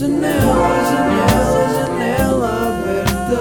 Janela, 0.00 0.32
janela, 0.88 1.60
janela 1.76 2.48
aberta. 2.68 3.40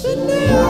Janela. 0.00 0.66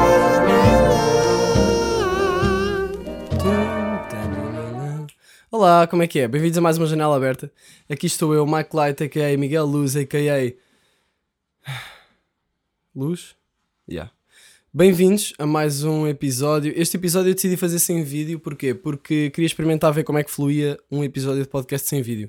Olá, 5.53 5.87
como 5.87 6.03
é 6.03 6.09
que 6.09 6.19
é? 6.19 6.27
Bem-vindos 6.27 6.59
a 6.59 6.61
mais 6.61 6.77
uma 6.79 6.89
janela 6.89 7.14
aberta. 7.16 7.52
Aqui 7.89 8.07
estou 8.07 8.34
eu, 8.34 8.45
Mike 8.45 8.74
Light, 8.74 9.04
a.k.a. 9.04 9.38
Miguel 9.38 9.64
Luz, 9.64 9.95
a.k.a. 9.95 10.52
Luz? 12.93 13.36
Yeah. 13.88 14.16
Bem-vindos 14.77 15.32
a 15.38 15.46
mais 15.46 15.84
um 15.84 16.06
episódio. 16.06 16.70
Este 16.76 16.98
episódio 16.98 17.30
eu 17.30 17.34
decidi 17.34 17.56
fazer 17.56 17.79
sem 17.79 18.04
vídeo, 18.04 18.38
porquê? 18.38 18.75
Porque 18.75 19.30
queria 19.30 19.46
experimentar 19.46 19.90
ver 19.90 20.04
como 20.04 20.18
é 20.18 20.22
que 20.22 20.30
fluía 20.30 20.79
um 20.90 21.02
episódio 21.02 21.43
de 21.43 21.48
podcast 21.48 21.88
sem 21.88 22.02
vídeo. 22.02 22.29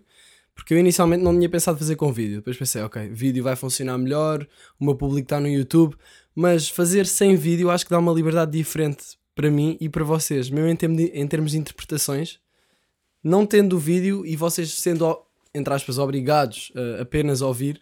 Porque 0.55 0.73
eu 0.73 0.77
inicialmente 0.77 1.21
não 1.21 1.35
tinha 1.35 1.49
pensado 1.49 1.77
fazer 1.77 1.97
com 1.97 2.09
vídeo. 2.09 2.37
Depois 2.37 2.55
pensei, 2.55 2.81
ok, 2.83 3.09
vídeo 3.09 3.43
vai 3.43 3.57
funcionar 3.57 3.97
melhor, 3.97 4.47
o 4.79 4.85
meu 4.85 4.95
público 4.95 5.25
está 5.25 5.41
no 5.41 5.47
YouTube, 5.49 5.97
mas 6.33 6.69
fazer 6.69 7.05
sem 7.05 7.35
vídeo 7.35 7.69
acho 7.69 7.83
que 7.83 7.91
dá 7.91 7.99
uma 7.99 8.13
liberdade 8.13 8.53
diferente 8.53 9.17
para 9.35 9.51
mim 9.51 9.75
e 9.81 9.89
para 9.89 10.05
vocês, 10.05 10.49
mesmo 10.49 10.69
em, 10.69 11.27
termos 11.27 11.51
de 11.51 11.57
interpretações. 11.57 12.39
Não 13.21 13.45
tendo 13.45 13.75
o 13.75 13.79
vídeo 13.79 14.25
e 14.25 14.37
vocês 14.37 14.71
sendo, 14.71 15.21
entre 15.53 15.73
aspas, 15.73 15.97
obrigados 15.97 16.71
a 16.97 17.01
apenas 17.01 17.41
ouvir 17.41 17.81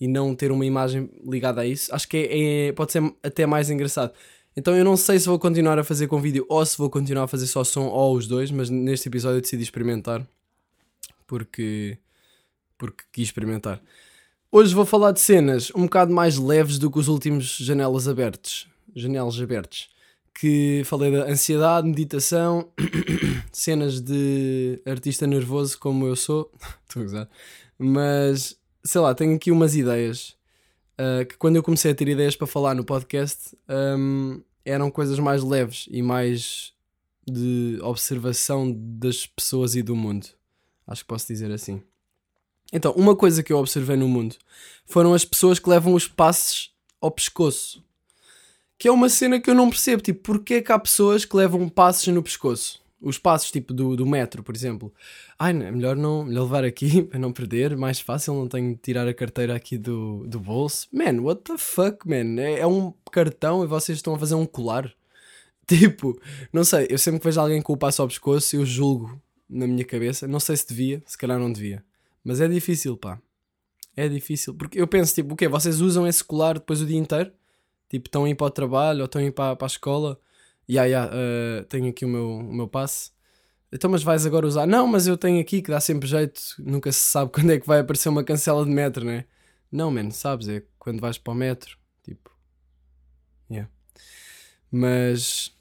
e 0.00 0.06
não 0.08 0.34
ter 0.34 0.52
uma 0.52 0.64
imagem 0.64 1.10
ligada 1.26 1.62
a 1.62 1.66
isso, 1.66 1.94
acho 1.94 2.08
que 2.08 2.16
é, 2.16 2.68
é- 2.68 2.72
pode 2.72 2.92
ser 2.92 3.02
até 3.22 3.46
mais 3.46 3.70
engraçado. 3.70 4.12
Então 4.56 4.76
eu 4.76 4.84
não 4.84 4.96
sei 4.96 5.18
se 5.18 5.26
vou 5.26 5.38
continuar 5.38 5.78
a 5.78 5.84
fazer 5.84 6.08
com 6.08 6.20
vídeo 6.20 6.44
ou 6.48 6.64
se 6.64 6.76
vou 6.76 6.90
continuar 6.90 7.24
a 7.24 7.28
fazer 7.28 7.46
só 7.46 7.62
som 7.64 7.86
ou 7.86 8.16
os 8.16 8.26
dois, 8.26 8.50
mas 8.50 8.70
neste 8.70 9.08
episódio 9.08 9.38
eu 9.38 9.42
decidi 9.42 9.62
experimentar 9.62 10.26
porque, 11.28 11.98
porque 12.76 13.04
quis 13.12 13.28
experimentar. 13.28 13.80
Hoje 14.50 14.74
vou 14.74 14.86
falar 14.86 15.12
de 15.12 15.20
cenas 15.20 15.70
um 15.76 15.82
bocado 15.82 16.12
mais 16.12 16.38
leves 16.38 16.78
do 16.78 16.90
que 16.90 16.98
os 16.98 17.06
últimos 17.06 17.58
janelas 17.58 18.08
abertos. 18.08 18.66
Janelas 18.96 19.40
abertos. 19.40 19.90
Que 20.34 20.82
falei 20.84 21.12
da 21.12 21.24
ansiedade, 21.30 21.86
meditação, 21.86 22.72
cenas 23.52 24.00
de 24.00 24.80
artista 24.86 25.26
nervoso 25.26 25.78
como 25.78 26.06
eu 26.06 26.16
sou. 26.16 26.50
Estou 26.88 27.18
a. 27.18 27.28
Mas, 27.78 28.58
sei 28.88 29.00
lá, 29.02 29.14
tenho 29.14 29.36
aqui 29.36 29.50
umas 29.50 29.76
ideias. 29.76 30.34
ah, 30.96 31.24
que 31.24 31.36
quando 31.36 31.56
eu 31.56 31.62
comecei 31.62 31.92
a 31.92 31.94
ter 31.94 32.08
ideias 32.08 32.34
para 32.34 32.46
falar 32.46 32.74
no 32.74 32.84
podcast, 32.84 33.56
ahm, 33.68 34.40
eram 34.64 34.90
coisas 34.90 35.18
mais 35.18 35.42
leves 35.44 35.86
e 35.90 36.02
mais 36.02 36.72
de 37.26 37.78
observação 37.82 38.74
das 38.74 39.26
pessoas 39.26 39.76
e 39.76 39.82
do 39.82 39.94
mundo. 39.94 40.26
Acho 40.86 41.02
que 41.02 41.08
posso 41.08 41.26
dizer 41.28 41.52
assim. 41.52 41.82
Então, 42.72 42.92
uma 42.92 43.14
coisa 43.14 43.42
que 43.42 43.52
eu 43.52 43.58
observei 43.58 43.96
no 43.96 44.08
mundo 44.08 44.36
foram 44.86 45.14
as 45.14 45.24
pessoas 45.24 45.58
que 45.58 45.68
levam 45.68 45.94
os 45.94 46.08
passes 46.08 46.70
ao 47.00 47.10
pescoço. 47.10 47.84
Que 48.78 48.88
é 48.88 48.92
uma 48.92 49.08
cena 49.08 49.40
que 49.40 49.50
eu 49.50 49.54
não 49.54 49.68
percebo. 49.68 50.02
Tipo, 50.02 50.20
porquê 50.20 50.62
que 50.62 50.72
há 50.72 50.78
pessoas 50.78 51.24
que 51.24 51.36
levam 51.36 51.68
passes 51.68 52.08
no 52.08 52.22
pescoço? 52.22 52.80
Os 53.00 53.16
passos, 53.16 53.50
tipo, 53.50 53.72
do, 53.72 53.94
do 53.94 54.04
metro, 54.04 54.42
por 54.42 54.54
exemplo. 54.54 54.92
Ai, 55.38 55.52
não, 55.52 55.66
é 55.66 55.70
melhor 55.70 55.96
não 55.96 56.24
melhor 56.24 56.42
levar 56.42 56.64
aqui 56.64 57.02
para 57.04 57.18
não 57.18 57.32
perder. 57.32 57.76
Mais 57.76 58.00
fácil, 58.00 58.34
não 58.34 58.48
tenho 58.48 58.74
de 58.74 58.80
tirar 58.80 59.06
a 59.06 59.14
carteira 59.14 59.54
aqui 59.54 59.78
do, 59.78 60.26
do 60.26 60.40
bolso. 60.40 60.88
Man, 60.92 61.22
what 61.22 61.42
the 61.42 61.56
fuck, 61.56 62.08
man? 62.08 62.40
É, 62.40 62.60
é 62.60 62.66
um 62.66 62.92
cartão 63.12 63.62
e 63.62 63.66
vocês 63.66 63.98
estão 63.98 64.14
a 64.14 64.18
fazer 64.18 64.34
um 64.34 64.46
colar. 64.46 64.92
Tipo, 65.66 66.18
não 66.50 66.64
sei. 66.64 66.86
Eu 66.88 66.98
sempre 66.98 67.20
que 67.20 67.26
vejo 67.26 67.40
alguém 67.40 67.60
com 67.60 67.74
o 67.74 67.76
passo 67.76 68.00
ao 68.00 68.08
pescoço, 68.08 68.56
eu 68.56 68.64
julgo 68.64 69.20
na 69.48 69.66
minha 69.66 69.84
cabeça. 69.84 70.26
Não 70.26 70.40
sei 70.40 70.56
se 70.56 70.66
devia, 70.66 71.02
se 71.06 71.16
calhar 71.16 71.38
não 71.38 71.52
devia. 71.52 71.84
Mas 72.24 72.40
é 72.40 72.48
difícil, 72.48 72.96
pá. 72.96 73.20
É 73.94 74.08
difícil. 74.08 74.54
Porque 74.54 74.80
eu 74.80 74.86
penso, 74.86 75.14
tipo, 75.14 75.34
o 75.34 75.36
quê? 75.36 75.46
Vocês 75.48 75.80
usam 75.80 76.06
esse 76.06 76.24
colar 76.24 76.54
depois 76.54 76.80
o 76.80 76.86
dia 76.86 76.96
inteiro? 76.98 77.32
Tipo, 77.88 78.06
estão 78.06 78.24
a 78.24 78.30
ir 78.30 78.34
para 78.34 78.46
o 78.46 78.50
trabalho 78.50 79.00
ou 79.00 79.06
estão 79.06 79.20
a 79.20 79.24
ir 79.24 79.32
para, 79.32 79.56
para 79.56 79.66
a 79.66 79.68
escola? 79.68 80.20
Ya, 80.70 80.84
ya, 80.84 81.10
eh, 81.12 81.64
tenho 81.68 81.88
aqui 81.88 82.04
o 82.04 82.08
meu, 82.08 82.30
o 82.30 82.52
meu 82.52 82.68
passe. 82.68 83.10
Então, 83.72 83.90
mas 83.90 84.02
vais 84.02 84.26
agora 84.26 84.46
usar? 84.46 84.66
Não, 84.66 84.86
mas 84.86 85.06
eu 85.06 85.16
tenho 85.16 85.40
aqui 85.40 85.62
que 85.62 85.70
dá 85.70 85.80
sempre 85.80 86.08
jeito. 86.08 86.40
Nunca 86.58 86.92
se 86.92 87.00
sabe 87.00 87.30
quando 87.32 87.50
é 87.52 87.60
que 87.60 87.66
vai 87.66 87.80
aparecer 87.80 88.08
uma 88.08 88.24
cancela 88.24 88.64
de 88.64 88.70
metro, 88.70 89.04
né? 89.04 89.24
Não, 89.70 89.90
mano, 89.90 90.12
sabes? 90.12 90.48
É 90.48 90.62
quando 90.78 91.00
vais 91.00 91.18
para 91.18 91.32
o 91.32 91.36
metro. 91.36 91.78
Tipo. 92.02 92.30
Yeah. 93.50 93.70
Mas. 94.70 95.54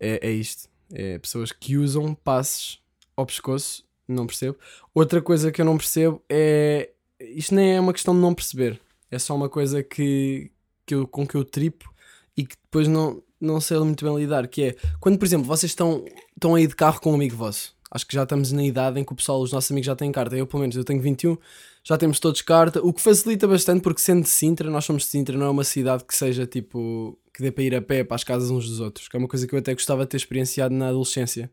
É, 0.00 0.28
é 0.28 0.30
isto. 0.30 0.68
É 0.92 1.18
pessoas 1.18 1.52
que 1.52 1.76
usam 1.76 2.14
passes 2.14 2.80
ao 3.16 3.26
pescoço. 3.26 3.86
Não 4.08 4.26
percebo. 4.26 4.58
Outra 4.94 5.22
coisa 5.22 5.52
que 5.52 5.60
eu 5.60 5.64
não 5.64 5.76
percebo 5.76 6.22
é. 6.28 6.90
Isto 7.20 7.54
nem 7.54 7.76
é 7.76 7.80
uma 7.80 7.92
questão 7.92 8.14
de 8.14 8.20
não 8.20 8.34
perceber. 8.34 8.80
É 9.10 9.18
só 9.18 9.34
uma 9.36 9.48
coisa 9.48 9.82
que, 9.82 10.50
que 10.86 10.94
eu, 10.94 11.06
com 11.06 11.26
que 11.26 11.34
eu 11.34 11.44
tripo 11.44 11.92
e 12.36 12.44
que 12.46 12.56
depois 12.64 12.88
não, 12.88 13.22
não 13.42 13.60
sei 13.60 13.78
muito 13.78 14.04
bem 14.04 14.16
lidar. 14.16 14.46
Que 14.46 14.62
é 14.62 14.76
quando, 15.00 15.18
por 15.18 15.24
exemplo, 15.24 15.46
vocês 15.46 15.72
estão, 15.72 16.04
estão 16.34 16.54
aí 16.54 16.66
de 16.66 16.74
carro 16.74 17.00
com 17.00 17.12
um 17.12 17.14
amigo 17.14 17.36
vosso. 17.36 17.74
Acho 17.90 18.06
que 18.06 18.14
já 18.14 18.22
estamos 18.22 18.52
na 18.52 18.64
idade 18.64 18.98
em 18.98 19.04
que 19.04 19.12
o 19.12 19.16
pessoal, 19.16 19.42
os 19.42 19.52
nossos 19.52 19.70
amigos 19.70 19.86
já 19.86 19.94
têm 19.94 20.10
carta. 20.10 20.34
Eu, 20.34 20.46
pelo 20.46 20.60
menos, 20.60 20.76
eu 20.76 20.84
tenho 20.84 21.02
21, 21.02 21.36
já 21.84 21.98
temos 21.98 22.18
todos 22.18 22.40
carta, 22.40 22.80
o 22.82 22.92
que 22.92 23.02
facilita 23.02 23.46
bastante 23.46 23.82
porque, 23.82 24.00
sendo 24.00 24.22
de 24.22 24.30
Sintra, 24.30 24.70
nós 24.70 24.84
somos 24.84 25.02
de 25.02 25.10
Sintra, 25.10 25.36
não 25.36 25.46
é 25.46 25.50
uma 25.50 25.64
cidade 25.64 26.04
que 26.04 26.14
seja 26.14 26.46
tipo. 26.46 27.18
que 27.34 27.42
dê 27.42 27.50
para 27.50 27.64
ir 27.64 27.74
a 27.74 27.82
pé 27.82 28.02
para 28.04 28.14
as 28.14 28.24
casas 28.24 28.50
uns 28.50 28.66
dos 28.66 28.80
outros. 28.80 29.08
Que 29.08 29.16
é 29.16 29.18
uma 29.18 29.28
coisa 29.28 29.46
que 29.46 29.54
eu 29.54 29.58
até 29.58 29.74
gostava 29.74 30.04
de 30.04 30.10
ter 30.10 30.16
experienciado 30.16 30.74
na 30.74 30.88
adolescência. 30.88 31.50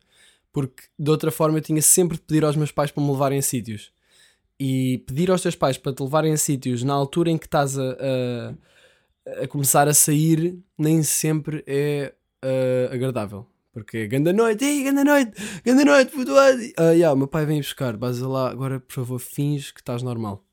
Porque 0.52 0.84
de 0.98 1.10
outra 1.10 1.30
forma 1.30 1.58
eu 1.58 1.62
tinha 1.62 1.82
sempre 1.82 2.16
de 2.16 2.22
pedir 2.22 2.44
aos 2.44 2.56
meus 2.56 2.72
pais 2.72 2.90
para 2.90 3.02
me 3.02 3.10
levarem 3.10 3.38
a 3.38 3.42
sítios. 3.42 3.92
E 4.58 4.98
pedir 5.06 5.30
aos 5.30 5.42
teus 5.42 5.54
pais 5.54 5.76
para 5.76 5.92
te 5.92 6.02
levarem 6.02 6.32
a 6.32 6.36
sítios 6.36 6.82
na 6.82 6.94
altura 6.94 7.30
em 7.30 7.38
que 7.38 7.46
estás 7.46 7.78
a, 7.78 7.92
a, 7.92 8.54
a 9.42 9.46
começar 9.46 9.88
a 9.88 9.94
sair, 9.94 10.58
nem 10.78 11.02
sempre 11.02 11.62
é 11.66 12.14
ah, 12.42 12.94
agradável. 12.94 13.46
Porque 13.72 13.98
é 13.98 14.06
ganda 14.08 14.32
noite, 14.32 14.64
ei, 14.64 14.82
ganda 14.82 15.04
noite, 15.04 15.32
ganda 15.64 15.84
noite, 15.84 16.10
puto. 16.10 16.32
Ah, 16.36 16.90
yeah, 16.90 17.12
o 17.12 17.16
meu 17.16 17.28
pai 17.28 17.46
vem 17.46 17.60
buscar, 17.60 17.96
vais 17.96 18.18
lá, 18.18 18.50
agora 18.50 18.80
por 18.80 18.92
favor, 18.92 19.18
finge 19.20 19.72
que 19.72 19.80
estás 19.80 20.02
normal. 20.02 20.44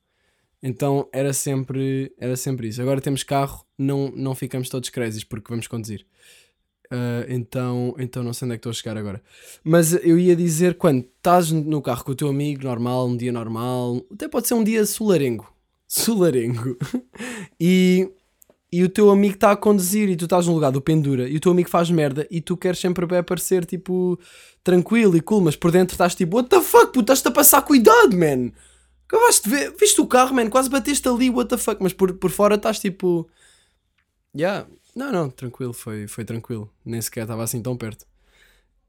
Então 0.62 1.10
era 1.12 1.34
sempre, 1.34 2.14
era 2.20 2.36
sempre 2.36 2.68
isso. 2.68 2.82
Agora 2.82 3.02
temos 3.02 3.24
carro, 3.24 3.66
não, 3.78 4.12
não 4.16 4.36
ficamos 4.36 4.70
todos 4.70 4.90
crazies 4.90 5.24
porque 5.24 5.50
vamos 5.50 5.68
conduzir. 5.68 6.06
Ah, 6.92 7.26
então, 7.28 7.96
então 7.98 8.24
não 8.24 8.34
sei 8.34 8.46
onde 8.46 8.56
é 8.56 8.58
que 8.58 8.60
estou 8.60 8.70
a 8.70 8.74
chegar 8.74 8.98
agora. 8.98 9.22
Mas 9.64 9.94
eu 9.94 10.18
ia 10.20 10.36
dizer 10.36 10.76
quando 10.76 11.06
estás 11.18 11.52
no 11.52 11.82
carro 11.82 12.04
com 12.04 12.12
o 12.12 12.16
teu 12.16 12.28
amigo 12.28 12.64
normal, 12.64 13.08
um 13.08 13.18
dia 13.18 13.32
normal, 13.32 14.06
até 14.12 14.28
pode 14.28 14.48
ser 14.48 14.54
um 14.54 14.64
dia 14.64 14.86
solarengo. 14.86 15.52
Solarengo. 15.90 16.78
e, 17.58 18.12
e 18.72 18.84
o 18.84 18.90
teu 18.90 19.10
amigo 19.10 19.36
está 19.36 19.52
a 19.52 19.56
conduzir 19.56 20.10
e 20.10 20.16
tu 20.16 20.26
estás 20.26 20.46
no 20.46 20.54
lugar 20.54 20.72
do 20.72 20.82
pendura 20.82 21.28
e 21.28 21.38
o 21.38 21.40
teu 21.40 21.52
amigo 21.52 21.70
faz 21.70 21.90
merda 21.90 22.28
e 22.30 22.42
tu 22.42 22.58
queres 22.58 22.80
sempre 22.80 23.06
bem 23.06 23.24
parecer 23.24 23.66
tipo 23.66 24.20
tranquilo 24.64 25.16
e 25.16 25.22
cool, 25.22 25.42
mas 25.42 25.56
por 25.56 25.72
dentro 25.72 25.94
estás 25.94 26.14
tipo, 26.14 26.36
what 26.36 26.50
the 26.50 26.60
fuck, 26.62 26.88
puto, 26.88 27.00
estás-te 27.00 27.28
a 27.30 27.32
passar 27.32 27.62
cuidado, 27.62 28.18
man. 28.18 28.52
Acabaste 29.08 29.50
de 29.50 29.56
ver, 29.56 29.74
viste 29.80 30.02
o 30.02 30.06
carro, 30.06 30.36
man, 30.36 30.50
quase 30.50 30.70
bateste 30.70 31.08
ali, 31.08 31.30
what 31.30 31.50
the 31.50 31.58
fuck, 31.58 31.82
mas 31.82 31.94
por, 31.94 32.14
por 32.16 32.30
fora 32.30 32.56
estás 32.56 32.78
tipo, 32.78 33.30
yeah, 34.36 34.68
não, 34.94 35.12
não, 35.12 35.30
tranquilo, 35.30 35.72
foi, 35.72 36.08
foi 36.08 36.26
tranquilo, 36.26 36.70
nem 36.84 37.02
sequer 37.02 37.22
estava 37.22 37.44
assim 37.44 37.62
tão 37.62 37.78
perto. 37.78 38.06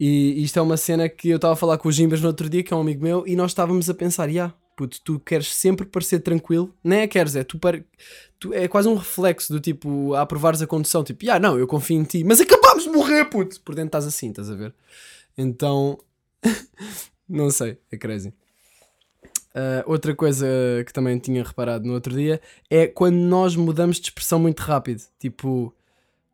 E 0.01 0.43
isto 0.43 0.59
é 0.59 0.63
uma 0.63 0.77
cena 0.77 1.09
que 1.09 1.29
eu 1.29 1.37
estava 1.37 1.55
a 1.55 1.57
falar 1.57 1.79
com 1.79 1.89
o 1.89 1.93
Gimbas 1.93 2.21
no 2.21 2.29
outro 2.29 2.49
dia, 2.49 2.63
que 2.65 2.73
é 2.73 2.77
um 2.77 2.81
amigo 2.81 3.03
meu, 3.03 3.25
e 3.27 3.37
nós 3.37 3.53
estávamos 3.53 3.89
a 3.89 3.95
pensar, 3.95 4.29
yeah, 4.29 4.55
puto, 4.79 5.01
tu 5.03 5.19
queres 5.19 5.53
sempre 5.53 5.85
parecer 5.85 6.21
tranquilo, 6.21 6.73
nem 6.85 7.01
é 7.01 7.09
queres, 7.09 7.35
é 7.35 7.43
tu, 7.43 7.59
pare... 7.59 7.85
tu 8.39 8.55
é 8.55 8.69
quase 8.69 8.89
um 8.89 8.95
reflexo 8.95 9.53
do 9.53 9.59
tipo, 9.59 10.15
a 10.15 10.23
aprovares 10.23 10.63
a 10.63 10.67
condução, 10.69 11.03
tipo, 11.03 11.25
yeah, 11.25 11.45
não, 11.45 11.59
eu 11.59 11.67
confio 11.67 11.99
em 11.99 12.05
ti, 12.05 12.23
mas 12.23 12.41
acabámos 12.41 12.85
de 12.85 12.91
morrer, 12.91 13.25
puto, 13.25 13.61
por 13.63 13.75
dentro 13.75 13.89
estás 13.89 14.07
assim, 14.07 14.31
estás 14.31 14.49
a 14.49 14.55
ver? 14.55 14.73
Então, 15.37 15.99
não 17.29 17.51
sei, 17.51 17.77
é 17.91 17.97
crazy. 17.97 18.33
Ah, 19.59 19.83
outra 19.87 20.15
coisa 20.15 20.47
que 20.87 20.93
também 20.93 21.19
tinha 21.19 21.43
reparado 21.43 21.85
no 21.85 21.95
outro 21.95 22.15
dia 22.15 22.41
é 22.71 22.87
quando 22.87 23.17
nós 23.17 23.57
mudamos 23.57 23.97
de 23.97 24.05
expressão 24.05 24.39
muito 24.39 24.61
rápido. 24.61 25.03
Tipo, 25.19 25.75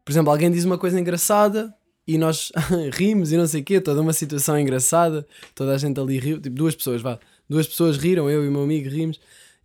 por 0.05 0.13
exemplo, 0.13 0.31
alguém 0.31 0.51
diz 0.51 0.65
uma 0.65 0.77
coisa 0.77 1.01
engraçada 1.01 1.75
e 2.07 2.19
nós 2.19 2.53
rimos 2.93 3.33
e 3.33 3.39
não 3.39 3.47
sei 3.47 3.63
o 3.63 3.65
quê, 3.65 3.81
toda 3.81 4.03
uma 4.03 4.13
situação 4.13 4.59
engraçada, 4.59 5.27
toda 5.55 5.75
a 5.75 5.79
gente 5.79 5.99
ali 5.99 6.19
riu, 6.19 6.39
tipo 6.39 6.55
duas 6.55 6.75
pessoas, 6.75 7.01
vá, 7.01 7.19
duas 7.49 7.67
pessoas 7.67 7.97
riram, 7.97 8.31
eu 8.31 8.45
e 8.45 8.49
o 8.49 8.53
meu 8.53 8.63
amigo 8.63 8.89
rimos, 8.89 9.21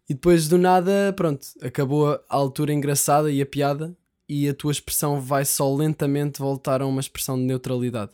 e 0.10 0.14
depois 0.14 0.48
do 0.48 0.58
nada, 0.58 1.14
pronto, 1.16 1.48
acabou 1.62 2.10
a 2.10 2.22
altura 2.28 2.74
engraçada 2.74 3.32
e 3.32 3.42
a 3.42 3.46
piada, 3.46 3.96
e 4.28 4.48
a 4.48 4.54
tua 4.54 4.72
expressão 4.72 5.20
vai 5.20 5.46
só 5.46 5.74
lentamente 5.74 6.40
voltar 6.40 6.82
a 6.82 6.86
uma 6.86 7.00
expressão 7.00 7.38
de 7.38 7.44
neutralidade. 7.44 8.12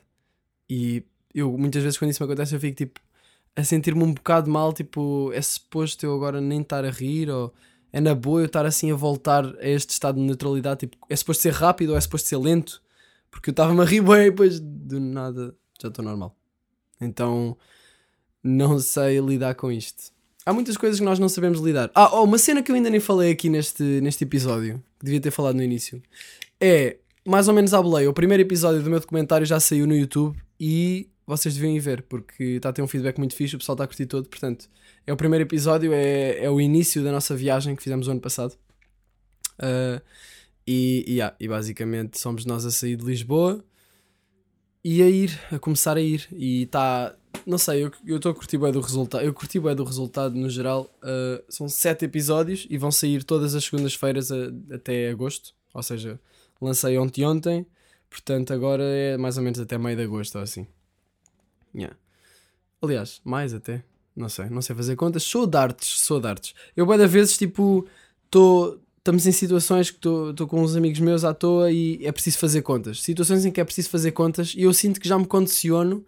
E 0.70 1.04
eu, 1.34 1.58
muitas 1.58 1.84
vezes, 1.84 1.98
quando 1.98 2.12
isso 2.12 2.24
me 2.24 2.26
acontece, 2.26 2.56
eu 2.56 2.60
fico 2.60 2.78
tipo 2.78 3.02
a 3.56 3.64
sentir-me 3.64 4.04
um 4.04 4.14
bocado 4.14 4.50
mal, 4.50 4.74
tipo, 4.74 5.32
é 5.34 5.42
suposto 5.42 6.06
eu 6.06 6.14
agora 6.14 6.42
nem 6.42 6.62
estar 6.62 6.84
a 6.84 6.90
rir, 6.90 7.30
ou 7.30 7.54
é 7.92 8.02
na 8.02 8.14
boa 8.14 8.42
eu 8.42 8.46
estar 8.48 8.66
assim 8.66 8.92
a 8.92 8.96
voltar 8.96 9.46
a 9.46 9.68
este 9.68 9.92
estado 9.92 10.16
de 10.16 10.22
neutralidade, 10.22 10.82
tipo, 10.82 10.98
é 11.10 11.16
suposto 11.16 11.44
ser 11.44 11.54
rápido 11.54 11.92
ou 11.92 11.98
é 11.98 12.02
suposto 12.02 12.28
ser 12.28 12.38
lento? 12.38 12.82
Porque 13.32 13.50
eu 13.50 13.52
estava-me 13.52 13.82
a 13.82 13.86
rir 13.86 14.02
bem 14.04 14.28
e 14.28 14.32
depois 14.32 14.60
do 14.60 15.00
nada 15.00 15.56
já 15.82 15.88
estou 15.88 16.04
normal. 16.04 16.36
Então, 17.00 17.58
não 18.45 18.77
sei 18.80 19.19
lidar 19.19 19.56
com 19.56 19.71
isto. 19.71 20.13
Há 20.45 20.53
muitas 20.53 20.77
coisas 20.77 21.00
que 21.00 21.06
nós 21.06 21.18
não 21.18 21.27
sabemos 21.27 21.59
lidar. 21.59 21.89
Ah, 21.95 22.15
oh, 22.15 22.24
uma 22.24 22.38
cena 22.38 22.62
que 22.62 22.71
eu 22.71 22.75
ainda 22.75 22.89
nem 22.89 23.00
falei 23.00 23.31
aqui 23.31 23.50
neste, 23.50 23.81
neste 23.83 24.24
episódio, 24.24 24.83
que 25.00 25.06
devia 25.06 25.19
ter 25.19 25.31
falado 25.31 25.56
no 25.56 25.63
início, 25.63 26.01
é 26.62 26.97
mais 27.25 27.47
ou 27.47 27.53
menos 27.53 27.74
à 27.74 27.81
boleia. 27.81 28.07
O 28.07 28.13
primeiro 28.13 28.44
episódio 28.44 28.83
do 28.83 28.89
meu 28.89 29.00
documentário 29.00 29.47
já 29.47 29.59
saiu 29.59 29.88
no 29.88 29.95
YouTube 29.95 30.38
e 30.59 31.09
vocês 31.25 31.56
deviam 31.56 31.75
ir 31.75 31.80
ver, 31.80 32.03
porque 32.03 32.44
está 32.44 32.69
a 32.69 32.74
ter 32.74 32.83
um 32.83 32.88
feedback 32.88 33.18
muito 33.18 33.36
fixe, 33.36 33.56
o 33.56 33.57
pessoal 33.57 33.74
está 33.74 33.86
a 33.86 33.88
curtir 33.88 34.06
todo. 34.06 34.30
Portanto, 34.30 34.69
é 35.07 35.12
o 35.12 35.18
primeiro 35.18 35.44
episódio, 35.44 35.92
é, 35.92 36.45
é 36.45 36.50
o 36.50 36.62
início 36.62 37.03
da 37.03 37.12
nossa 37.12 37.36
viagem 37.36 37.75
que 37.75 37.81
fizemos 37.81 38.07
o 38.07 38.12
ano 38.12 38.21
passado. 38.21 38.56
Uh, 39.57 40.00
e, 40.68 41.03
e, 41.07 41.13
yeah, 41.13 41.36
e 41.39 41.47
basicamente 41.47 42.19
somos 42.19 42.45
nós 42.45 42.63
a 42.65 42.69
sair 42.69 42.95
de 42.95 43.06
Lisboa 43.06 43.63
e 44.83 45.01
a 45.01 45.09
ir, 45.09 45.39
a 45.51 45.57
começar 45.57 45.97
a 45.97 46.01
ir. 46.01 46.27
E 46.31 46.63
está 46.63 47.15
não 47.46 47.58
sei, 47.58 47.84
eu 48.06 48.16
estou 48.16 48.32
a 48.32 48.36
curtir 48.36 48.58
bem 48.58 48.72
do 48.72 48.82
resultado. 48.82 49.24
Eu 49.24 49.34
curti 49.34 49.60
bem 49.60 49.76
do 49.76 49.84
resultado 49.84 50.36
no 50.36 50.50
geral. 50.50 50.90
Uh, 51.04 51.44
são 51.50 51.68
sete 51.68 52.06
episódios 52.06 52.68
e 52.70 52.78
vão 52.78 52.92
sair 52.92 53.24
todas 53.24 53.56
as 53.56 53.64
segundas-feiras 53.64 54.30
até 54.72 55.10
agosto. 55.10 55.54
Ou 55.74 55.84
seja, 55.84 56.20
lancei 56.62 56.98
ontem 56.98 57.26
ontem, 57.26 57.66
portanto 58.10 58.54
agora 58.54 58.84
é 58.84 59.18
mais 59.18 59.38
ou 59.38 59.44
menos 59.44 59.60
até 59.60 59.78
meio 59.78 59.98
de 59.98 60.04
agosto 60.04 60.36
ou 60.36 60.42
assim. 60.42 60.68
Yeah. 61.74 61.96
Aliás, 62.82 63.22
mais 63.24 63.54
até. 63.54 63.84
Não 64.16 64.30
sei, 64.30 64.50
não 64.50 64.62
sei 64.62 64.76
fazer 64.76 64.96
contas. 64.96 65.24
Sou 65.24 65.46
de 65.46 65.58
artes, 65.58 66.00
sou 66.00 66.22
de 66.22 66.28
artes. 66.28 66.54
Eu, 66.76 66.86
várias 66.86 67.12
vezes, 67.12 67.38
tipo, 67.38 67.86
estou 68.26 68.80
estamos 69.06 69.28
em 69.28 69.31
situações 69.31 69.92
que 69.92 69.98
estou 69.98 70.48
com 70.48 70.64
uns 70.64 70.76
amigos 70.76 71.00
meus 71.00 71.24
à 71.24 71.31
toa 71.31 71.72
e 71.72 72.04
é 72.04 72.12
preciso 72.12 72.40
fazer 72.40 72.64
contas. 72.64 73.04
Situações 73.04 73.46
em 73.46 73.52
que 73.52 73.62
é 73.62 73.64
preciso 73.64 73.88
fazer 73.92 74.12
contas 74.14 74.56
e 74.56 74.64
eu 74.64 74.74
sinto 74.74 75.00
que 75.00 75.08
já 75.08 75.16
me 75.16 75.28
condiciono 75.28 76.04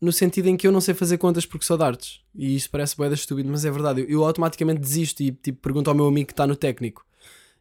no 0.00 0.12
sentido 0.12 0.48
em 0.48 0.56
que 0.56 0.66
eu 0.66 0.72
não 0.72 0.80
sei 0.80 0.94
fazer 0.94 1.18
contas 1.18 1.44
porque 1.44 1.66
sou 1.66 1.76
de 1.76 1.84
artes. 1.84 2.20
E 2.34 2.54
isso 2.54 2.70
parece 2.70 2.96
boeda 2.96 3.14
estúpido, 3.14 3.48
mas 3.50 3.64
é 3.64 3.70
verdade. 3.70 4.02
Eu, 4.02 4.08
eu 4.08 4.24
automaticamente 4.24 4.80
desisto 4.80 5.22
e 5.22 5.32
tipo, 5.32 5.60
pergunto 5.60 5.90
ao 5.90 5.96
meu 5.96 6.06
amigo 6.06 6.26
que 6.26 6.32
está 6.32 6.46
no 6.46 6.56
técnico. 6.56 7.04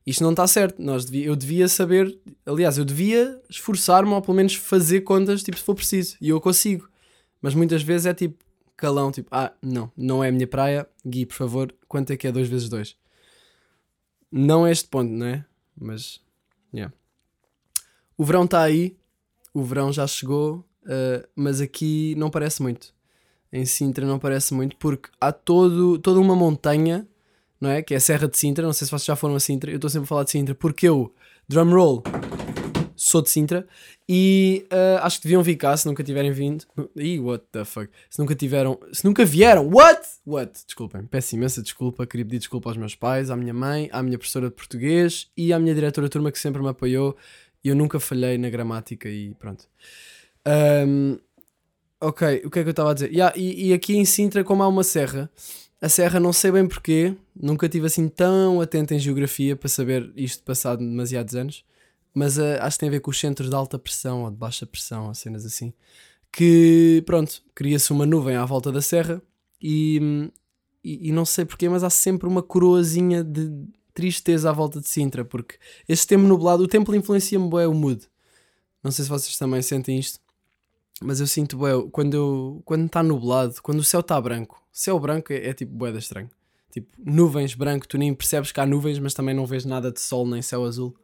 Isto 0.06 0.24
não 0.24 0.32
está 0.32 0.48
certo. 0.48 0.82
Nós 0.82 1.06
devia, 1.06 1.26
eu 1.26 1.36
devia 1.36 1.68
saber, 1.68 2.18
aliás, 2.46 2.78
eu 2.78 2.86
devia 2.86 3.42
esforçar-me 3.50 4.12
ou 4.12 4.22
pelo 4.22 4.38
menos 4.38 4.56
fazer 4.56 5.02
contas 5.02 5.44
tipo, 5.44 5.58
se 5.58 5.64
for 5.64 5.76
preciso. 5.76 6.16
E 6.22 6.30
eu 6.30 6.40
consigo. 6.40 6.88
Mas 7.42 7.54
muitas 7.54 7.82
vezes 7.84 8.06
é 8.06 8.14
tipo 8.14 8.44
calão, 8.78 9.12
tipo, 9.12 9.28
ah, 9.32 9.52
não, 9.62 9.92
não 9.98 10.24
é 10.24 10.30
a 10.30 10.32
minha 10.32 10.48
praia. 10.48 10.88
Gui, 11.06 11.26
por 11.26 11.36
favor, 11.36 11.74
quanto 11.88 12.12
é 12.14 12.18
que 12.18 12.28
é 12.28 12.32
2 12.32 12.48
vezes 12.48 12.70
2? 12.70 12.96
Não 14.32 14.68
é 14.68 14.72
este 14.72 14.88
ponto, 14.88 15.12
não 15.12 15.26
é? 15.26 15.46
Mas, 15.76 16.22
yeah. 16.74 16.94
O 18.16 18.24
verão 18.24 18.46
está 18.46 18.62
aí, 18.62 18.96
o 19.54 19.64
verão 19.64 19.92
já 19.92 20.06
chegou, 20.06 20.64
uh, 20.88 21.28
mas 21.36 21.62
aqui 21.62 22.16
não 22.18 22.30
parece 22.30 22.62
muito. 22.62 22.96
Em 23.52 23.66
Sintra 23.66 24.06
não 24.06 24.20
parece 24.20 24.54
muito, 24.54 24.76
porque 24.78 25.10
há 25.20 25.32
todo, 25.32 25.98
toda 26.00 26.20
uma 26.20 26.36
montanha, 26.36 27.08
não 27.62 27.70
é? 27.70 27.82
Que 27.82 27.94
é 27.94 27.98
a 27.98 28.00
Serra 28.00 28.28
de 28.28 28.38
Sintra. 28.38 28.66
Não 28.66 28.74
sei 28.74 28.86
se 28.86 28.92
vocês 28.92 29.06
já 29.06 29.16
foram 29.16 29.36
a 29.36 29.40
Sintra, 29.40 29.72
eu 29.72 29.76
estou 29.76 29.90
sempre 29.90 30.06
a 30.06 30.08
falar 30.08 30.24
de 30.24 30.32
Sintra, 30.32 30.56
porque 30.56 30.88
eu, 30.88 31.14
drum 31.48 31.70
roll, 31.70 32.04
sou 32.96 33.22
de 33.22 33.30
Sintra 33.30 33.68
e 34.10 34.66
uh, 34.72 35.04
acho 35.04 35.18
que 35.18 35.24
deviam 35.24 35.44
vir 35.44 35.56
cá 35.56 35.76
se 35.78 35.86
nunca 35.86 36.04
tiverem 36.04 36.32
vindo. 36.32 36.66
Ih, 36.96 37.20
what 37.20 37.46
the 37.52 37.64
fuck? 37.64 37.90
Se 38.10 38.20
nunca 38.20 38.34
tiveram. 38.36 38.80
Se 38.92 39.06
nunca 39.06 39.24
vieram. 39.24 39.70
What? 39.70 40.02
What? 40.26 40.66
Desculpem. 40.66 41.06
Peço 41.06 41.36
imensa 41.36 41.62
desculpa. 41.62 42.08
Queria 42.08 42.26
pedir 42.26 42.40
desculpa 42.40 42.70
aos 42.70 42.78
meus 42.78 42.96
pais, 42.96 43.30
à 43.30 43.36
minha 43.36 43.54
mãe, 43.54 43.90
à 43.92 44.02
minha 44.02 44.18
professora 44.18 44.50
de 44.50 44.56
português 44.56 45.30
e 45.38 45.54
à 45.54 45.60
minha 45.60 45.76
diretora 45.76 46.08
de 46.08 46.12
turma 46.12 46.32
que 46.32 46.40
sempre 46.40 46.62
me 46.62 46.70
apoiou. 46.70 47.16
E 47.64 47.70
eu 47.70 47.76
nunca 47.76 48.00
falhei 48.00 48.38
na 48.38 48.50
gramática 48.50 49.10
e 49.10 49.34
pronto. 49.36 49.68
Um, 50.48 51.20
ok, 52.00 52.44
o 52.46 52.50
que 52.50 52.60
é 52.60 52.64
que 52.64 52.70
eu 52.70 52.72
estava 52.72 52.92
a 52.92 52.94
dizer? 52.94 53.12
Yeah, 53.12 53.34
e, 53.38 53.70
e 53.70 53.74
aqui 53.74 53.98
em 53.98 54.06
Sintra, 54.06 54.44
como 54.44 54.64
há 54.64 54.68
uma 54.68 54.84
serra, 54.84 55.30
a 55.82 55.90
serra 55.90 56.20
não 56.20 56.32
sei 56.32 56.52
bem 56.52 56.68
porquê, 56.68 57.16
nunca 57.36 57.66
estive 57.66 57.88
assim 57.88 58.08
tão 58.08 58.62
atento 58.62 58.94
em 58.94 59.00
geografia 59.00 59.56
para 59.56 59.70
saber 59.70 60.12
isto 60.16 60.44
passado 60.44 60.80
demasiados 60.80 61.36
anos 61.36 61.66
mas 62.18 62.40
uh, 62.40 62.58
acho 62.62 62.78
que 62.78 62.80
tem 62.80 62.90
a 62.90 62.92
ver 62.94 63.00
com 63.00 63.12
os 63.12 63.20
centros 63.20 63.48
de 63.48 63.56
alta 63.56 63.78
pressão 63.78 64.24
ou 64.24 64.32
de 64.32 64.38
baixa 64.38 64.66
pressão, 64.66 65.08
ou 65.08 65.14
cenas 65.14 65.46
assim. 65.46 65.72
Que, 66.32 67.04
pronto, 67.06 67.44
cria-se 67.54 67.92
uma 67.92 68.08
nuvem 68.08 68.36
à 68.36 68.44
volta 68.44 68.72
da 68.72 68.82
serra 68.82 69.22
e, 69.62 70.32
e, 70.84 71.10
e, 71.10 71.12
não 71.12 71.26
sei 71.26 71.46
porquê, 71.46 71.70
mas 71.70 71.84
há 71.84 71.92
sempre 71.92 72.28
uma 72.28 72.42
coroazinha 72.42 73.24
de 73.24 73.52
tristeza 73.94 74.50
à 74.50 74.54
volta 74.54 74.82
de 74.82 74.90
Sintra, 74.90 75.24
porque 75.24 75.60
este 75.88 76.08
tempo 76.08 76.24
nublado, 76.24 76.64
o 76.64 76.68
tempo 76.68 76.96
influencia-me 76.96 77.52
bem 77.52 77.68
o 77.68 77.74
mood. 77.76 78.08
Não 78.84 78.90
sei 78.90 79.04
se 79.04 79.10
vocês 79.10 79.38
também 79.38 79.62
sentem 79.62 80.00
isto, 80.00 80.20
mas 81.02 81.20
eu 81.20 81.28
sinto 81.28 81.58
bem, 81.58 81.90
quando 81.90 82.62
quando 82.66 82.86
está 82.86 83.04
nublado, 83.04 83.56
quando 83.62 83.80
o 83.80 83.84
céu 83.84 84.00
está 84.00 84.20
branco, 84.20 84.62
céu 84.72 85.00
branco 85.00 85.32
é, 85.32 85.48
é 85.48 85.54
tipo 85.54 85.74
boeda 85.74 86.00
estranho. 86.00 86.30
Tipo, 86.72 86.90
nuvens 87.04 87.56
branco, 87.56 87.88
tu 87.88 87.98
nem 87.98 88.14
percebes 88.14 88.52
que 88.52 88.60
há 88.60 88.66
nuvens, 88.66 89.00
mas 89.00 89.14
também 89.14 89.34
não 89.34 89.46
vês 89.46 89.66
nada 89.66 89.92
de 89.92 90.00
sol 90.00 90.28
nem 90.28 90.42
céu 90.42 90.64
azul. 90.64 90.96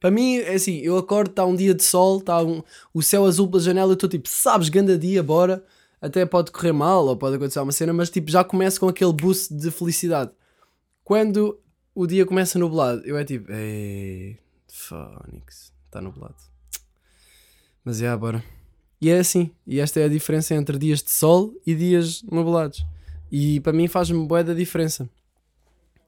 Para 0.00 0.10
mim, 0.10 0.38
é 0.38 0.54
assim, 0.54 0.78
eu 0.78 0.96
acordo, 0.96 1.30
está 1.30 1.44
um 1.44 1.54
dia 1.54 1.74
de 1.74 1.84
sol, 1.84 2.18
está 2.18 2.42
um, 2.42 2.62
o 2.92 3.02
céu 3.02 3.26
azul 3.26 3.48
pela 3.48 3.62
janela, 3.62 3.90
eu 3.92 3.94
estou 3.94 4.08
tipo, 4.08 4.28
sabes, 4.28 4.68
ganda 4.68 4.98
dia, 4.98 5.22
bora. 5.22 5.62
Até 6.00 6.24
pode 6.24 6.50
correr 6.50 6.72
mal 6.72 7.06
ou 7.06 7.16
pode 7.16 7.36
acontecer 7.36 7.60
uma 7.60 7.72
cena, 7.72 7.92
mas 7.92 8.08
tipo, 8.08 8.30
já 8.30 8.42
começo 8.42 8.80
com 8.80 8.88
aquele 8.88 9.12
boost 9.12 9.54
de 9.54 9.70
felicidade. 9.70 10.32
Quando 11.04 11.60
o 11.94 12.06
dia 12.06 12.24
começa 12.24 12.58
nublado, 12.58 13.02
eu 13.04 13.18
é 13.18 13.24
tipo, 13.24 13.52
ei, 13.52 14.38
Fónix, 14.72 15.72
está 15.84 16.00
nublado. 16.00 16.36
Mas 17.84 18.00
é, 18.00 18.16
bora. 18.16 18.42
E 19.00 19.08
é 19.08 19.18
assim, 19.18 19.50
e 19.66 19.80
esta 19.80 19.98
é 20.00 20.04
a 20.04 20.08
diferença 20.08 20.54
entre 20.54 20.76
dias 20.78 21.02
de 21.02 21.10
sol 21.10 21.54
e 21.66 21.74
dias 21.74 22.22
nublados. 22.22 22.84
E 23.32 23.60
para 23.60 23.72
mim 23.72 23.88
faz-me 23.88 24.26
boa 24.26 24.44
da 24.44 24.52
diferença. 24.52 25.08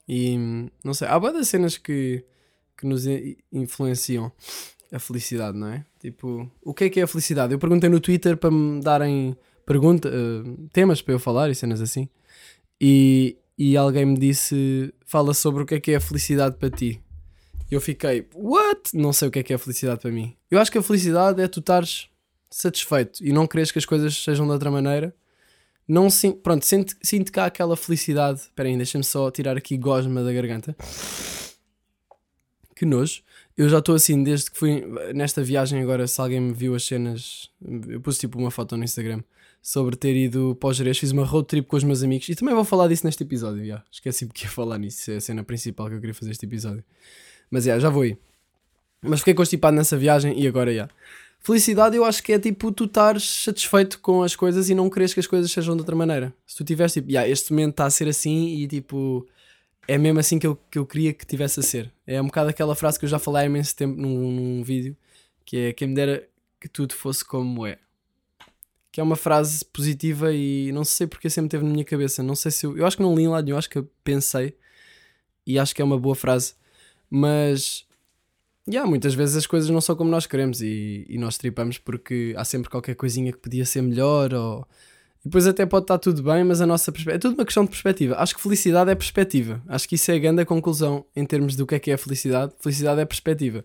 E 0.07 0.37
não 0.85 0.93
sei, 0.93 1.09
há 1.09 1.19
boas 1.19 1.49
cenas 1.49 1.79
que 1.79 2.25
que 2.83 2.87
nos 2.87 3.05
influenciam 3.53 4.33
a 4.91 4.99
felicidade, 4.99 5.57
não 5.57 5.69
é? 5.69 5.85
Tipo, 6.01 6.51
o 6.61 6.75
que 6.75 6.85
é 6.85 6.91
que 6.91 6.99
é 6.99 7.05
a 7.05 7.07
felicidade? 7.07 7.53
Eu 7.53 7.59
perguntei 7.59 7.89
no 7.89 8.01
Twitter 8.01 8.37
para 8.37 8.51
me 8.51 8.81
darem 8.81 9.37
pergunta, 9.65 10.09
uh, 10.09 10.69
temas 10.73 11.01
para 11.01 11.15
eu 11.15 11.21
falar 11.21 11.49
e 11.49 11.55
cenas 11.55 11.81
assim. 11.81 12.09
E, 12.81 13.37
e 13.57 13.77
alguém 13.77 14.05
me 14.05 14.19
disse: 14.19 14.93
fala 15.07 15.33
sobre 15.33 15.63
o 15.63 15.67
que 15.67 15.77
é 15.77 15.81
que 15.81 15.93
é 15.93 15.97
a 15.97 16.01
felicidade 16.01 16.57
para 16.57 16.71
ti. 16.71 17.01
Eu 17.71 17.81
fiquei, 17.81 18.29
what? 18.35 18.91
Não 18.93 19.13
sei 19.13 19.29
o 19.29 19.31
que 19.31 19.39
é 19.39 19.43
que 19.45 19.53
é 19.53 19.57
a 19.57 19.59
felicidade 19.59 20.01
para 20.01 20.11
mim. 20.11 20.37
Eu 20.51 20.59
acho 20.59 20.71
que 20.71 20.77
a 20.77 20.83
felicidade 20.83 21.41
é 21.41 21.47
tu 21.47 21.61
estares 21.61 22.09
satisfeito 22.55 23.25
e 23.25 23.33
não 23.33 23.47
queres 23.47 23.71
que 23.71 23.79
as 23.79 23.85
coisas 23.85 24.15
sejam 24.17 24.47
de 24.47 24.53
outra 24.53 24.71
maneira. 24.71 25.15
Não 25.87 26.09
sinto, 26.09 26.39
pronto, 26.39 26.65
sinto, 26.65 26.95
sinto 27.03 27.37
há 27.39 27.47
aquela 27.47 27.77
felicidade. 27.77 28.41
Espera 28.41 28.69
aí, 28.69 28.77
deixa-me 28.77 29.05
só 29.05 29.31
tirar 29.31 29.57
aqui 29.57 29.77
gosma 29.77 30.23
da 30.23 30.33
garganta 30.33 30.77
que 32.83 32.87
nojo. 32.87 33.23
Eu 33.57 33.69
já 33.69 33.79
estou 33.79 33.95
assim, 33.95 34.25
desde 34.25 34.51
que 34.51 34.59
fui 34.59 34.85
nesta 35.15 35.41
viagem 35.43 35.81
agora, 35.81 36.07
se 36.09 36.21
alguém 36.21 36.41
me 36.41 36.53
viu 36.53 36.75
as 36.75 36.85
cenas, 36.85 37.49
eu 37.87 38.01
pus 38.01 38.19
tipo 38.19 38.37
uma 38.39 38.51
foto 38.51 38.77
no 38.77 38.83
Instagram 38.83 39.23
sobre 39.63 39.95
ter 39.95 40.17
ido 40.17 40.57
para 40.57 40.71
o 40.71 40.73
Jerez, 40.73 40.99
fiz 40.99 41.13
uma 41.13 41.25
road 41.25 41.47
trip 41.47 41.69
com 41.69 41.77
os 41.77 41.85
meus 41.85 42.03
amigos 42.03 42.29
e 42.29 42.35
também 42.35 42.53
vou 42.53 42.65
falar 42.65 42.89
disso 42.89 43.07
neste 43.07 43.23
episódio, 43.23 43.65
já. 43.65 43.85
Esqueci 43.89 44.27
porque 44.27 44.47
ia 44.47 44.51
falar 44.51 44.79
nisso, 44.79 45.13
é 45.13 45.17
a 45.17 45.21
cena 45.21 45.45
principal 45.45 45.89
que 45.89 45.95
eu 45.95 46.01
queria 46.01 46.15
fazer 46.15 46.33
este 46.33 46.45
episódio. 46.45 46.83
Mas 47.49 47.65
já, 47.65 47.79
já 47.79 47.89
vou 47.89 48.05
ir. 48.05 48.19
Mas 49.01 49.21
fiquei 49.21 49.35
constipado 49.35 49.77
nessa 49.77 49.97
viagem 49.97 50.37
e 50.37 50.49
agora 50.49 50.75
já. 50.75 50.89
Felicidade 51.43 51.97
eu 51.97 52.05
acho 52.05 52.23
que 52.23 52.33
é 52.33 52.39
tipo 52.39 52.71
tu 52.71 52.85
estares 52.85 53.25
satisfeito 53.25 53.99
com 53.99 54.23
as 54.23 54.37
coisas 54.37 54.71
e 54.71 54.75
não 54.75 54.89
queres 54.89 55.13
que 55.13 55.19
as 55.19 55.27
coisas 55.27 55.51
sejam 55.51 55.75
de 55.75 55.81
outra 55.81 55.97
maneira. 55.97 56.33
Se 56.47 56.57
tu 56.57 56.65
tiveres 56.65 56.93
tipo, 56.93 57.11
yeah, 57.11 57.29
este 57.29 57.53
momento 57.53 57.73
está 57.73 57.87
a 57.87 57.91
ser 57.91 58.07
assim 58.09 58.55
e 58.57 58.69
tipo 58.69 59.27
é 59.89 59.99
mesmo 59.99 60.21
assim 60.21 60.39
que 60.39 60.47
eu, 60.47 60.57
que 60.71 60.79
eu 60.79 60.87
queria 60.87 61.13
que 61.13 61.27
tivesse 61.27 61.59
a 61.61 61.63
ser. 61.63 61.93
É 62.07 62.23
um 62.23 62.27
bocado 62.27 62.51
aquela 62.51 62.75
frase 62.75 62.99
que 62.99 63.05
eu 63.05 63.09
já 63.09 63.19
falei 63.19 63.43
há 63.43 63.47
imenso 63.47 63.75
tempo 63.75 64.01
num, 64.01 64.31
num 64.31 64.63
vídeo, 64.63 64.97
que 65.45 65.57
é 65.57 65.73
quem 65.73 65.89
me 65.89 65.95
dera 65.95 66.29
que 66.61 66.69
tudo 66.69 66.95
fosse 66.95 67.25
como 67.25 67.67
é. 67.67 67.79
Que 68.93 69.01
é 69.01 69.03
uma 69.03 69.17
frase 69.17 69.65
positiva 69.65 70.33
e 70.33 70.71
não 70.73 70.85
sei 70.85 71.07
porque 71.09 71.29
sempre 71.29 71.51
teve 71.51 71.65
na 71.65 71.71
minha 71.71 71.85
cabeça. 71.85 72.23
Não 72.23 72.37
sei 72.37 72.51
se 72.53 72.67
eu. 72.67 72.77
Eu 72.77 72.87
acho 72.87 72.97
que 72.97 73.03
não 73.03 73.15
li 73.15 73.25
em 73.25 73.29
lado 73.29 73.45
nenhum, 73.45 73.57
acho 73.59 73.69
que 73.69 73.83
pensei 74.05 74.57
e 75.47 75.59
acho 75.59 75.75
que 75.75 75.83
é 75.83 75.85
uma 75.85 75.99
boa 75.99 76.15
frase. 76.15 76.55
Mas. 77.11 77.85
Yeah, 78.69 78.89
muitas 78.89 79.15
vezes 79.15 79.37
as 79.37 79.47
coisas 79.47 79.69
não 79.71 79.81
são 79.81 79.97
como 79.97 80.11
nós 80.11 80.27
queremos 80.27 80.63
e, 80.63 81.05
e 81.09 81.19
nós 81.19 81.37
tripamos 81.37 81.79
porque 81.79 82.33
há 82.37 82.45
sempre 82.45 82.71
qualquer 82.71 82.95
coisinha 82.95 83.33
que 83.33 83.39
podia 83.39 83.65
ser 83.65 83.83
melhor 83.83 84.33
ou 84.33 84.67
e 85.25 85.29
depois 85.29 85.47
até 85.47 85.65
pode 85.65 85.85
estar 85.85 85.99
tudo 85.99 86.21
bem, 86.23 86.43
mas 86.43 86.61
a 86.61 86.67
nossa 86.67 86.91
perspectiva. 86.91 87.17
É 87.17 87.19
tudo 87.19 87.39
uma 87.39 87.45
questão 87.45 87.65
de 87.65 87.71
perspectiva. 87.71 88.17
Acho 88.19 88.35
que 88.35 88.43
felicidade 88.43 88.91
é 88.91 88.95
perspectiva. 88.95 89.63
Acho 89.69 89.89
que 89.89 89.95
isso 89.95 90.11
é 90.11 90.17
a 90.17 90.19
grande 90.19 90.45
conclusão 90.45 91.07
em 91.15 91.25
termos 91.25 91.55
do 91.55 91.65
que 91.65 91.77
é 91.77 91.79
que 91.79 91.91
é 91.93 91.97
felicidade. 91.97 92.53
Felicidade 92.59 93.01
é 93.01 93.05
perspectiva. 93.05 93.65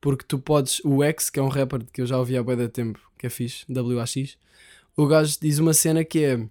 Porque 0.00 0.24
tu 0.26 0.38
podes. 0.38 0.80
O 0.84 1.04
X, 1.04 1.28
que 1.28 1.38
é 1.38 1.42
um 1.42 1.48
rapper 1.48 1.84
que 1.92 2.00
eu 2.00 2.06
já 2.06 2.18
ouvi 2.18 2.36
há 2.36 2.42
bem 2.42 2.56
de 2.56 2.68
tempo, 2.68 2.98
que 3.18 3.26
é 3.26 3.30
fixe, 3.30 3.66
WAX, 3.68 4.38
o 4.96 5.06
gajo 5.06 5.36
diz 5.40 5.58
uma 5.58 5.74
cena 5.74 6.02
que 6.02 6.24
é. 6.24 6.48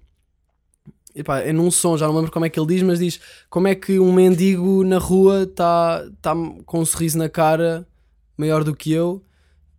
Epá, 1.16 1.40
é 1.40 1.54
num 1.54 1.72
som, 1.72 1.98
já 1.98 2.08
não 2.08 2.16
lembro 2.16 2.32
como 2.32 2.46
é 2.46 2.50
que 2.50 2.60
ele 2.60 2.68
diz, 2.68 2.82
mas 2.84 3.00
diz 3.00 3.22
como 3.50 3.68
é 3.68 3.76
que 3.76 4.00
um 4.00 4.12
mendigo 4.12 4.84
na 4.84 4.98
rua 4.98 5.44
está 5.44 6.04
tá 6.22 6.34
com 6.66 6.82
um 6.82 6.86
sorriso 6.86 7.18
na 7.18 7.30
cara 7.30 7.88
maior 8.38 8.64
do 8.64 8.76
que 8.76 8.92
eu 8.92 9.24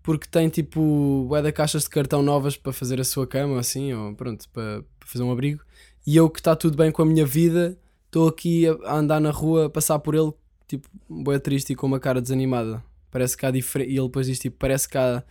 porque 0.07 0.29
tem 0.29 0.49
tipo 0.49 1.27
bué 1.29 1.43
da 1.43 1.51
caixas 1.51 1.83
de 1.83 1.91
cartão 1.91 2.23
novas 2.23 2.57
para 2.57 2.73
fazer 2.73 3.01
a 3.01 3.05
sua 3.05 3.27
cama 3.27 3.59
assim, 3.59 3.93
ou 3.93 4.15
pronto, 4.15 4.49
para, 4.51 4.85
fazer 5.01 5.25
um 5.25 5.33
abrigo. 5.33 5.65
e 6.07 6.17
eu 6.17 6.31
que 6.31 6.39
está 6.39 6.55
tudo 6.55 6.77
bem 6.77 6.93
com 6.93 7.03
a 7.03 7.05
minha 7.05 7.27
vida, 7.27 7.77
estou 8.07 8.29
aqui 8.29 8.69
a, 8.69 8.95
andar 8.95 9.21
na 9.21 9.33
rua, 9.33 9.67
a 9.67 9.69
passar 9.69 9.99
por 9.99 10.15
ele, 10.15 10.33
tipo, 10.69 10.89
boé 11.09 11.41
triste 11.41 11.73
e 11.73 11.75
com 11.75 11.89
uma 11.89 11.99
cara 11.99 12.23
desanimada. 12.23 12.85
Parece 13.11 13.37
que 13.37 13.45
há. 13.45 13.51
E 13.51 13.81
ele 13.81 14.03
depois 14.03 14.29
diz, 14.29 14.39
tipo, 14.39 14.57
parece 14.59 14.89
que 14.89 14.97
há 14.97 15.25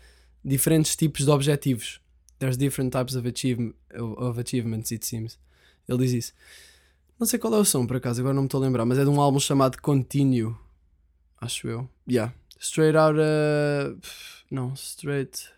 diferentes 0.43 0.93
tipos 0.97 1.23
de 1.23 1.31
objetivos. 1.31 2.01
There's 2.37 2.57
different 2.57 2.91
types 2.91 3.15
of, 3.15 3.25
achieve, 3.25 3.73
of 3.97 4.37
achievements, 4.41 4.91
it 4.91 5.05
seems. 5.05 5.39
Ele 5.87 5.99
diz 5.99 6.11
isso. 6.11 6.33
Não 7.19 7.25
sei 7.25 7.39
qual 7.39 7.53
é 7.53 7.57
o 7.57 7.65
som, 7.65 7.85
por 7.85 7.97
acaso, 7.97 8.19
agora 8.19 8.33
não 8.33 8.43
me 8.43 8.47
estou 8.47 8.61
a 8.61 8.65
lembrar, 8.65 8.85
mas 8.85 8.97
é 8.97 9.03
de 9.03 9.09
um 9.09 9.21
álbum 9.21 9.39
chamado 9.39 9.81
Continue. 9.81 10.53
Acho 11.39 11.67
eu. 11.67 11.89
Yeah. 12.09 12.33
Straight 12.59 12.97
out. 12.97 13.17
Uh... 13.19 13.97
Não, 14.51 14.73
straight. 14.73 15.49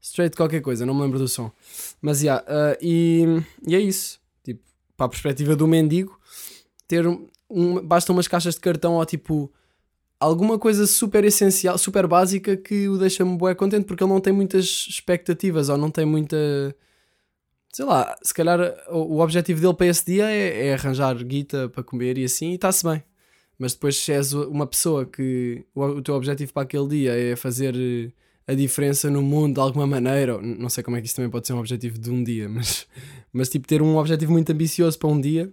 Straight 0.00 0.36
qualquer 0.36 0.60
coisa, 0.60 0.84
não 0.84 0.94
me 0.94 1.02
lembro 1.02 1.18
do 1.18 1.28
som. 1.28 1.50
Mas 2.00 2.22
yeah, 2.22 2.44
uh, 2.44 2.76
e, 2.80 3.24
e 3.66 3.74
é 3.74 3.80
isso. 3.80 4.20
Tipo, 4.42 4.60
para 4.96 5.06
a 5.06 5.08
perspectiva 5.08 5.56
do 5.56 5.66
mendigo, 5.66 6.18
ter 6.86 7.06
um, 7.06 7.26
um, 7.48 7.80
basta 7.80 8.12
umas 8.12 8.28
caixas 8.28 8.54
de 8.54 8.60
cartão 8.60 8.94
ou 8.94 9.06
tipo 9.06 9.52
alguma 10.20 10.58
coisa 10.58 10.86
super 10.86 11.24
essencial, 11.24 11.76
super 11.78 12.06
básica 12.06 12.56
que 12.56 12.88
o 12.88 12.98
deixa-me 12.98 13.36
bué 13.36 13.54
contente 13.54 13.84
porque 13.84 14.02
ele 14.02 14.12
não 14.12 14.20
tem 14.20 14.32
muitas 14.32 14.86
expectativas 14.88 15.68
ou 15.68 15.76
não 15.76 15.90
tem 15.90 16.04
muita. 16.04 16.36
Sei 17.74 17.84
lá, 17.84 18.16
se 18.22 18.32
calhar 18.32 18.60
o, 18.88 19.18
objetivo 19.18 19.60
dele 19.60 19.74
para 19.74 19.86
esse 19.88 20.06
dia 20.06 20.30
é, 20.30 20.68
é 20.68 20.74
arranjar 20.74 21.16
guita 21.24 21.68
para 21.68 21.82
comer 21.82 22.16
e 22.16 22.24
assim 22.24 22.52
e 22.52 22.54
está-se 22.54 22.84
bem. 22.84 23.02
Mas 23.58 23.74
depois, 23.74 23.96
se 23.96 24.12
és 24.12 24.32
uma 24.32 24.64
pessoa 24.64 25.04
que 25.04 25.66
o, 25.74 25.82
o 25.82 26.02
teu 26.02 26.14
objetivo 26.14 26.52
para 26.52 26.62
aquele 26.62 26.86
dia 26.86 27.12
é 27.12 27.34
fazer 27.34 27.74
eh, 27.76 28.12
a 28.46 28.54
diferença 28.54 29.10
no 29.10 29.22
mundo 29.22 29.54
de 29.54 29.60
alguma 29.60 29.88
maneira, 29.88 30.40
não 30.40 30.68
sei 30.68 30.84
como 30.84 30.96
é 30.96 31.00
que 31.00 31.08
isso 31.08 31.16
também 31.16 31.30
pode 31.30 31.48
ser 31.48 31.52
um 31.52 31.58
objetivo 31.58 31.98
de 31.98 32.10
um 32.12 32.22
dia, 32.22 32.46
mas, 32.50 32.86
mas 33.32 33.48
tipo, 33.48 33.66
ter 33.66 33.82
um 33.82 33.96
objetivo 33.96 34.30
muito 34.30 34.52
ambicioso 34.52 34.96
para 34.96 35.08
um 35.08 35.20
dia 35.20 35.52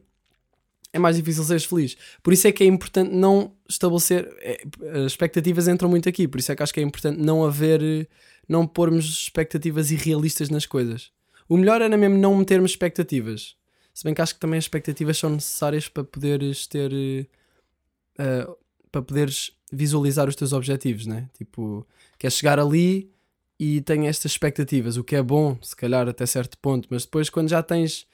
é 0.93 0.99
mais 0.99 1.15
difícil 1.15 1.43
seres 1.43 1.65
feliz. 1.65 1.97
Por 2.21 2.33
isso 2.33 2.47
é 2.47 2.51
que 2.51 2.63
é 2.63 2.67
importante 2.67 3.11
não 3.11 3.55
estabelecer. 3.67 4.29
É, 4.41 4.61
as 4.99 5.13
expectativas 5.13 5.67
entram 5.67 5.89
muito 5.89 6.07
aqui, 6.07 6.27
por 6.27 6.39
isso 6.39 6.51
é 6.51 6.55
que 6.55 6.61
acho 6.61 6.73
que 6.73 6.81
é 6.81 6.83
importante 6.83 7.19
não 7.19 7.43
haver. 7.43 8.07
não 8.47 8.67
pormos 8.67 9.05
expectativas 9.05 9.89
irrealistas 9.89 10.51
nas 10.51 10.67
coisas. 10.67 11.11
O 11.51 11.57
melhor 11.57 11.81
era 11.81 11.97
mesmo 11.97 12.17
não 12.17 12.33
metermos 12.33 12.71
expectativas. 12.71 13.57
Se 13.93 14.05
bem 14.05 14.13
que 14.13 14.21
acho 14.21 14.33
que 14.33 14.39
também 14.39 14.57
as 14.57 14.63
expectativas 14.63 15.17
são 15.17 15.29
necessárias 15.29 15.89
para 15.89 16.01
poderes 16.01 16.65
ter. 16.65 16.93
Uh, 16.93 18.55
para 18.89 19.01
poderes 19.01 19.51
visualizar 19.69 20.29
os 20.29 20.35
teus 20.35 20.53
objetivos, 20.53 21.05
né? 21.05 21.29
Tipo, 21.33 21.85
queres 22.17 22.37
chegar 22.37 22.57
ali 22.57 23.11
e 23.59 23.81
tenho 23.81 24.05
estas 24.05 24.31
expectativas, 24.31 24.95
o 24.95 25.03
que 25.03 25.13
é 25.13 25.21
bom, 25.21 25.57
se 25.61 25.75
calhar 25.75 26.07
até 26.07 26.25
certo 26.25 26.57
ponto, 26.57 26.87
mas 26.89 27.03
depois 27.03 27.29
quando 27.29 27.49
já 27.49 27.61
tens 27.61 28.07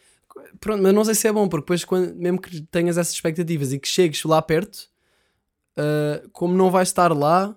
Pronto, 0.59 0.81
mas 0.81 0.93
não 0.93 1.05
sei 1.05 1.13
se 1.15 1.27
é 1.27 1.31
bom, 1.31 1.47
porque 1.47 1.63
depois, 1.63 1.85
quando, 1.85 2.15
mesmo 2.15 2.41
que 2.41 2.61
tenhas 2.61 2.97
essas 2.97 3.13
expectativas 3.13 3.71
e 3.71 3.79
que 3.79 3.87
chegues 3.87 4.23
lá 4.23 4.41
perto, 4.41 4.89
uh, 5.77 6.27
como 6.31 6.55
não 6.55 6.71
vais 6.71 6.89
estar 6.89 7.15
lá, 7.15 7.55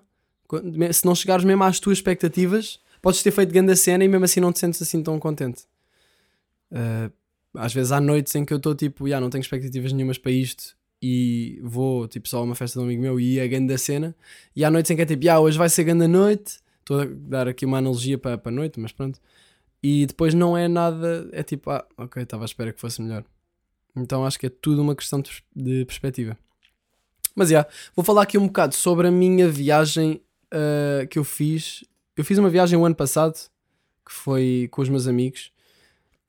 se 0.91 1.05
não 1.05 1.15
chegares 1.15 1.43
mesmo 1.43 1.63
às 1.63 1.79
tuas 1.79 1.97
expectativas, 1.97 2.79
podes 3.01 3.23
ter 3.23 3.31
feito 3.31 3.51
grande 3.51 3.75
cena 3.75 4.03
e 4.03 4.07
mesmo 4.07 4.25
assim 4.25 4.39
não 4.39 4.53
te 4.53 4.59
sentes 4.59 4.81
assim 4.81 5.01
tão 5.01 5.19
contente. 5.19 5.63
Uh, 6.71 7.11
às 7.55 7.73
vezes 7.73 7.91
há 7.91 7.99
noites 7.99 8.33
em 8.35 8.45
que 8.45 8.53
eu 8.53 8.57
estou 8.57 8.73
tipo, 8.73 9.07
yeah, 9.07 9.21
não 9.21 9.29
tenho 9.29 9.41
expectativas 9.41 9.91
nenhumas 9.91 10.17
para 10.17 10.31
isto 10.31 10.75
e 11.01 11.59
vou 11.63 12.07
tipo 12.07 12.29
só 12.29 12.39
a 12.39 12.41
uma 12.41 12.55
festa 12.55 12.79
de 12.79 12.83
um 12.83 12.87
amigo 12.87 13.01
meu 13.01 13.19
e 13.19 13.39
é 13.39 13.47
grande 13.47 13.77
cena. 13.77 14.15
E 14.55 14.63
há 14.63 14.71
noites 14.71 14.89
em 14.91 14.95
que 14.95 15.01
é 15.01 15.05
tipo, 15.05 15.23
yeah, 15.23 15.39
hoje 15.41 15.57
vai 15.57 15.69
ser 15.69 15.83
grande 15.83 16.07
noite. 16.07 16.59
Estou 16.79 17.01
a 17.01 17.05
dar 17.05 17.47
aqui 17.47 17.65
uma 17.65 17.79
analogia 17.79 18.17
para, 18.17 18.37
para 18.37 18.51
a 18.51 18.55
noite, 18.55 18.79
mas 18.79 18.91
pronto. 18.91 19.19
E 19.83 20.05
depois 20.05 20.33
não 20.33 20.55
é 20.55 20.67
nada, 20.67 21.27
é 21.31 21.41
tipo, 21.43 21.71
ah, 21.71 21.85
ok, 21.97 22.21
estava 22.21 22.43
à 22.43 22.45
espera 22.45 22.71
que 22.71 22.79
fosse 22.79 23.01
melhor. 23.01 23.23
Então 23.95 24.25
acho 24.25 24.39
que 24.39 24.45
é 24.45 24.49
tudo 24.49 24.81
uma 24.81 24.95
questão 24.95 25.21
de 25.55 25.85
perspectiva. 25.85 26.37
Mas 27.35 27.49
já, 27.49 27.59
yeah, 27.59 27.69
vou 27.95 28.05
falar 28.05 28.23
aqui 28.23 28.37
um 28.37 28.47
bocado 28.47 28.75
sobre 28.75 29.07
a 29.07 29.11
minha 29.11 29.49
viagem 29.49 30.21
uh, 30.53 31.07
que 31.07 31.17
eu 31.17 31.23
fiz. 31.23 31.83
Eu 32.15 32.23
fiz 32.23 32.37
uma 32.37 32.49
viagem 32.49 32.77
o 32.77 32.85
ano 32.85 32.95
passado, 32.95 33.33
que 34.05 34.11
foi 34.11 34.67
com 34.71 34.81
os 34.81 34.89
meus 34.89 35.07
amigos, 35.07 35.51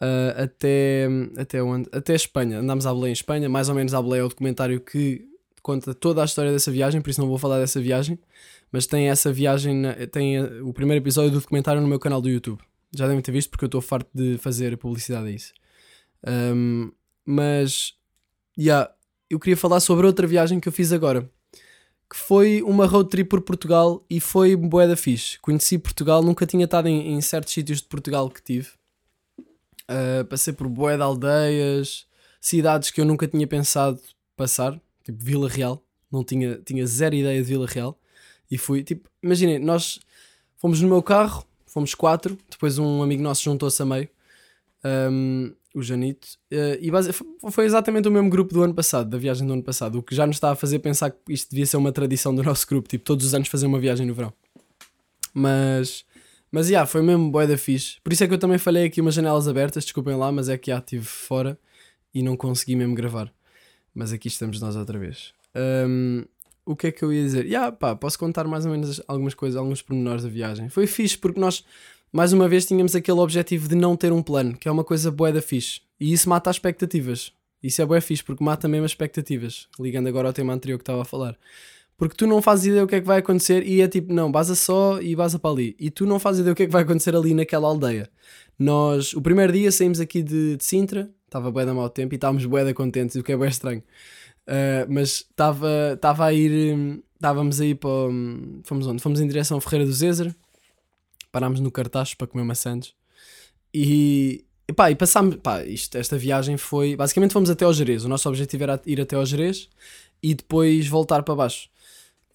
uh, 0.03 0.43
até, 0.43 1.07
até 1.37 1.63
onde? 1.63 1.89
Até 1.93 2.15
Espanha. 2.15 2.59
Andámos 2.59 2.87
a 2.87 2.93
Belém 2.93 3.11
em 3.11 3.13
Espanha, 3.13 3.49
mais 3.49 3.69
ou 3.69 3.75
menos 3.75 3.95
a 3.95 4.03
Belém 4.03 4.21
é 4.21 4.25
o 4.25 4.29
documentário 4.29 4.81
que 4.81 5.29
conta 5.63 5.95
toda 5.95 6.21
a 6.21 6.25
história 6.25 6.51
dessa 6.51 6.73
viagem, 6.73 7.01
por 7.01 7.11
isso 7.11 7.21
não 7.21 7.29
vou 7.29 7.39
falar 7.39 7.61
dessa 7.61 7.81
viagem, 7.81 8.19
mas 8.73 8.85
tem 8.85 9.09
essa 9.09 9.33
viagem, 9.33 9.85
tem 10.11 10.43
o 10.61 10.73
primeiro 10.73 11.03
episódio 11.03 11.31
do 11.31 11.41
documentário 11.41 11.81
no 11.81 11.87
meu 11.87 12.01
canal 12.01 12.21
do 12.21 12.29
YouTube. 12.29 12.61
Já 12.95 13.07
devem 13.07 13.23
ter 13.23 13.31
visto 13.31 13.49
porque 13.49 13.65
eu 13.65 13.69
estou 13.69 13.81
farto 13.81 14.11
de 14.13 14.37
fazer 14.39 14.77
publicidade 14.77 15.29
a 15.29 15.31
isso. 15.31 15.53
Um, 16.27 16.91
mas, 17.25 17.95
yeah, 18.59 18.91
eu 19.31 19.39
queria 19.39 19.57
falar 19.57 19.81
sobre 19.81 20.07
outra 20.07 20.27
viagem 20.27 20.59
que 20.61 20.69
eu 20.69 20.73
fiz 20.73 20.93
agora. 20.93 21.31
Que 22.11 22.17
foi 22.17 22.61
uma 22.63 22.85
road 22.85 23.09
trip 23.09 23.31
por 23.31 23.41
Portugal 23.41 24.05
e 24.11 24.21
foi 24.21 24.55
bué 24.55 24.87
da 24.87 24.97
fixe. 24.97 25.39
Conheci 25.41 25.79
Portugal, 25.79 26.23
nunca 26.23 26.45
tinha 26.45 26.65
estado 26.65 26.89
em, 26.89 27.15
em 27.15 27.21
certos 27.23 27.55
sítios 27.55 27.81
de 27.81 27.89
Portugal 27.89 28.29
que 28.29 28.43
tive. 28.43 28.69
Uh, 29.89 30.25
passei 30.25 30.53
por 30.53 30.69
bué 30.69 30.97
de 30.97 31.03
aldeias, 31.03 32.07
cidades 32.41 32.91
que 32.91 33.01
eu 33.01 33.05
nunca 33.05 33.27
tinha 33.27 33.47
pensado 33.47 34.01
passar, 34.37 34.81
tipo 35.05 35.23
Vila 35.23 35.49
Real. 35.49 35.83
Não 36.11 36.23
tinha, 36.23 36.57
tinha 36.65 36.87
zero 36.87 37.15
ideia 37.15 37.41
de 37.41 37.49
Vila 37.49 37.67
Real. 37.67 37.99
E 38.51 38.59
fui, 38.59 38.83
tipo, 38.83 39.09
imaginem, 39.23 39.59
nós 39.59 39.99
fomos 40.57 40.81
no 40.81 40.89
meu 40.89 41.03
carro, 41.03 41.45
fomos 41.67 41.95
quatro, 41.95 42.39
depois 42.51 42.79
um 42.79 43.03
amigo 43.03 43.23
nosso 43.23 43.43
juntou-se 43.43 43.81
a 43.81 43.87
meio, 43.87 44.09
um, 45.11 45.55
o 45.75 45.83
Janito, 45.83 46.29
uh, 46.53 46.77
e 46.79 46.91
base, 46.91 47.11
foi 47.51 47.65
exatamente 47.65 48.07
o 48.07 48.11
mesmo 48.11 48.29
grupo 48.29 48.53
do 48.53 48.63
ano 48.63 48.75
passado, 48.75 49.09
da 49.09 49.17
viagem 49.17 49.47
do 49.47 49.55
ano 49.55 49.63
passado, 49.63 49.99
o 49.99 50.03
que 50.03 50.15
já 50.15 50.27
nos 50.27 50.37
está 50.37 50.51
a 50.51 50.55
fazer 50.55 50.81
pensar 50.81 51.11
que 51.11 51.33
isto 51.33 51.49
devia 51.51 51.65
ser 51.65 51.79
uma 51.79 51.91
tradição 51.91 52.35
do 52.35 52.43
nosso 52.43 52.67
grupo, 52.67 52.89
tipo, 52.89 53.05
todos 53.05 53.25
os 53.25 53.35
anos 53.35 53.49
fazer 53.49 53.67
uma 53.67 53.81
viagem 53.81 54.07
no 54.07 54.13
verão. 54.13 54.33
Mas, 55.33 56.05
mas, 56.53 56.69
yeah, 56.69 56.87
foi 56.87 57.03
mesmo 57.03 57.31
boa 57.31 57.47
da 57.47 57.57
fixe. 57.57 57.97
Por 58.05 58.13
isso 58.13 58.23
é 58.23 58.29
que 58.29 58.35
eu 58.35 58.39
também 58.39 58.59
falei 58.59 58.85
aqui 58.85 59.01
umas 59.01 59.15
janelas 59.15 59.49
abertas, 59.49 59.85
desculpem 59.85 60.15
lá, 60.15 60.31
mas 60.31 60.51
é 60.51 60.59
que 60.59 60.71
já 60.71 60.79
estive 60.79 61.05
fora 61.05 61.59
e 62.15 62.23
não 62.23 62.37
consegui 62.37 62.77
mesmo 62.77 62.95
gravar. 62.95 63.33
Mas 63.95 64.13
aqui 64.13 64.29
estamos 64.29 64.61
nós 64.61 64.77
outra 64.77 64.99
vez. 64.99 65.33
Um, 65.57 66.25
o 66.65 66.77
que 66.77 66.89
é 66.89 66.93
que 66.93 67.03
eu 67.03 67.13
ia 67.13 67.23
dizer? 67.23 67.47
Yeah, 67.47 67.73
pá, 67.73 67.97
posso 67.97 68.19
contar 68.19 68.47
mais 68.47 68.65
ou 68.67 68.73
menos 68.73 69.01
algumas 69.09 69.35
coisas, 69.35 69.57
alguns 69.57 69.83
pormenores 69.83 70.23
da 70.23 70.29
viagem. 70.29 70.69
Foi 70.69 70.87
fixe 70.87 71.17
porque 71.17 71.41
nós, 71.41 71.65
mais 72.13 72.33
uma 72.33 72.49
vez, 72.49 72.67
tínhamos 72.67 72.95
aquele 72.95 73.19
objetivo 73.19 73.67
de 73.67 73.75
não 73.75 73.97
ter 73.97 74.13
um 74.13 74.23
plano, 74.23 74.57
que 74.57 74.69
é 74.69 74.71
uma 74.71 74.85
coisa 74.85 75.11
boa 75.11 75.33
da 75.33 75.43
fixe. 75.43 75.81
E 75.99 76.13
isso 76.13 76.29
mata 76.29 76.51
as 76.51 76.57
expectativas. 76.57 77.33
Isso 77.63 77.81
é 77.81 77.87
boa 77.87 78.01
fixe 78.01 78.23
porque 78.23 78.45
mata 78.45 78.69
mesmo 78.69 78.85
as 78.85 78.91
expectativas. 78.91 79.69
Ligando 79.81 80.09
agora 80.09 80.29
ao 80.29 80.35
tema 80.35 80.53
anterior 80.53 80.79
que 80.79 80.83
estava 80.83 81.03
a 81.03 81.05
falar. 81.05 81.37
Porque 82.03 82.17
tu 82.17 82.27
não 82.27 82.43
fazes 82.43 82.67
ideia 82.67 82.83
o 82.83 82.87
que 82.89 82.97
é 82.97 83.01
que 83.01 83.07
vai 83.07 83.21
acontecer 83.21 83.65
e 83.65 83.81
é 83.81 83.87
tipo, 83.87 84.13
não, 84.13 84.29
baza 84.29 84.57
só 84.57 85.01
e 85.01 85.15
baza 85.15 85.39
para 85.39 85.53
ali. 85.53 85.77
E 85.79 85.89
tu 85.89 86.05
não 86.05 86.19
fazes 86.19 86.41
ideia 86.41 86.53
o 86.53 86.57
que 86.57 86.65
é 86.65 86.67
que 86.67 86.73
vai 86.73 86.83
acontecer 86.83 87.15
ali 87.15 87.33
naquela 87.33 87.69
aldeia. 87.69 88.11
Nós, 88.59 89.13
o 89.13 89.23
primeiro 89.23 89.53
dia 89.53 89.71
saímos 89.71 90.01
aqui 90.01 90.21
de, 90.21 90.57
de 90.57 90.65
Sintra, 90.65 91.09
estava 91.27 91.49
bué 91.53 91.65
da 91.65 91.73
mau 91.73 91.89
tempo 91.89 92.13
e 92.13 92.17
estávamos 92.17 92.45
bué 92.45 92.65
da 92.65 92.75
contentes, 92.75 93.15
o 93.15 93.23
que 93.23 93.31
é 93.31 93.37
bem 93.37 93.49
estranho. 93.49 93.85
Uh, 94.49 94.85
mas 94.89 95.25
estava 95.31 96.25
a 96.25 96.33
ir. 96.33 97.01
Estávamos 97.15 97.61
aí 97.61 97.73
para. 97.73 97.89
Fomos 98.65 98.89
onde? 98.89 99.01
Fomos 99.01 99.21
em 99.21 99.29
direção 99.29 99.59
a 99.59 99.61
Ferreira 99.61 99.87
do 99.87 99.93
Zezer. 99.93 100.35
Parámos 101.31 101.61
no 101.61 101.71
Cartacho 101.71 102.17
para 102.17 102.27
comer 102.27 102.43
maçãs. 102.43 102.97
E. 103.73 104.45
E, 104.69 104.73
pá, 104.73 104.91
e 104.91 104.97
passámos. 104.97 105.37
Pá, 105.37 105.65
isto, 105.65 105.97
esta 105.97 106.19
viagem 106.19 106.57
foi. 106.57 106.97
Basicamente 106.97 107.33
fomos 107.33 107.49
até 107.49 107.65
ao 107.65 107.73
Jerez. 107.73 108.05
O 108.05 108.09
nosso 108.09 108.29
objetivo 108.29 108.65
era 108.65 108.83
ir 108.87 109.01
até 109.01 109.15
ao 109.15 109.25
Jerez 109.25 109.69
e 110.21 110.35
depois 110.35 110.89
voltar 110.89 111.23
para 111.23 111.37
baixo. 111.37 111.71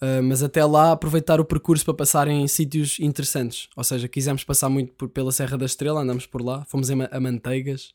Uh, 0.01 0.21
mas 0.21 0.43
até 0.43 0.63
lá 0.63 0.91
aproveitar 0.91 1.39
o 1.39 1.45
percurso 1.45 1.83
para 1.83 1.93
passar 1.93 2.27
em 2.27 2.47
sítios 2.47 2.99
interessantes. 2.99 3.67
Ou 3.75 3.83
seja, 3.83 4.07
quisemos 4.07 4.43
passar 4.43 4.69
muito 4.69 4.93
por, 4.93 5.09
pela 5.09 5.31
Serra 5.31 5.57
da 5.57 5.65
Estrela, 5.65 6.01
andamos 6.01 6.25
por 6.25 6.41
lá, 6.41 6.63
fomos 6.65 6.89
a 6.91 7.19
Manteigas. 7.19 7.93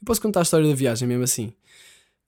Eu 0.00 0.04
posso 0.04 0.20
contar 0.20 0.40
a 0.40 0.42
história 0.42 0.68
da 0.68 0.74
viagem 0.74 1.06
mesmo 1.06 1.22
assim. 1.22 1.52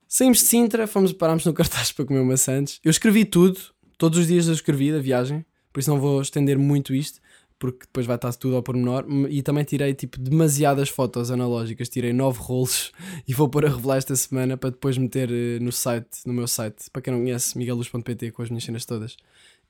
Saímos 0.09 0.39
de 0.39 0.45
Sintra, 0.45 0.87
fomos, 0.87 1.13
parámos 1.13 1.45
no 1.45 1.53
cartaz 1.55 1.91
para 1.91 2.05
comer 2.05 2.23
maçãs. 2.25 2.81
Eu 2.85 2.91
escrevi 2.91 3.25
tudo, 3.25 3.61
todos 3.99 4.19
os 4.19 4.29
dias 4.29 4.47
eu 4.47 4.55
escrevi 4.55 4.93
da 4.93 5.01
viagem, 5.01 5.45
por 5.73 5.81
isso 5.81 5.91
não 5.91 5.99
vou 5.99 6.23
estender 6.23 6.57
muito 6.57 6.95
isto, 6.95 7.21
porque 7.59 7.87
depois 7.87 8.07
vai 8.07 8.17
estar 8.17 8.33
tudo 8.35 8.57
ao 8.57 8.63
pormenor. 8.63 9.07
E 9.29 9.43
também 9.43 9.65
tirei 9.65 9.95
tipo 9.95 10.19
demasiadas 10.19 10.89
fotos 10.89 11.31
analógicas, 11.31 11.89
tirei 11.89 12.13
nove 12.13 12.39
rolos 12.41 12.93
e 13.27 13.35
vou 13.35 13.49
pôr 13.49 13.67
a 13.67 13.69
revelar 13.69 13.97
esta 13.97 14.15
semana 14.17 14.57
para 14.57 14.71
depois 14.71 14.99
meter 14.99 15.31
eh, 15.31 15.59
no 15.61 15.73
site, 15.73 16.21
no 16.27 16.33
meu 16.33 16.47
site, 16.47 16.91
para 16.93 17.03
quem 17.03 17.13
não 17.13 17.21
conhece, 17.21 17.57
migueluz.pt 17.57 18.31
com 18.33 18.43
as 18.43 18.51
minhas 18.51 18.65
cenas 18.65 18.85
todas. 18.85 19.17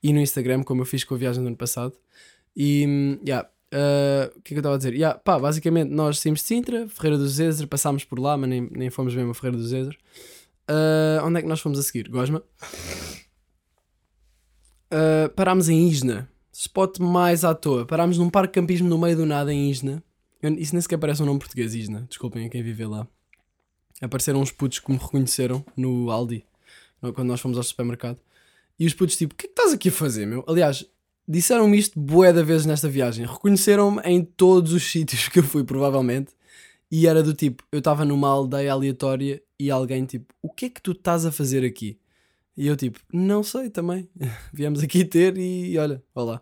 E 0.03 0.13
no 0.13 0.21
Instagram, 0.21 0.63
como 0.63 0.83
eu 0.83 0.87
fiz 0.87 1.05
com 1.05 1.15
a 1.15 1.19
viagem 1.19 1.43
do 1.43 1.47
ano 1.49 1.57
passado. 1.57 1.95
E, 2.57 2.85
hum, 2.87 3.19
yeah, 3.25 3.49
Uh, 3.67 4.31
o 4.39 4.41
que 4.43 4.55
é 4.55 4.55
que 4.55 4.55
eu 4.55 4.59
estava 4.59 4.77
a 4.77 4.79
dizer? 4.79 4.95
Yeah, 4.95 5.19
pá, 5.19 5.39
basicamente 5.39 5.91
nós 5.91 6.21
saímos 6.21 6.41
de 6.41 6.47
Sintra, 6.47 6.89
Ferreira 6.89 7.19
do 7.19 7.29
Zezer, 7.29 7.67
passámos 7.67 8.05
por 8.05 8.19
lá, 8.19 8.37
mas 8.37 8.49
nem, 8.49 8.69
nem 8.71 8.91
fomos 8.91 9.15
mesmo 9.15 9.33
a 9.33 9.35
Ferreira 9.35 9.57
do 9.59 9.67
Zezer. 9.67 9.99
Uh, 10.71 11.25
onde 11.25 11.39
é 11.39 11.43
que 11.43 11.49
nós 11.49 11.61
fomos 11.61 11.79
a 11.79 11.83
seguir? 11.83 12.09
Gosma. 12.09 12.43
Uh, 14.87 15.29
parámos 15.35 15.69
em 15.69 15.89
Isna, 15.89 16.29
spot 16.59 16.99
mais 16.99 17.45
à 17.45 17.55
toa. 17.55 17.85
Parámos 17.85 18.17
num 18.17 18.31
parque 18.31 18.55
de 18.55 18.61
campismo 18.61 18.89
no 18.89 18.99
meio 18.99 19.17
do 19.17 19.27
nada 19.27 19.53
em 19.53 19.71
Isna. 19.71 20.03
Isso 20.59 20.75
nem 20.75 20.81
sequer 20.81 20.99
parece 20.99 21.23
um 21.23 21.27
nome 21.27 21.39
português, 21.39 21.75
Isna. 21.75 22.07
Desculpem 22.09 22.47
a 22.47 22.49
quem 22.49 22.63
vive 22.63 22.87
lá. 22.87 23.07
apareceram 24.01 24.41
uns 24.41 24.51
putos 24.51 24.79
que 24.79 24.91
me 24.91 24.99
reconheceram 24.99 25.65
no 25.77 26.11
Aldi, 26.11 26.45
quando 27.01 27.29
nós 27.29 27.41
fomos 27.41 27.59
ao 27.59 27.65
supermercado. 27.65 28.19
E 28.79 28.87
os 28.87 28.95
putos, 28.95 29.17
tipo, 29.17 29.35
o 29.35 29.37
que 29.37 29.47
é 29.47 29.49
que 29.49 29.53
estás 29.53 29.73
aqui 29.73 29.89
a 29.89 29.93
fazer, 29.93 30.27
meu? 30.27 30.45
Aliás, 30.47 30.85
disseram-me 31.27 31.79
isto 31.79 31.99
bué 31.99 32.33
da 32.33 32.43
vezes 32.43 32.67
nesta 32.67 32.89
viagem. 32.89 33.27
Reconheceram-me 33.27 34.01
em 34.03 34.23
todos 34.23 34.73
os 34.73 34.83
sítios 34.91 35.29
que 35.29 35.39
eu 35.39 35.45
fui, 35.45 35.65
provavelmente. 35.65 36.33
E 36.91 37.07
era 37.07 37.23
do 37.23 37.35
tipo, 37.35 37.65
eu 37.73 37.81
estava 37.81 38.05
numa 38.05 38.29
aldeia 38.29 38.73
aleatória 38.73 39.43
e 39.59 39.71
alguém, 39.71 40.05
tipo, 40.05 40.33
o 40.41 40.49
que 40.49 40.67
é 40.67 40.71
que 40.71 40.81
tu 40.81 40.93
estás 40.93 41.27
a 41.27 41.33
fazer 41.33 41.65
aqui? 41.65 41.99
E 42.57 42.67
eu, 42.67 42.77
tipo, 42.77 42.99
não 43.13 43.43
sei 43.43 43.69
também. 43.69 44.09
Viemos 44.53 44.83
aqui 44.83 45.05
ter 45.05 45.37
e 45.37 45.77
olha, 45.79 46.03
olá. 46.15 46.41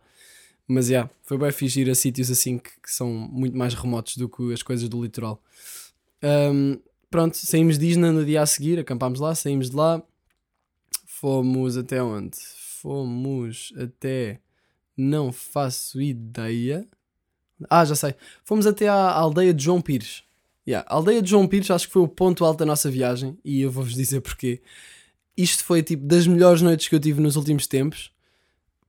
Mas 0.66 0.86
já, 0.86 0.92
yeah, 0.92 1.10
foi 1.22 1.36
bem 1.36 1.52
fixe 1.52 1.80
ir 1.80 1.90
a 1.90 1.94
sítios 1.94 2.30
assim 2.30 2.56
que, 2.58 2.70
que, 2.80 2.90
são 2.90 3.10
muito 3.10 3.56
mais 3.56 3.74
remotos 3.74 4.16
do 4.16 4.28
que 4.28 4.52
as 4.52 4.62
coisas 4.62 4.88
do 4.88 5.02
litoral. 5.02 5.42
Um, 6.22 6.78
pronto, 7.10 7.36
saímos 7.36 7.78
de 7.78 7.86
Isna 7.86 8.10
no 8.10 8.24
dia 8.24 8.40
a 8.40 8.46
seguir, 8.46 8.78
acampámos 8.78 9.20
lá, 9.20 9.34
saímos 9.34 9.68
de 9.68 9.76
lá. 9.76 10.02
Fomos 11.06 11.76
até 11.76 12.02
onde? 12.02 12.38
Fomos 12.80 13.74
até. 13.76 14.40
Não 14.96 15.32
faço 15.32 16.00
ideia. 16.00 16.88
Ah, 17.68 17.84
já 17.84 17.94
sei. 17.94 18.14
Fomos 18.44 18.66
até 18.66 18.88
à 18.88 19.10
aldeia 19.10 19.52
de 19.52 19.64
João 19.64 19.82
Pires. 19.82 20.22
Yeah, 20.66 20.86
a 20.88 20.94
aldeia 20.94 21.20
de 21.20 21.28
João 21.28 21.46
Pires 21.46 21.70
acho 21.70 21.86
que 21.88 21.92
foi 21.92 22.02
o 22.02 22.08
ponto 22.08 22.44
alto 22.44 22.58
da 22.58 22.66
nossa 22.66 22.90
viagem 22.90 23.38
e 23.44 23.60
eu 23.60 23.70
vou-vos 23.70 23.94
dizer 23.94 24.20
porquê. 24.20 24.62
Isto 25.36 25.64
foi 25.64 25.82
tipo 25.82 26.04
das 26.06 26.26
melhores 26.26 26.62
noites 26.62 26.88
que 26.88 26.94
eu 26.94 27.00
tive 27.00 27.20
nos 27.20 27.36
últimos 27.36 27.66
tempos 27.66 28.12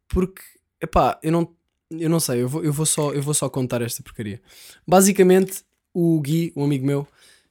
porque, 0.07 0.41
epá, 0.81 1.19
eu 1.23 1.31
não, 1.31 1.49
eu 1.91 2.09
não 2.09 2.19
sei, 2.19 2.43
eu 2.43 2.47
vou, 2.47 2.63
eu, 2.63 2.71
vou 2.71 2.85
só, 2.85 3.11
eu 3.11 3.21
vou 3.21 3.33
só 3.33 3.49
contar 3.49 3.81
esta 3.81 4.03
porcaria. 4.03 4.41
Basicamente, 4.87 5.63
o 5.93 6.19
Gui, 6.21 6.53
um 6.55 6.63
amigo 6.63 6.85
meu, 6.85 7.07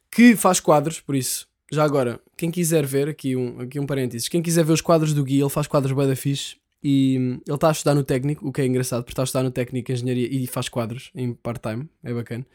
que 0.09 0.35
faz 0.35 0.59
quadros, 0.59 1.01
por 1.01 1.15
isso, 1.15 1.47
já 1.71 1.83
agora, 1.83 2.19
quem 2.37 2.49
quiser 2.49 2.85
ver, 2.85 3.09
aqui 3.09 3.35
um, 3.35 3.61
aqui 3.61 3.79
um 3.79 3.85
parênteses, 3.85 4.29
quem 4.29 4.41
quiser 4.41 4.63
ver 4.63 4.73
os 4.73 4.81
quadros 4.81 5.13
do 5.13 5.23
Gui, 5.23 5.39
ele 5.39 5.49
faz 5.49 5.67
quadros 5.67 5.91
bem 5.91 6.07
da 6.07 6.15
fixe 6.15 6.55
e 6.83 7.15
ele 7.15 7.55
está 7.55 7.69
a 7.69 7.71
estudar 7.71 7.95
no 7.95 8.03
técnico, 8.03 8.47
o 8.47 8.51
que 8.51 8.61
é 8.61 8.65
engraçado, 8.65 9.03
porque 9.03 9.13
está 9.13 9.23
a 9.23 9.25
estudar 9.25 9.43
no 9.43 9.51
técnico 9.51 9.91
engenharia 9.91 10.27
e 10.31 10.47
faz 10.47 10.69
quadros 10.69 11.11
em 11.15 11.33
part-time, 11.33 11.89
é 12.03 12.13
bacana. 12.13 12.45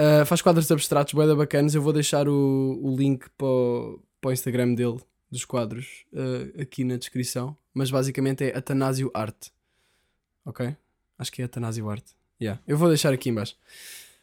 Uh, 0.00 0.24
faz 0.24 0.40
quadros 0.40 0.70
abstratos, 0.70 1.12
bem 1.12 1.26
da 1.26 1.36
bacanas. 1.36 1.74
Eu 1.74 1.82
vou 1.82 1.92
deixar 1.92 2.26
o, 2.26 2.80
o 2.82 2.96
link 2.96 3.26
para 3.36 3.46
o, 3.46 4.00
para 4.18 4.30
o 4.30 4.32
Instagram 4.32 4.72
dele, 4.74 4.96
dos 5.30 5.44
quadros, 5.44 6.04
uh, 6.12 6.60
aqui 6.60 6.84
na 6.84 6.96
descrição. 6.96 7.56
Mas 7.72 7.90
basicamente 7.90 8.44
é 8.44 8.56
Atanásio 8.56 9.10
Arte. 9.14 9.52
Ok? 10.44 10.74
Acho 11.18 11.32
que 11.32 11.42
é 11.42 11.44
Atanásio 11.44 11.88
Arte. 11.88 12.14
Yeah. 12.40 12.60
Eu 12.66 12.76
vou 12.76 12.88
deixar 12.88 13.12
aqui 13.12 13.28
embaixo. 13.28 13.54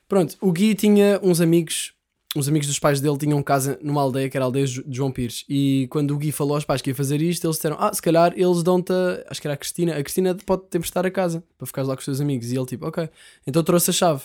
Pronto, 0.08 0.36
o 0.42 0.52
Gui 0.52 0.74
tinha 0.74 1.20
uns 1.22 1.40
amigos, 1.40 1.94
os 2.36 2.48
amigos 2.48 2.68
dos 2.68 2.80
pais 2.80 3.00
dele 3.00 3.18
tinham 3.18 3.42
casa 3.44 3.78
numa 3.82 4.02
aldeia 4.02 4.30
que 4.30 4.36
era 4.36 4.46
a 4.46 4.48
aldeia 4.48 4.66
de 4.66 4.84
João 4.90 5.12
Pires. 5.12 5.46
E 5.48 5.88
quando 5.92 6.12
o 6.12 6.18
Gui 6.18 6.32
falou 6.32 6.56
aos 6.56 6.66
pais 6.66 6.82
que 6.82 6.90
ia 6.90 6.96
fazer 6.96 7.22
isto, 7.22 7.46
eles 7.46 7.58
disseram: 7.58 7.78
Ah, 7.80 7.94
se 7.94 8.02
calhar 8.02 8.34
eles 8.36 8.64
dão-te. 8.64 8.94
Acho 9.30 9.40
que 9.40 9.48
era 9.48 9.54
a 9.54 9.58
Cristina. 9.58 9.96
A 9.98 10.04
Cristina 10.04 10.36
pode-te 10.46 10.78
emprestar 10.78 11.06
a 11.06 11.12
casa 11.12 11.44
para 11.58 11.68
ficares 11.68 11.88
lá 11.88 11.96
com 11.96 12.00
os 12.00 12.06
teus 12.06 12.20
amigos. 12.22 12.52
E 12.52 12.56
ele, 12.56 12.66
tipo, 12.66 12.88
ok. 12.88 13.10
Então 13.46 13.64
trouxe 13.64 13.92
a 13.92 13.94
chave. 13.94 14.24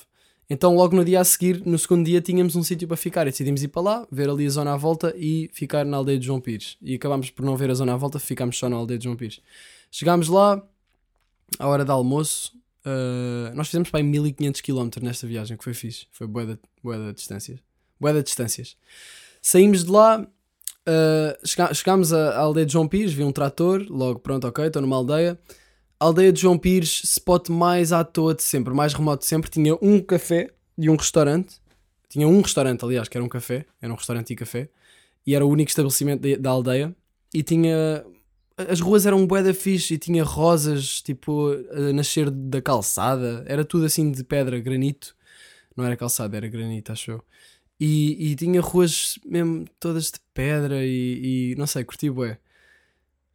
Então, 0.52 0.76
logo 0.76 0.94
no 0.94 1.02
dia 1.02 1.18
a 1.18 1.24
seguir, 1.24 1.62
no 1.64 1.78
segundo 1.78 2.04
dia, 2.04 2.20
tínhamos 2.20 2.54
um 2.54 2.62
sítio 2.62 2.86
para 2.86 2.94
ficar 2.98 3.26
e 3.26 3.30
decidimos 3.30 3.62
ir 3.62 3.68
para 3.68 3.80
lá, 3.80 4.06
ver 4.12 4.28
ali 4.28 4.46
a 4.46 4.50
zona 4.50 4.74
à 4.74 4.76
volta 4.76 5.14
e 5.16 5.48
ficar 5.50 5.82
na 5.82 5.96
aldeia 5.96 6.18
de 6.18 6.26
João 6.26 6.42
Pires. 6.42 6.76
E 6.82 6.94
acabámos 6.94 7.30
por 7.30 7.42
não 7.42 7.56
ver 7.56 7.70
a 7.70 7.74
zona 7.74 7.94
à 7.94 7.96
volta, 7.96 8.18
ficámos 8.18 8.58
só 8.58 8.68
na 8.68 8.76
aldeia 8.76 8.98
de 8.98 9.04
João 9.04 9.16
Pires. 9.16 9.40
Chegámos 9.90 10.28
lá, 10.28 10.62
à 11.58 11.66
hora 11.66 11.86
do 11.86 11.92
almoço, 11.92 12.52
uh, 12.84 13.54
nós 13.54 13.68
fizemos 13.68 13.88
para 13.88 14.00
aí 14.00 14.04
1500 14.04 14.60
km 14.60 14.90
nesta 15.00 15.26
viagem, 15.26 15.56
que 15.56 15.64
foi 15.64 15.72
fixe. 15.72 16.04
Foi 16.12 16.26
boa 16.26 16.44
da, 16.44 16.58
boa 16.82 17.14
distâncias. 17.14 17.58
Boa 17.98 18.22
distâncias. 18.22 18.76
Saímos 19.40 19.84
de 19.84 19.90
lá, 19.90 20.20
uh, 20.20 21.74
chegámos 21.74 22.12
à 22.12 22.38
aldeia 22.38 22.66
de 22.66 22.74
João 22.74 22.86
Pires, 22.86 23.14
vi 23.14 23.24
um 23.24 23.32
trator, 23.32 23.86
logo 23.88 24.18
pronto, 24.18 24.46
ok, 24.46 24.66
estou 24.66 24.82
numa 24.82 24.96
aldeia 24.96 25.38
aldeia 26.02 26.32
de 26.32 26.40
João 26.40 26.58
Pires, 26.58 27.02
spot 27.04 27.48
mais 27.48 27.92
à 27.92 28.04
toa 28.04 28.34
de 28.34 28.42
sempre, 28.42 28.74
mais 28.74 28.92
remoto 28.92 29.22
de 29.22 29.28
sempre, 29.28 29.50
tinha 29.50 29.76
um 29.80 30.00
café 30.00 30.50
e 30.76 30.88
um 30.90 30.96
restaurante. 30.96 31.60
Tinha 32.08 32.28
um 32.28 32.40
restaurante, 32.40 32.84
aliás, 32.84 33.08
que 33.08 33.16
era 33.16 33.24
um 33.24 33.28
café, 33.28 33.64
era 33.80 33.92
um 33.92 33.96
restaurante 33.96 34.32
e 34.32 34.36
café, 34.36 34.68
e 35.26 35.34
era 35.34 35.44
o 35.46 35.48
único 35.48 35.70
estabelecimento 35.70 36.22
da 36.38 36.50
aldeia. 36.50 36.94
E 37.32 37.42
tinha. 37.42 38.04
As 38.56 38.80
ruas 38.80 39.06
eram 39.06 39.26
bué 39.26 39.42
da 39.42 39.54
fixe 39.54 39.94
e 39.94 39.98
tinha 39.98 40.22
rosas, 40.22 41.00
tipo, 41.00 41.52
a 41.70 41.92
nascer 41.92 42.30
da 42.30 42.60
calçada. 42.60 43.44
Era 43.46 43.64
tudo 43.64 43.86
assim 43.86 44.12
de 44.12 44.22
pedra, 44.22 44.60
granito. 44.60 45.16
Não 45.74 45.84
era 45.84 45.96
calçada, 45.96 46.36
era 46.36 46.48
granito, 46.48 46.92
acho 46.92 47.12
eu. 47.12 47.24
E, 47.80 48.32
e 48.32 48.36
tinha 48.36 48.60
ruas 48.60 49.18
mesmo 49.24 49.64
todas 49.80 50.04
de 50.04 50.20
pedra 50.34 50.84
e, 50.84 51.52
e 51.52 51.54
não 51.56 51.66
sei, 51.66 51.82
curti 51.84 52.10
bué. 52.10 52.38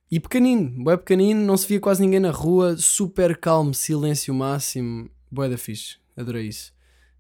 E 0.10 0.22
pequenino, 0.22 0.84
bué 0.86 0.96
pequenino, 0.96 1.42
não 1.42 1.58
se 1.58 1.68
via 1.68 1.82
quase 1.82 2.02
ninguém 2.02 2.22
na 2.22 2.32
rua, 2.32 2.78
super 2.78 3.36
calmo, 3.36 3.74
silêncio 3.74 4.34
máximo, 4.34 5.10
bué 5.30 5.50
da 5.50 5.58
fixe, 5.58 5.98
adorei 6.16 6.48
isso. 6.48 6.74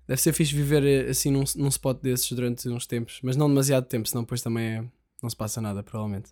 Deve 0.08 0.21
ser 0.21 0.32
fixe 0.32 0.56
viver 0.56 0.84
eh, 0.86 1.10
assim 1.10 1.30
num, 1.30 1.43
num 1.58 1.67
spot 1.67 2.02
desses 2.02 2.32
durante 2.32 2.69
uns 2.69 2.88
tempos, 2.88 3.19
mas 3.21 3.36
não 3.36 3.50
demasiado 3.50 3.86
tempo, 3.86 4.08
senão 4.08 4.23
depois 4.23 4.41
também 4.41 4.65
é, 4.65 4.86
não 5.21 5.30
se 5.30 5.36
passa 5.36 5.60
nada, 5.60 5.84
provavelmente. 5.84 6.32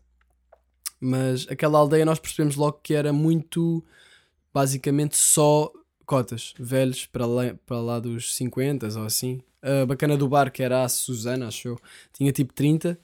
Mas 0.98 1.46
aquela 1.50 1.78
aldeia 1.78 2.06
nós 2.06 2.20
percebemos 2.20 2.56
logo 2.56 2.80
que 2.82 2.94
era 2.94 3.12
muito, 3.12 3.84
basicamente 4.54 5.18
só 5.18 5.70
cotas, 6.06 6.54
velhos 6.58 7.06
para 7.06 7.26
lá, 7.26 7.54
para 7.66 7.82
lá 7.82 8.00
dos 8.00 8.34
50 8.34 8.98
ou 8.98 9.06
assim. 9.06 9.42
A 9.62 9.86
bacana 9.86 10.16
do 10.16 10.30
bar, 10.30 10.50
que 10.50 10.64
era 10.64 10.86
a 10.86 10.90
Susana, 10.90 11.50
acho 11.50 11.68
eu, 11.68 11.80
tinha 12.14 12.32
tipo 12.32 12.54
30 12.54 12.98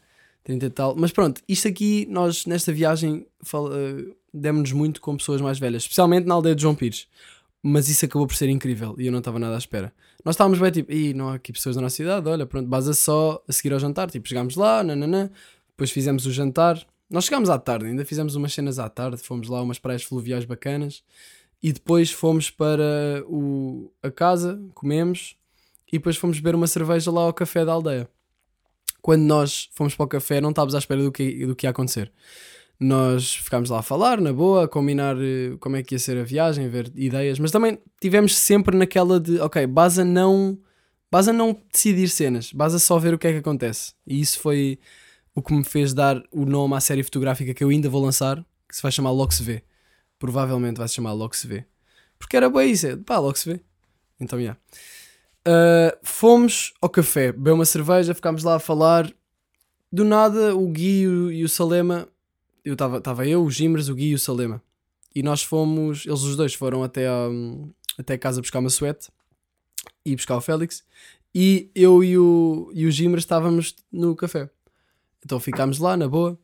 30 0.43 0.65
e 0.65 0.69
tal. 0.69 0.95
Mas 0.95 1.11
pronto, 1.11 1.41
isto 1.47 1.67
aqui, 1.67 2.07
nós 2.09 2.45
nesta 2.45 2.71
viagem 2.71 3.25
uh, 3.53 4.15
demos-nos 4.33 4.71
muito 4.71 5.01
com 5.01 5.15
pessoas 5.17 5.41
mais 5.41 5.59
velhas, 5.59 5.83
especialmente 5.83 6.27
na 6.27 6.35
aldeia 6.35 6.55
de 6.55 6.61
João 6.61 6.75
Pires. 6.75 7.07
Mas 7.63 7.89
isso 7.89 8.05
acabou 8.05 8.25
por 8.25 8.35
ser 8.35 8.49
incrível 8.49 8.95
e 8.97 9.05
eu 9.05 9.11
não 9.11 9.19
estava 9.19 9.37
nada 9.37 9.55
à 9.55 9.57
espera. 9.57 9.93
Nós 10.25 10.33
estávamos 10.33 10.59
bem 10.59 10.71
tipo, 10.71 10.91
e 10.91 11.13
não 11.13 11.29
há 11.29 11.35
aqui 11.35 11.53
pessoas 11.53 11.75
da 11.75 11.81
nossa 11.81 11.95
cidade, 11.95 12.27
olha, 12.27 12.45
pronto, 12.45 12.67
basta 12.67 12.93
só 12.93 13.41
a 13.47 13.53
seguir 13.53 13.73
ao 13.73 13.79
jantar. 13.79 14.09
Tipo, 14.09 14.27
chegámos 14.27 14.55
lá, 14.55 14.83
nananã, 14.83 15.29
depois 15.69 15.91
fizemos 15.91 16.25
o 16.25 16.31
jantar. 16.31 16.83
Nós 17.09 17.25
chegámos 17.25 17.49
à 17.49 17.59
tarde, 17.59 17.85
ainda 17.85 18.05
fizemos 18.05 18.35
umas 18.35 18.53
cenas 18.53 18.79
à 18.79 18.89
tarde, 18.89 19.17
fomos 19.17 19.47
lá 19.47 19.61
umas 19.61 19.77
praias 19.77 20.03
fluviais 20.03 20.45
bacanas 20.45 21.03
e 21.61 21.71
depois 21.71 22.11
fomos 22.11 22.49
para 22.49 23.23
o, 23.27 23.91
a 24.01 24.09
casa, 24.09 24.59
comemos 24.73 25.35
e 25.87 25.97
depois 25.97 26.17
fomos 26.17 26.39
beber 26.39 26.55
uma 26.55 26.67
cerveja 26.67 27.11
lá 27.11 27.21
ao 27.21 27.33
café 27.33 27.63
da 27.63 27.73
aldeia 27.73 28.09
quando 29.01 29.23
nós 29.23 29.69
fomos 29.73 29.95
para 29.95 30.05
o 30.05 30.07
café, 30.07 30.39
não 30.39 30.51
estávamos 30.51 30.75
à 30.75 30.77
espera 30.77 31.01
do 31.01 31.11
que, 31.11 31.45
do 31.45 31.55
que 31.55 31.65
ia 31.65 31.71
acontecer. 31.71 32.11
Nós 32.79 33.35
ficámos 33.35 33.69
lá 33.69 33.79
a 33.79 33.83
falar, 33.83 34.19
na 34.19 34.33
boa, 34.33 34.65
a 34.65 34.67
combinar 34.67 35.15
eh, 35.19 35.55
como 35.59 35.75
é 35.75 35.83
que 35.83 35.95
ia 35.95 35.99
ser 35.99 36.17
a 36.17 36.23
viagem, 36.23 36.67
ver 36.67 36.91
ideias, 36.95 37.37
mas 37.37 37.51
também 37.51 37.79
tivemos 37.99 38.35
sempre 38.35 38.75
naquela 38.75 39.19
de, 39.19 39.39
ok, 39.39 39.67
base 39.67 40.01
a 40.01 40.05
não, 40.05 40.57
base 41.11 41.29
a 41.29 41.33
não 41.33 41.55
decidir 41.71 42.09
cenas, 42.09 42.51
base 42.51 42.77
a 42.77 42.79
só 42.79 42.97
ver 42.97 43.13
o 43.13 43.19
que 43.19 43.27
é 43.27 43.33
que 43.33 43.37
acontece. 43.37 43.93
E 44.05 44.19
isso 44.19 44.39
foi 44.39 44.79
o 45.35 45.41
que 45.41 45.53
me 45.53 45.63
fez 45.63 45.93
dar 45.93 46.21
o 46.31 46.45
nome 46.45 46.75
à 46.75 46.79
série 46.79 47.03
fotográfica 47.03 47.53
que 47.53 47.63
eu 47.63 47.69
ainda 47.69 47.89
vou 47.89 48.03
lançar, 48.03 48.43
que 48.67 48.75
se 48.75 48.81
vai 48.81 48.91
chamar 48.91 49.11
Logo 49.11 49.31
Se 49.31 49.43
Vê. 49.43 49.63
Provavelmente 50.17 50.77
vai 50.77 50.87
se 50.87 50.95
chamar 50.95 51.13
Logo 51.13 51.35
Se 51.35 51.47
Vê. 51.47 51.65
Porque 52.17 52.35
era 52.37 52.49
bem 52.49 52.71
isso, 52.71 52.87
é, 52.87 52.95
pá, 52.95 53.19
Logo 53.19 53.37
Se 53.37 53.51
Vê. 53.51 53.61
Então, 54.19 54.39
já. 54.39 54.43
Yeah. 54.43 54.59
Uh, 55.47 55.97
fomos 56.03 56.73
ao 56.79 56.89
café, 56.89 57.31
bebeu 57.31 57.55
uma 57.55 57.65
cerveja, 57.65 58.13
ficámos 58.13 58.43
lá 58.43 58.55
a 58.55 58.59
falar. 58.59 59.11
Do 59.91 60.05
nada, 60.05 60.55
o 60.55 60.67
Gui 60.67 61.01
e 61.01 61.43
o 61.43 61.49
Salema, 61.49 62.07
eu 62.63 62.73
estava 62.73 63.27
eu, 63.27 63.43
o 63.43 63.51
Gimres, 63.51 63.89
o 63.89 63.95
Gui 63.95 64.09
e 64.09 64.15
o 64.15 64.19
Salema. 64.19 64.61
E 65.13 65.21
nós 65.21 65.43
fomos, 65.43 66.05
eles 66.05 66.21
os 66.21 66.35
dois 66.35 66.53
foram 66.53 66.83
até 66.83 67.07
a, 67.07 67.27
até 67.97 68.13
a 68.13 68.17
casa 68.17 68.39
buscar 68.39 68.59
uma 68.59 68.69
suete 68.69 69.09
e 70.05 70.15
buscar 70.15 70.37
o 70.37 70.41
Félix. 70.41 70.83
E 71.33 71.69
eu 71.75 72.03
e 72.03 72.17
o, 72.17 72.71
e 72.73 72.85
o 72.85 72.91
Gimres 72.91 73.23
estávamos 73.23 73.75
no 73.91 74.15
café. 74.15 74.49
Então 75.25 75.39
ficámos 75.39 75.79
lá, 75.79 75.97
na 75.97 76.07
boa. 76.07 76.37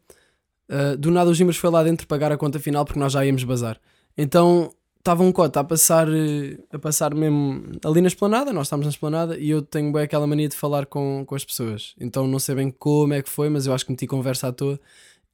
Uh, 0.70 0.98
do 0.98 1.12
nada 1.12 1.30
o 1.30 1.34
Gimres 1.34 1.58
foi 1.58 1.70
lá 1.70 1.84
dentro 1.84 2.08
pagar 2.08 2.32
a 2.32 2.38
conta 2.38 2.60
final 2.60 2.84
porque 2.84 3.00
nós 3.00 3.14
já 3.14 3.26
íamos 3.26 3.44
bazar. 3.44 3.80
Então 4.18 4.74
estava 5.08 5.24
um 5.24 5.32
cota 5.32 5.62
a 5.62 5.64
passar, 5.64 6.08
eh, 6.10 6.58
a 6.72 6.78
passar 6.78 7.16
mesmo 7.16 7.64
ali 7.86 8.02
na 8.02 8.08
esplanada, 8.08 8.52
nós 8.52 8.68
estávamos 8.68 8.88
na 8.88 8.92
esplanada 8.92 9.38
e 9.38 9.50
eu 9.50 9.62
tenho 9.62 9.92
bem 9.92 10.02
aquela 10.04 10.28
mania 10.28 10.50
de 10.50 10.56
falar 10.56 10.86
com, 10.86 11.24
com 11.26 11.34
as 11.34 11.46
pessoas. 11.46 11.96
Então 12.00 12.28
não 12.28 12.40
sei 12.40 12.56
bem 12.56 12.70
como 12.70 13.14
é 13.14 13.22
que 13.22 13.30
foi, 13.30 13.50
mas 13.50 13.66
eu 13.66 13.74
acho 13.74 13.86
que 13.86 13.92
meti 13.92 14.06
conversa 14.06 14.50
à 14.50 14.52
toa 14.52 14.78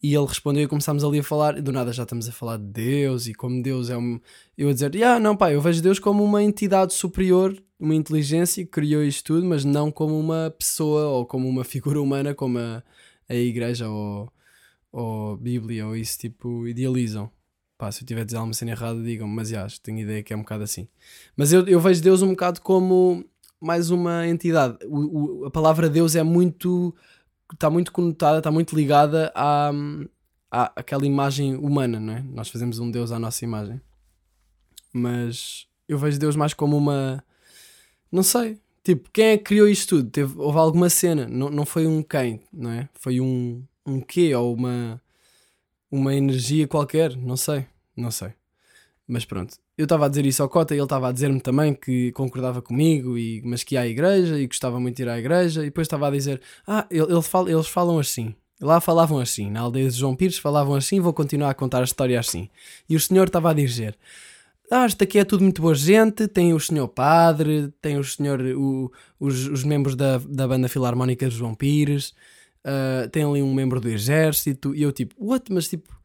e 0.02 0.14
ele 0.14 0.26
respondeu 0.28 0.64
e 0.64 0.68
começámos 0.68 1.04
ali 1.04 1.20
a 1.20 1.24
falar. 1.24 1.58
E 1.58 1.62
do 1.62 1.72
nada 1.72 1.92
já 1.92 2.04
estamos 2.04 2.30
a 2.30 2.32
falar 2.32 2.58
de 2.58 2.66
Deus 2.66 3.26
e 3.26 3.34
como 3.34 3.64
Deus 3.64 3.90
é 3.90 3.98
um. 3.98 4.20
Eu 4.56 4.70
a 4.70 4.74
dizer, 4.74 5.04
ah, 5.04 5.20
não, 5.20 5.36
pá, 5.36 5.52
eu 5.52 5.62
vejo 5.62 5.82
Deus 5.82 5.98
como 5.98 6.24
uma 6.24 6.44
entidade 6.44 6.94
superior, 6.94 7.58
uma 7.80 7.96
inteligência 7.96 8.64
que 8.64 8.70
criou 8.70 9.04
isto 9.04 9.26
tudo, 9.34 9.46
mas 9.48 9.66
não 9.66 9.92
como 9.92 10.20
uma 10.20 10.54
pessoa 10.58 11.08
ou 11.08 11.26
como 11.26 11.50
uma 11.50 11.64
figura 11.66 12.00
humana, 12.02 12.36
como 12.36 12.60
a, 12.60 12.84
a 13.28 13.36
igreja 13.36 13.90
ou, 13.90 14.32
ou 14.92 15.36
Bíblia 15.38 15.88
ou 15.88 15.96
isso, 15.96 16.20
tipo, 16.20 16.68
idealizam. 16.68 17.32
Pá, 17.84 17.92
se 17.92 18.02
eu 18.02 18.08
tiver 18.08 18.22
a 18.22 18.24
dizer 18.24 18.38
alguma 18.38 18.54
cena 18.54 18.72
errada, 18.72 19.04
digam-me, 19.04 19.36
mas 19.36 19.50
já, 19.50 19.68
tenho 19.84 20.00
ideia 20.00 20.24
que 20.24 20.32
é 20.32 20.38
um 20.38 20.40
bocado 20.40 20.64
assim. 20.64 20.88
Mas 21.36 21.52
eu, 21.52 21.68
eu 21.68 21.82
vejo 21.82 22.02
Deus 22.02 22.22
um 22.22 22.30
bocado 22.30 22.62
como 22.62 23.26
mais 23.60 23.90
uma 23.90 24.26
entidade. 24.26 24.78
O, 24.86 25.42
o, 25.42 25.46
a 25.48 25.52
palavra 25.52 25.90
Deus 25.90 26.16
é 26.16 26.24
muito 26.24 26.96
está 27.52 27.70
muito 27.70 27.92
conotada, 27.92 28.38
está 28.38 28.50
muito 28.50 28.74
ligada 28.74 29.34
à, 29.36 29.70
à 30.50 30.72
aquela 30.78 31.06
imagem 31.06 31.58
humana, 31.58 32.00
não 32.00 32.14
é? 32.14 32.22
Nós 32.22 32.48
fazemos 32.48 32.80
um 32.80 32.90
Deus 32.90 33.12
à 33.12 33.20
nossa 33.20 33.44
imagem. 33.44 33.82
Mas 34.94 35.68
eu 35.86 35.98
vejo 35.98 36.18
Deus 36.18 36.38
mais 36.38 36.54
como 36.54 36.78
uma. 36.78 37.22
Não 38.10 38.24
sei. 38.24 38.62
Tipo, 38.82 39.10
quem 39.12 39.26
é 39.26 39.38
que 39.38 39.44
criou 39.44 39.68
isto 39.68 39.98
tudo? 39.98 40.10
Teve, 40.10 40.36
houve 40.38 40.58
alguma 40.58 40.90
cena. 40.90 41.28
Não, 41.28 41.50
não 41.50 41.66
foi 41.66 41.86
um 41.86 42.02
quem, 42.02 42.40
não 42.50 42.72
é? 42.72 42.88
Foi 42.94 43.20
um, 43.20 43.62
um 43.86 44.00
quê? 44.00 44.34
Ou 44.34 44.54
uma, 44.54 45.02
uma 45.92 46.16
energia 46.16 46.66
qualquer. 46.66 47.18
Não 47.18 47.36
sei. 47.36 47.68
Não 47.96 48.12
sei. 48.12 48.34
Mas 49.08 49.26
pronto. 49.26 49.58
Eu 49.78 49.84
estava 49.84 50.06
a 50.06 50.10
dizer 50.10 50.26
isso 50.26 50.42
ao 50.42 50.50
Cota 50.50 50.74
e 50.74 50.78
ele 50.78 50.86
estava 50.86 51.10
a 51.10 51.12
dizer-me 51.12 51.42
também 51.42 51.74
que 51.74 52.12
concordava 52.14 52.62
comigo, 52.62 53.18
e, 53.18 53.42
mas 53.44 53.64
que 53.64 53.76
ia 53.76 53.82
à 53.82 53.88
igreja 53.88 54.40
e 54.40 54.48
gostava 54.48 54.80
muito 54.80 54.96
de 54.96 55.04
ir 55.04 55.10
à 55.10 55.20
igreja. 55.20 55.62
E 55.62 55.66
depois 55.66 55.86
estava 55.86 56.08
a 56.08 56.12
dizer: 56.12 56.42
Ah, 56.66 56.88
ele, 56.90 57.12
ele 57.12 57.22
fala, 57.22 57.52
eles 57.52 57.68
falam 57.68 58.00
assim. 58.00 58.34
Lá 58.62 58.80
falavam 58.80 59.20
assim. 59.20 59.52
Na 59.52 59.62
aldeia 59.62 59.90
de 59.90 59.98
João 59.98 60.16
Pires 60.16 60.38
falavam 60.38 60.76
assim. 60.76 61.00
Vou 61.00 61.14
continuar 61.14 61.50
a 61.50 61.54
contar 61.54 61.82
a 61.82 61.84
história 61.84 62.20
assim. 62.20 62.50
E 62.90 62.96
o 62.96 63.00
senhor 63.00 63.28
estava 63.28 63.52
a 63.52 63.54
dizer: 63.54 63.98
ah, 64.72 64.86
isto 64.86 65.04
aqui 65.04 65.20
é 65.20 65.26
tudo 65.26 65.44
muito 65.44 65.62
boa 65.62 65.76
gente, 65.76 66.28
tem 66.28 66.54
o 66.54 66.60
senhor 66.60 66.88
padre, 66.88 67.72
tem 67.82 67.98
o 67.98 68.04
senhor, 68.04 68.42
o, 68.42 68.92
os, 69.20 69.48
os 69.48 69.64
membros 69.64 69.96
da, 69.96 70.18
da 70.18 70.48
banda 70.48 70.68
filarmónica 70.68 71.30
de 71.30 71.36
João 71.36 71.54
Pires, 71.54 72.14
uh, 72.66 73.08
tem 73.10 73.24
ali 73.24 73.44
um 73.44 73.54
membro 73.54 73.80
do 73.80 73.90
exército, 73.90 74.74
e 74.74 74.82
eu 74.82 74.92
tipo, 74.92 75.14
what, 75.20 75.52
mas 75.54 75.68
tipo, 75.68 75.96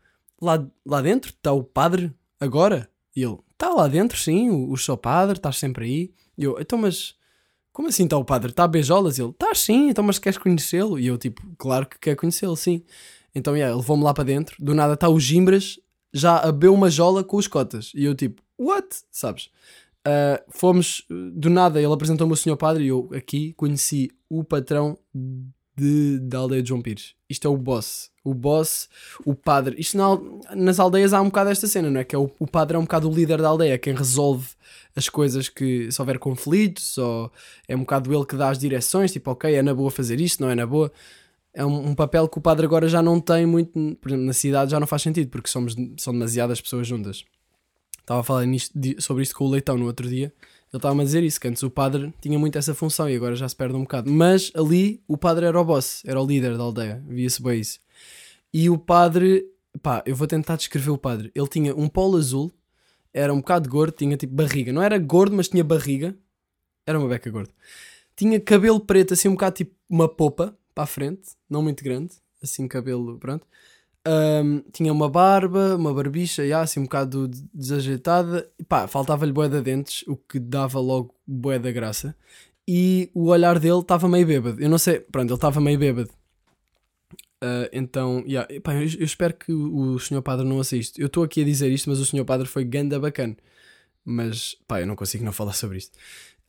lá, 0.40 0.66
lá 0.84 1.00
dentro 1.00 1.30
está 1.30 1.52
o 1.52 1.62
padre 1.62 2.12
agora? 2.40 2.88
E 3.14 3.22
ele, 3.22 3.38
está 3.52 3.70
lá 3.70 3.88
dentro 3.88 4.18
sim, 4.18 4.50
o, 4.50 4.70
o 4.70 4.76
seu 4.76 4.96
padre, 4.96 5.36
estás 5.36 5.58
sempre 5.58 5.84
aí. 5.84 6.12
E 6.36 6.44
eu, 6.44 6.58
então 6.60 6.78
mas, 6.78 7.14
como 7.72 7.88
assim 7.88 8.04
está 8.04 8.16
o 8.16 8.24
padre? 8.24 8.50
Está 8.50 8.64
a 8.64 8.68
beijolas? 8.68 9.18
E 9.18 9.22
ele, 9.22 9.30
está 9.30 9.54
sim, 9.54 9.88
então 9.88 10.04
mas 10.04 10.18
queres 10.18 10.38
conhecê-lo? 10.38 10.98
E 10.98 11.06
eu 11.06 11.18
tipo, 11.18 11.42
claro 11.56 11.86
que 11.86 11.98
quer 11.98 12.16
conhecê-lo, 12.16 12.56
sim. 12.56 12.82
Então, 13.34 13.56
yeah, 13.56 13.74
levou-me 13.76 14.02
lá 14.02 14.14
para 14.14 14.24
dentro, 14.24 14.56
do 14.58 14.74
nada 14.74 14.94
está 14.94 15.08
o 15.08 15.20
Gimbras 15.20 15.78
já 16.12 16.38
abeu 16.38 16.72
uma 16.72 16.90
jola 16.90 17.22
com 17.22 17.36
os 17.36 17.46
cotas. 17.46 17.92
E 17.94 18.04
eu 18.04 18.14
tipo, 18.14 18.42
what? 18.58 18.86
Sabes? 19.10 19.50
Uh, 20.06 20.42
fomos, 20.48 21.04
do 21.34 21.50
nada, 21.50 21.80
ele 21.80 21.92
apresentou-me 21.92 22.32
o 22.32 22.36
senhor 22.36 22.56
padre 22.56 22.84
e 22.84 22.88
eu 22.88 23.10
aqui 23.14 23.52
conheci 23.54 24.10
o 24.28 24.42
patrão 24.42 24.98
de, 25.78 26.18
da 26.20 26.38
aldeia 26.38 26.62
de 26.62 26.68
João 26.68 26.82
Pires. 26.82 27.14
Isto 27.28 27.46
é 27.46 27.50
o 27.50 27.56
boss. 27.56 28.10
O 28.24 28.34
boss, 28.34 28.88
o 29.24 29.34
padre. 29.34 29.76
Isto 29.78 29.96
na, 29.96 30.54
nas 30.54 30.80
aldeias 30.80 31.12
há 31.12 31.20
um 31.20 31.26
bocado 31.26 31.50
esta 31.50 31.66
cena, 31.66 31.90
não 31.90 32.00
é? 32.00 32.04
Que 32.04 32.14
é 32.14 32.18
o, 32.18 32.30
o 32.38 32.46
padre 32.46 32.76
é 32.76 32.78
um 32.78 32.82
bocado 32.82 33.08
o 33.08 33.14
líder 33.14 33.40
da 33.40 33.48
aldeia, 33.48 33.78
quem 33.78 33.94
resolve 33.94 34.48
as 34.94 35.08
coisas 35.08 35.48
que 35.48 35.90
se 35.90 36.02
houver 36.02 36.18
conflitos, 36.18 36.98
ou 36.98 37.30
é 37.66 37.76
um 37.76 37.80
bocado 37.80 38.12
ele 38.12 38.26
que 38.26 38.36
dá 38.36 38.50
as 38.50 38.58
direções, 38.58 39.12
tipo, 39.12 39.30
ok, 39.30 39.54
é 39.54 39.62
na 39.62 39.72
boa 39.72 39.90
fazer 39.90 40.20
isto, 40.20 40.42
não 40.42 40.50
é 40.50 40.54
na 40.54 40.66
boa 40.66 40.92
é 41.54 41.64
um, 41.64 41.88
um, 41.88 41.94
papel 41.94 42.28
que 42.28 42.38
o 42.38 42.40
padre 42.40 42.66
agora 42.66 42.88
já 42.88 43.02
não 43.02 43.20
tem 43.20 43.44
muito, 43.46 43.72
por 44.00 44.08
exemplo, 44.08 44.26
na 44.26 44.32
cidade 44.32 44.70
já 44.70 44.78
não 44.78 44.86
faz 44.86 45.02
sentido, 45.02 45.28
porque 45.28 45.48
somos, 45.48 45.74
são 45.96 46.12
demasiadas 46.12 46.60
pessoas 46.60 46.86
juntas. 46.86 47.24
Estava 48.00 48.20
a 48.20 48.22
falar 48.22 48.46
nisto, 48.46 48.72
sobre 49.00 49.22
isto 49.22 49.34
com 49.34 49.44
o 49.44 49.50
Leitão 49.50 49.76
no 49.76 49.86
outro 49.86 50.08
dia. 50.08 50.32
Ele 50.70 50.78
estava-me 50.78 51.00
a 51.00 51.04
dizer 51.04 51.22
isso, 51.24 51.40
que 51.40 51.48
antes 51.48 51.62
o 51.62 51.70
padre 51.70 52.12
tinha 52.20 52.38
muito 52.38 52.58
essa 52.58 52.74
função 52.74 53.08
e 53.08 53.16
agora 53.16 53.34
já 53.34 53.48
se 53.48 53.56
perde 53.56 53.74
um 53.74 53.82
bocado. 53.82 54.10
Mas 54.10 54.52
ali 54.54 55.02
o 55.08 55.16
padre 55.16 55.46
era 55.46 55.58
o 55.58 55.64
boss, 55.64 56.02
era 56.04 56.20
o 56.20 56.26
líder 56.26 56.58
da 56.58 56.64
aldeia, 56.64 57.02
via-se 57.08 57.42
bem 57.42 57.60
isso. 57.60 57.80
E 58.52 58.68
o 58.68 58.76
padre, 58.76 59.46
pá, 59.82 60.02
eu 60.04 60.14
vou 60.14 60.26
tentar 60.26 60.56
descrever 60.56 60.90
o 60.90 60.98
padre. 60.98 61.30
Ele 61.34 61.48
tinha 61.48 61.74
um 61.74 61.88
polo 61.88 62.18
azul, 62.18 62.52
era 63.12 63.32
um 63.32 63.38
bocado 63.38 63.68
gordo, 63.68 63.92
tinha 63.92 64.16
tipo 64.16 64.34
barriga. 64.34 64.72
Não 64.72 64.82
era 64.82 64.98
gordo, 64.98 65.34
mas 65.34 65.48
tinha 65.48 65.64
barriga. 65.64 66.14
Era 66.86 66.98
uma 66.98 67.08
beca 67.08 67.30
gordo. 67.30 67.50
Tinha 68.14 68.38
cabelo 68.38 68.80
preto, 68.80 69.14
assim 69.14 69.28
um 69.28 69.32
bocado 69.32 69.56
tipo 69.56 69.74
uma 69.88 70.08
popa, 70.08 70.56
para 70.74 70.84
a 70.84 70.86
frente, 70.86 71.30
não 71.48 71.62
muito 71.62 71.82
grande, 71.82 72.14
assim 72.42 72.68
cabelo, 72.68 73.18
pronto. 73.18 73.46
Um, 74.06 74.60
tinha 74.72 74.92
uma 74.92 75.08
barba, 75.08 75.76
uma 75.76 75.92
barbicha, 75.92 76.46
já, 76.46 76.62
assim 76.62 76.80
um 76.80 76.84
bocado 76.84 77.28
desajeitada. 77.52 78.50
Pá, 78.68 78.86
faltava-lhe 78.86 79.32
bué 79.32 79.48
de 79.48 79.60
dentes, 79.60 80.04
o 80.06 80.16
que 80.16 80.38
dava 80.38 80.80
logo 80.80 81.14
bué 81.26 81.58
da 81.58 81.70
graça. 81.70 82.14
E 82.66 83.10
o 83.14 83.28
olhar 83.28 83.58
dele 83.58 83.80
estava 83.80 84.08
meio 84.08 84.26
bêbado. 84.26 84.60
Eu 84.60 84.68
não 84.68 84.78
sei, 84.78 85.00
pronto, 85.00 85.28
ele 85.28 85.34
estava 85.34 85.60
meio 85.60 85.78
bêbado. 85.78 86.10
Uh, 87.42 87.70
então, 87.72 88.24
yeah, 88.26 88.48
pá, 88.60 88.74
eu, 88.74 88.80
eu, 88.80 89.04
espero 89.04 89.32
que 89.34 89.52
o, 89.52 89.98
senhor 89.98 90.22
padre 90.22 90.46
não 90.46 90.58
assista. 90.60 91.00
Eu 91.00 91.06
estou 91.06 91.22
aqui 91.22 91.42
a 91.42 91.44
dizer 91.44 91.70
isto, 91.70 91.88
mas 91.88 91.98
o 91.98 92.06
senhor 92.06 92.24
padre 92.24 92.46
foi 92.46 92.64
ganda 92.64 92.98
bacana. 92.98 93.36
Mas, 94.04 94.56
pá, 94.66 94.80
eu 94.80 94.86
não 94.86 94.96
consigo 94.96 95.24
não 95.24 95.32
falar 95.32 95.52
sobre 95.52 95.78
isto. 95.78 95.96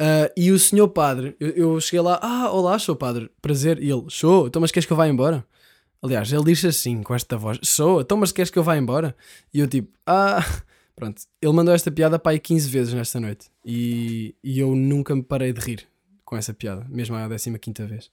Uh, 0.02 0.32
e 0.36 0.52
o 0.52 0.58
senhor 0.58 0.88
padre, 0.90 1.36
eu, 1.40 1.50
eu, 1.50 1.82
cheguei 1.82 2.02
lá, 2.02 2.20
ah, 2.22 2.52
olá, 2.52 2.80
sou 2.80 2.96
padre, 2.96 3.30
prazer. 3.42 3.82
E 3.84 3.90
ele, 3.90 4.06
sou, 4.10 4.48
então 4.48 4.62
mas 4.62 4.72
queres 4.72 4.86
que 4.86 4.94
eu 4.94 4.98
vá 4.98 5.08
embora? 5.08 5.46
Aliás, 6.02 6.32
ele 6.32 6.44
diz 6.44 6.64
assim, 6.64 7.04
com 7.04 7.14
esta 7.14 7.38
voz, 7.38 7.60
sou, 7.64 8.02
então 8.02 8.18
mas 8.18 8.32
queres 8.32 8.50
que 8.50 8.58
eu 8.58 8.64
vá 8.64 8.78
embora? 8.78 9.16
E 9.54 9.60
eu 9.60 9.68
tipo, 9.68 9.92
ah, 10.06 10.40
pronto. 10.96 11.22
Ele 11.42 11.54
mandou 11.54 11.74
esta 11.74 11.92
piada 11.92 12.18
para 12.18 12.32
aí 12.32 12.40
15 12.40 12.70
vezes 12.70 12.94
nesta 12.94 13.20
noite. 13.20 13.48
E, 13.66 14.36
e 14.44 14.60
eu 14.60 14.76
nunca 14.76 15.16
me 15.16 15.24
parei 15.24 15.52
de 15.52 15.60
rir 15.60 15.88
com 16.24 16.38
essa 16.38 16.54
piada, 16.54 16.86
mesmo 16.90 17.16
à 17.16 17.28
15 17.28 17.86
vez. 17.86 18.12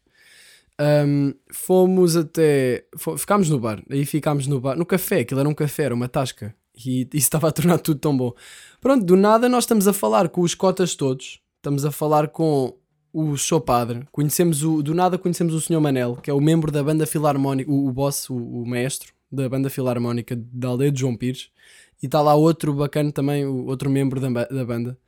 Um, 0.79 1.33
fomos 1.53 2.17
até. 2.17 2.85
Ficámos 3.17 3.49
no 3.49 3.59
bar, 3.59 3.83
aí 3.89 4.05
ficámos 4.05 4.47
no 4.47 4.61
bar, 4.61 4.77
no 4.77 4.85
café, 4.85 5.21
aquilo 5.21 5.41
era 5.41 5.49
um 5.49 5.55
café, 5.55 5.85
era 5.85 5.95
uma 5.95 6.09
tasca. 6.09 6.55
E 6.75 7.03
isso 7.15 7.27
estava 7.27 7.49
a 7.49 7.53
tornar 7.53 7.79
tudo 7.79 8.01
tão 8.01 8.17
bom. 8.17 8.33
Pronto, 8.81 9.05
do 9.05 9.17
nada 9.17 9.49
nós 9.49 9.65
estamos 9.65 9.89
a 9.89 9.93
falar 9.93 10.29
com 10.29 10.43
os 10.43 10.55
cotas 10.55 10.95
todos 10.95 11.41
estamos 11.67 11.85
a 11.85 11.91
falar 11.91 12.29
com 12.29 12.73
o 13.17 13.39
seu 13.39 13.59
padre. 13.59 14.07
Conhecemos 14.13 14.63
o, 14.63 14.83
do 14.83 14.95
nada 14.95 15.17
conhecemos 15.17 15.55
o 15.55 15.61
Sr. 15.61 15.81
Manel, 15.81 16.17
que 16.17 16.31
é 16.31 16.35
o 16.35 16.41
membro 16.41 16.71
da 16.71 16.83
banda 16.83 17.07
filarmónica, 17.07 17.71
o, 17.71 17.89
o 17.89 17.93
boss, 17.93 18.29
o, 18.29 18.37
o 18.37 18.67
maestro 18.67 19.11
da 19.33 19.49
banda 19.49 19.71
filarmónica 19.71 20.39
da 20.53 20.69
aldeia 20.69 20.93
de 20.93 21.01
João 21.01 21.17
Pires. 21.17 21.49
E 22.03 22.07
está 22.07 22.21
lá 22.21 22.35
outro 22.35 22.75
bacana 22.75 23.11
também, 23.11 23.47
o 23.47 23.65
outro 23.67 23.89
membro 23.89 24.21
da, 24.21 24.29
da 24.45 24.65
banda, 24.67 24.99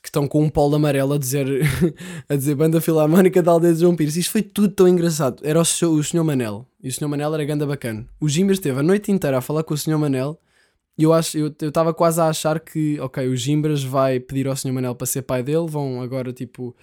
que 0.00 0.08
estão 0.08 0.28
com 0.28 0.44
um 0.44 0.48
polo 0.48 0.76
amarelo 0.76 1.14
a 1.14 1.18
dizer, 1.18 1.44
a 2.28 2.36
dizer 2.36 2.54
banda 2.54 2.80
filarmónica 2.80 3.42
da 3.42 3.50
aldeia 3.50 3.74
de 3.74 3.80
João 3.80 3.96
Pires. 3.96 4.16
Isto 4.16 4.30
foi 4.30 4.42
tudo 4.42 4.68
tão 4.68 4.86
engraçado. 4.86 5.40
Era 5.42 5.58
o, 5.58 5.62
o 5.62 6.04
Sr. 6.04 6.22
Manel. 6.22 6.64
E 6.80 6.88
o 6.88 6.92
Sr. 6.92 7.08
Manel 7.08 7.34
era 7.34 7.44
ganda 7.44 7.66
bacana. 7.66 8.06
O 8.20 8.28
Jimbas 8.28 8.58
esteve 8.58 8.78
a 8.78 8.82
noite 8.82 9.10
inteira 9.10 9.38
a 9.38 9.40
falar 9.40 9.64
com 9.64 9.74
o 9.74 9.76
Sr. 9.76 9.98
Manel 9.98 10.38
e 10.98 11.04
eu 11.04 11.12
acho, 11.12 11.38
eu 11.38 11.54
estava 11.60 11.94
quase 11.94 12.20
a 12.20 12.28
achar 12.28 12.58
que, 12.58 12.98
ok, 13.00 13.26
o 13.28 13.36
Gimbras 13.36 13.82
vai 13.84 14.18
pedir 14.18 14.48
ao 14.48 14.56
Sr. 14.56 14.72
Manel 14.72 14.94
para 14.94 15.06
ser 15.06 15.22
pai 15.22 15.42
dele, 15.42 15.66
vão 15.68 16.02
agora 16.02 16.32
tipo 16.32 16.74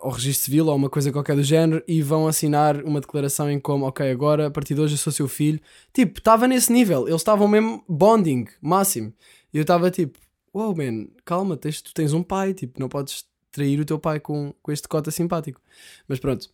ao 0.00 0.10
registro 0.10 0.44
civil 0.44 0.66
ou 0.66 0.76
uma 0.76 0.88
coisa 0.88 1.10
qualquer 1.10 1.34
do 1.34 1.42
género 1.42 1.82
e 1.88 2.00
vão 2.00 2.28
assinar 2.28 2.82
uma 2.84 3.00
declaração 3.00 3.50
em 3.50 3.58
como, 3.58 3.84
ok, 3.86 4.08
agora 4.10 4.46
a 4.46 4.50
partir 4.50 4.74
de 4.74 4.80
hoje 4.80 4.94
eu 4.94 4.98
sou 4.98 5.12
seu 5.12 5.28
filho. 5.28 5.60
Tipo, 5.92 6.18
estava 6.18 6.46
nesse 6.46 6.72
nível, 6.72 7.08
eles 7.08 7.20
estavam 7.20 7.48
mesmo 7.48 7.84
bonding, 7.88 8.46
máximo. 8.60 9.12
E 9.52 9.58
eu 9.58 9.62
estava 9.62 9.90
tipo, 9.90 10.18
wow 10.54 10.74
man, 10.74 11.08
calma, 11.24 11.56
tens, 11.56 11.82
tu 11.82 11.92
tens 11.92 12.12
um 12.12 12.22
pai, 12.22 12.54
tipo, 12.54 12.78
não 12.78 12.88
podes 12.88 13.24
trair 13.50 13.80
o 13.80 13.84
teu 13.84 13.98
pai 13.98 14.20
com, 14.20 14.54
com 14.62 14.70
este 14.70 14.86
cota 14.86 15.10
simpático. 15.10 15.60
Mas 16.06 16.20
pronto, 16.20 16.48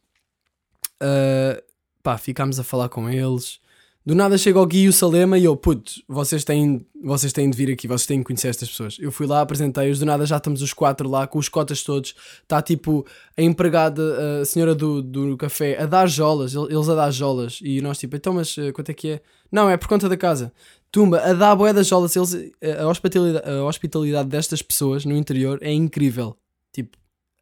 uh, 1.02 1.62
pá, 2.02 2.16
ficámos 2.16 2.58
a 2.58 2.64
falar 2.64 2.88
com 2.88 3.10
eles. 3.10 3.60
Do 4.04 4.16
nada 4.16 4.36
chega 4.36 4.60
o 4.60 4.66
Gui 4.66 4.80
e 4.80 4.88
o 4.88 4.92
Salema 4.92 5.38
e 5.38 5.44
eu, 5.44 5.56
putz, 5.56 6.02
vocês 6.08 6.42
têm, 6.42 6.84
vocês 7.00 7.32
têm 7.32 7.48
de 7.48 7.56
vir 7.56 7.72
aqui, 7.72 7.86
vocês 7.86 8.04
têm 8.04 8.18
de 8.18 8.24
conhecer 8.24 8.48
estas 8.48 8.68
pessoas. 8.68 8.96
Eu 8.98 9.12
fui 9.12 9.28
lá, 9.28 9.40
apresentei-os, 9.40 10.00
do 10.00 10.04
nada 10.04 10.26
já 10.26 10.38
estamos 10.38 10.60
os 10.60 10.72
quatro 10.72 11.08
lá, 11.08 11.24
com 11.24 11.38
os 11.38 11.48
cotas 11.48 11.84
todos. 11.84 12.12
Está 12.42 12.60
tipo 12.60 13.06
a 13.36 13.42
empregada, 13.42 14.40
a 14.40 14.44
senhora 14.44 14.74
do, 14.74 15.00
do 15.00 15.36
café, 15.36 15.80
a 15.80 15.86
dar 15.86 16.08
jolas, 16.08 16.52
eles 16.52 16.88
a 16.88 16.96
dar 16.96 17.12
jolas. 17.12 17.60
E 17.62 17.80
nós 17.80 17.96
tipo, 17.96 18.16
então, 18.16 18.32
mas 18.32 18.58
eh, 18.58 18.72
quanto 18.72 18.90
é 18.90 18.94
que 18.94 19.08
é? 19.08 19.20
Não, 19.52 19.70
é 19.70 19.76
por 19.76 19.86
conta 19.86 20.08
da 20.08 20.16
casa. 20.16 20.52
Tumba, 20.90 21.20
a 21.20 21.32
dar 21.32 21.54
boé 21.54 21.72
das 21.72 21.86
jolas, 21.86 22.16
eles, 22.16 22.52
eh, 22.60 22.80
a, 22.80 22.88
hospitalidade, 22.88 23.48
a 23.48 23.64
hospitalidade 23.64 24.28
destas 24.28 24.62
pessoas 24.62 25.04
no 25.04 25.16
interior 25.16 25.60
é 25.62 25.72
incrível. 25.72 26.36
Tipo, 26.72 26.98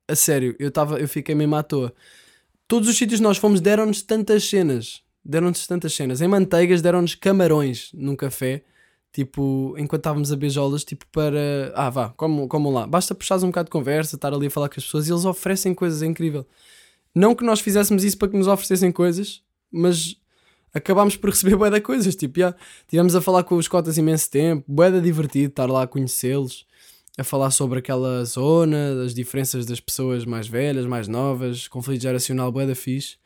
a 0.07 0.14
sério, 0.14 0.55
eu, 0.59 0.70
tava, 0.70 1.01
eu 1.01 1.09
fiquei 1.09 1.35
mesmo 1.35 1.57
à 1.57 1.62
toa. 1.62 1.90
Todos 2.68 2.87
os 2.87 2.99
sítios 2.99 3.18
nós 3.18 3.38
fomos 3.38 3.62
deram-nos 3.62 4.03
tantas 4.03 4.44
cenas 4.44 5.03
deram-nos 5.31 5.66
tantas 5.66 5.95
cenas. 5.95 6.21
Em 6.21 6.29
Manteigas 6.29 6.83
deram-nos 6.83 7.14
camarões 7.14 7.90
num 7.95 8.16
café, 8.16 8.62
tipo, 9.12 9.75
enquanto 9.79 10.01
estávamos 10.01 10.33
a 10.33 10.37
beijolas, 10.37 10.85
tipo, 10.85 11.07
para. 11.12 11.73
Ah, 11.75 11.88
vá, 11.88 12.09
como, 12.11 12.49
como 12.49 12.71
lá. 12.71 12.87
Basta 12.87 13.14
puxares 13.14 13.43
um 13.45 13.49
bocado 13.49 13.66
de 13.66 13.71
conversa, 13.71 14.16
estar 14.16 14.33
ali 14.33 14.47
a 14.47 14.51
falar 14.51 14.69
com 14.69 14.79
as 14.79 14.85
pessoas 14.85 15.09
e 15.09 15.12
eles 15.12 15.25
oferecem 15.25 15.73
coisas, 15.75 16.03
é 16.03 16.07
incrível. 16.07 16.47
Não 17.14 17.35
que 17.35 17.45
nós 17.45 17.61
fizéssemos 17.61 18.05
isso 18.05 18.19
para 18.19 18.29
que 18.29 18.37
nos 18.37 18.47
oferecessem 18.47 18.93
coisas, 18.93 19.43
mas 19.71 20.16
acabámos 20.75 21.16
por 21.16 21.31
receber 21.31 21.57
bué 21.57 21.71
de 21.71 21.81
coisas. 21.81 22.14
Tipo, 22.16 22.40
já 22.40 22.55
tivemos 22.88 23.14
a 23.14 23.21
falar 23.21 23.45
com 23.45 23.57
os 23.57 23.69
cotas 23.69 23.97
imenso 23.99 24.31
tempo, 24.31 24.64
de 24.69 25.01
divertido 25.01 25.51
estar 25.51 25.66
lá 25.66 25.85
a 25.85 25.87
conhecê-los, 25.87 26.66
a 27.19 27.25
falar 27.25 27.51
sobre 27.51 27.79
aquela 27.79 28.25
zona, 28.25 29.03
as 29.05 29.14
diferenças 29.14 29.66
das 29.66 29.81
pessoas 29.81 30.25
mais 30.25 30.49
velhas, 30.49 30.87
mais 30.87 31.09
novas, 31.09 31.69
conflito 31.69 32.03
geracional 32.03 32.51
bué 32.51 32.66
da 32.66 32.75
fixe. 32.75 33.16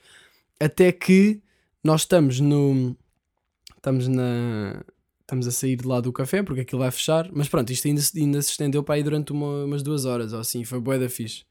Até 0.61 0.93
que 0.93 1.43
nós 1.85 2.01
estamos 2.01 2.41
no. 2.41 2.97
Estamos 3.77 4.09
na. 4.09 4.83
Estamos 5.21 5.47
a 5.47 5.51
sair 5.51 5.77
de 5.77 5.87
lá 5.87 6.01
do 6.01 6.13
café 6.13 6.43
porque 6.43 6.63
aquilo 6.63 6.81
vai 6.81 6.91
fechar. 6.91 7.31
Mas 7.33 7.49
pronto, 7.49 7.71
isto 7.73 7.87
ainda, 7.87 8.03
ainda 8.17 8.43
se 8.43 8.51
estendeu 8.51 8.83
para 8.83 8.97
aí 8.97 9.03
durante 9.03 9.33
uma, 9.33 9.65
umas 9.65 9.83
duas 9.83 10.05
horas 10.05 10.33
ou 10.33 10.41
assim. 10.41 10.65
Foi 10.65 10.81
bué 10.81 10.99
da 10.99 11.09
fixe. 11.09 11.45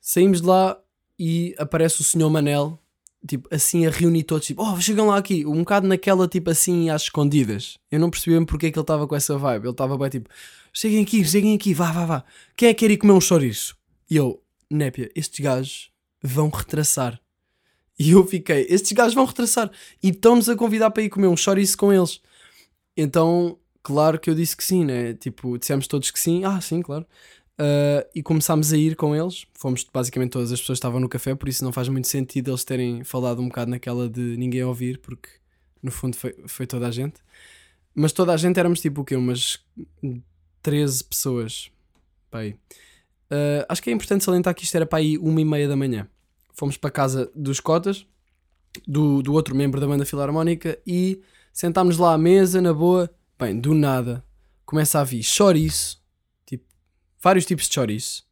Saímos 0.00 0.40
de 0.40 0.46
lá 0.46 0.80
e 1.18 1.54
aparece 1.58 2.00
o 2.00 2.04
senhor 2.04 2.30
Manel 2.30 2.80
tipo, 3.26 3.48
assim 3.54 3.86
a 3.86 3.90
reunir 3.90 4.24
todos, 4.24 4.46
tipo, 4.46 4.62
oh, 4.62 4.80
chegam 4.80 5.08
lá 5.08 5.18
aqui, 5.18 5.44
um 5.44 5.58
bocado 5.58 5.86
naquela, 5.86 6.26
tipo, 6.26 6.50
assim, 6.50 6.90
às 6.90 7.02
escondidas. 7.02 7.78
Eu 7.90 8.00
não 8.00 8.10
percebi 8.10 8.32
mesmo 8.32 8.46
porque 8.46 8.66
é 8.66 8.70
que 8.70 8.78
ele 8.78 8.82
estava 8.82 9.06
com 9.06 9.14
essa 9.14 9.36
vibe. 9.36 9.64
Ele 9.64 9.70
estava 9.70 9.96
bem, 9.98 10.08
tipo, 10.08 10.28
cheguem 10.72 11.02
aqui, 11.02 11.24
cheguem 11.24 11.54
aqui, 11.54 11.74
vá, 11.74 11.92
vá, 11.92 12.06
vá. 12.06 12.24
Quem 12.56 12.68
é 12.68 12.74
que 12.74 12.80
quer 12.80 12.92
ir 12.92 12.96
comer 12.96 13.12
um 13.12 13.20
chouriço? 13.20 13.76
E 14.08 14.16
eu, 14.16 14.42
Népia, 14.70 15.10
estes 15.14 15.40
gajos 15.40 15.90
vão 16.22 16.48
retraçar. 16.48 17.20
E 18.00 18.12
eu 18.12 18.26
fiquei, 18.26 18.66
estes 18.70 18.92
gajos 18.92 19.12
vão 19.12 19.26
retraçar. 19.26 19.70
E 20.02 20.08
estão-nos 20.08 20.48
a 20.48 20.56
convidar 20.56 20.90
para 20.90 21.02
ir 21.02 21.10
comer 21.10 21.26
um 21.26 21.36
chouriço 21.36 21.76
com 21.76 21.92
eles. 21.92 22.18
Então, 22.96 23.58
claro 23.82 24.18
que 24.18 24.30
eu 24.30 24.34
disse 24.34 24.56
que 24.56 24.64
sim, 24.64 24.86
né? 24.86 25.12
Tipo, 25.12 25.58
dissemos 25.58 25.86
todos 25.86 26.10
que 26.10 26.18
sim. 26.18 26.42
Ah, 26.42 26.58
sim, 26.62 26.80
claro. 26.80 27.04
Uh, 27.60 28.08
e 28.14 28.22
começámos 28.22 28.72
a 28.72 28.78
ir 28.78 28.96
com 28.96 29.14
eles. 29.14 29.44
Fomos 29.52 29.86
basicamente 29.92 30.30
todas 30.30 30.50
as 30.50 30.58
pessoas 30.58 30.78
estavam 30.78 30.98
no 30.98 31.10
café, 31.10 31.34
por 31.34 31.46
isso 31.46 31.62
não 31.62 31.72
faz 31.72 31.90
muito 31.90 32.08
sentido 32.08 32.50
eles 32.50 32.64
terem 32.64 33.04
falado 33.04 33.42
um 33.42 33.48
bocado 33.48 33.70
naquela 33.70 34.08
de 34.08 34.34
ninguém 34.38 34.64
ouvir, 34.64 34.96
porque 35.00 35.28
no 35.82 35.90
fundo 35.90 36.16
foi, 36.16 36.34
foi 36.46 36.66
toda 36.66 36.88
a 36.88 36.90
gente. 36.90 37.20
Mas 37.94 38.12
toda 38.12 38.32
a 38.32 38.36
gente 38.38 38.58
éramos 38.58 38.80
tipo 38.80 39.02
o 39.02 39.04
quê? 39.04 39.14
Umas 39.14 39.62
13 40.62 41.04
pessoas. 41.04 41.70
Pai. 42.30 42.56
Uh, 43.30 43.68
acho 43.68 43.82
que 43.82 43.90
é 43.90 43.92
importante 43.92 44.24
salientar 44.24 44.54
que 44.54 44.64
isto 44.64 44.74
era 44.74 44.86
para 44.86 45.00
aí 45.00 45.18
uma 45.18 45.38
e 45.38 45.44
meia 45.44 45.68
da 45.68 45.76
manhã. 45.76 46.08
Fomos 46.52 46.76
para 46.76 46.90
casa 46.90 47.30
dos 47.34 47.60
Cotas, 47.60 48.06
do, 48.86 49.22
do 49.22 49.32
outro 49.32 49.54
membro 49.54 49.80
da 49.80 49.86
banda 49.86 50.04
filarmónica, 50.04 50.78
e 50.86 51.20
sentámos 51.52 51.98
lá 51.98 52.14
à 52.14 52.18
mesa, 52.18 52.60
na 52.60 52.72
boa. 52.72 53.10
Bem, 53.38 53.58
do 53.58 53.72
nada, 53.72 54.24
começa 54.66 55.00
a 55.00 55.04
vir 55.04 55.22
chouriço, 55.22 56.02
tipo, 56.44 56.64
vários 57.20 57.46
tipos 57.46 57.66
de 57.66 57.74
chouriço. 57.74 58.26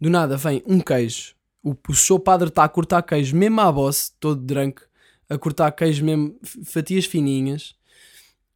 Do 0.00 0.10
nada 0.10 0.36
vem 0.36 0.62
um 0.66 0.80
queijo. 0.80 1.34
O, 1.62 1.76
o 1.88 1.94
seu 1.94 2.18
padre 2.18 2.48
está 2.48 2.64
a 2.64 2.68
cortar 2.68 3.02
queijo, 3.02 3.36
mesmo 3.36 3.60
à 3.60 3.70
bosse, 3.70 4.12
todo 4.18 4.40
branco, 4.40 4.82
a 5.28 5.36
cortar 5.36 5.70
queijo 5.72 6.04
mesmo, 6.04 6.38
fatias 6.64 7.04
fininhas. 7.04 7.74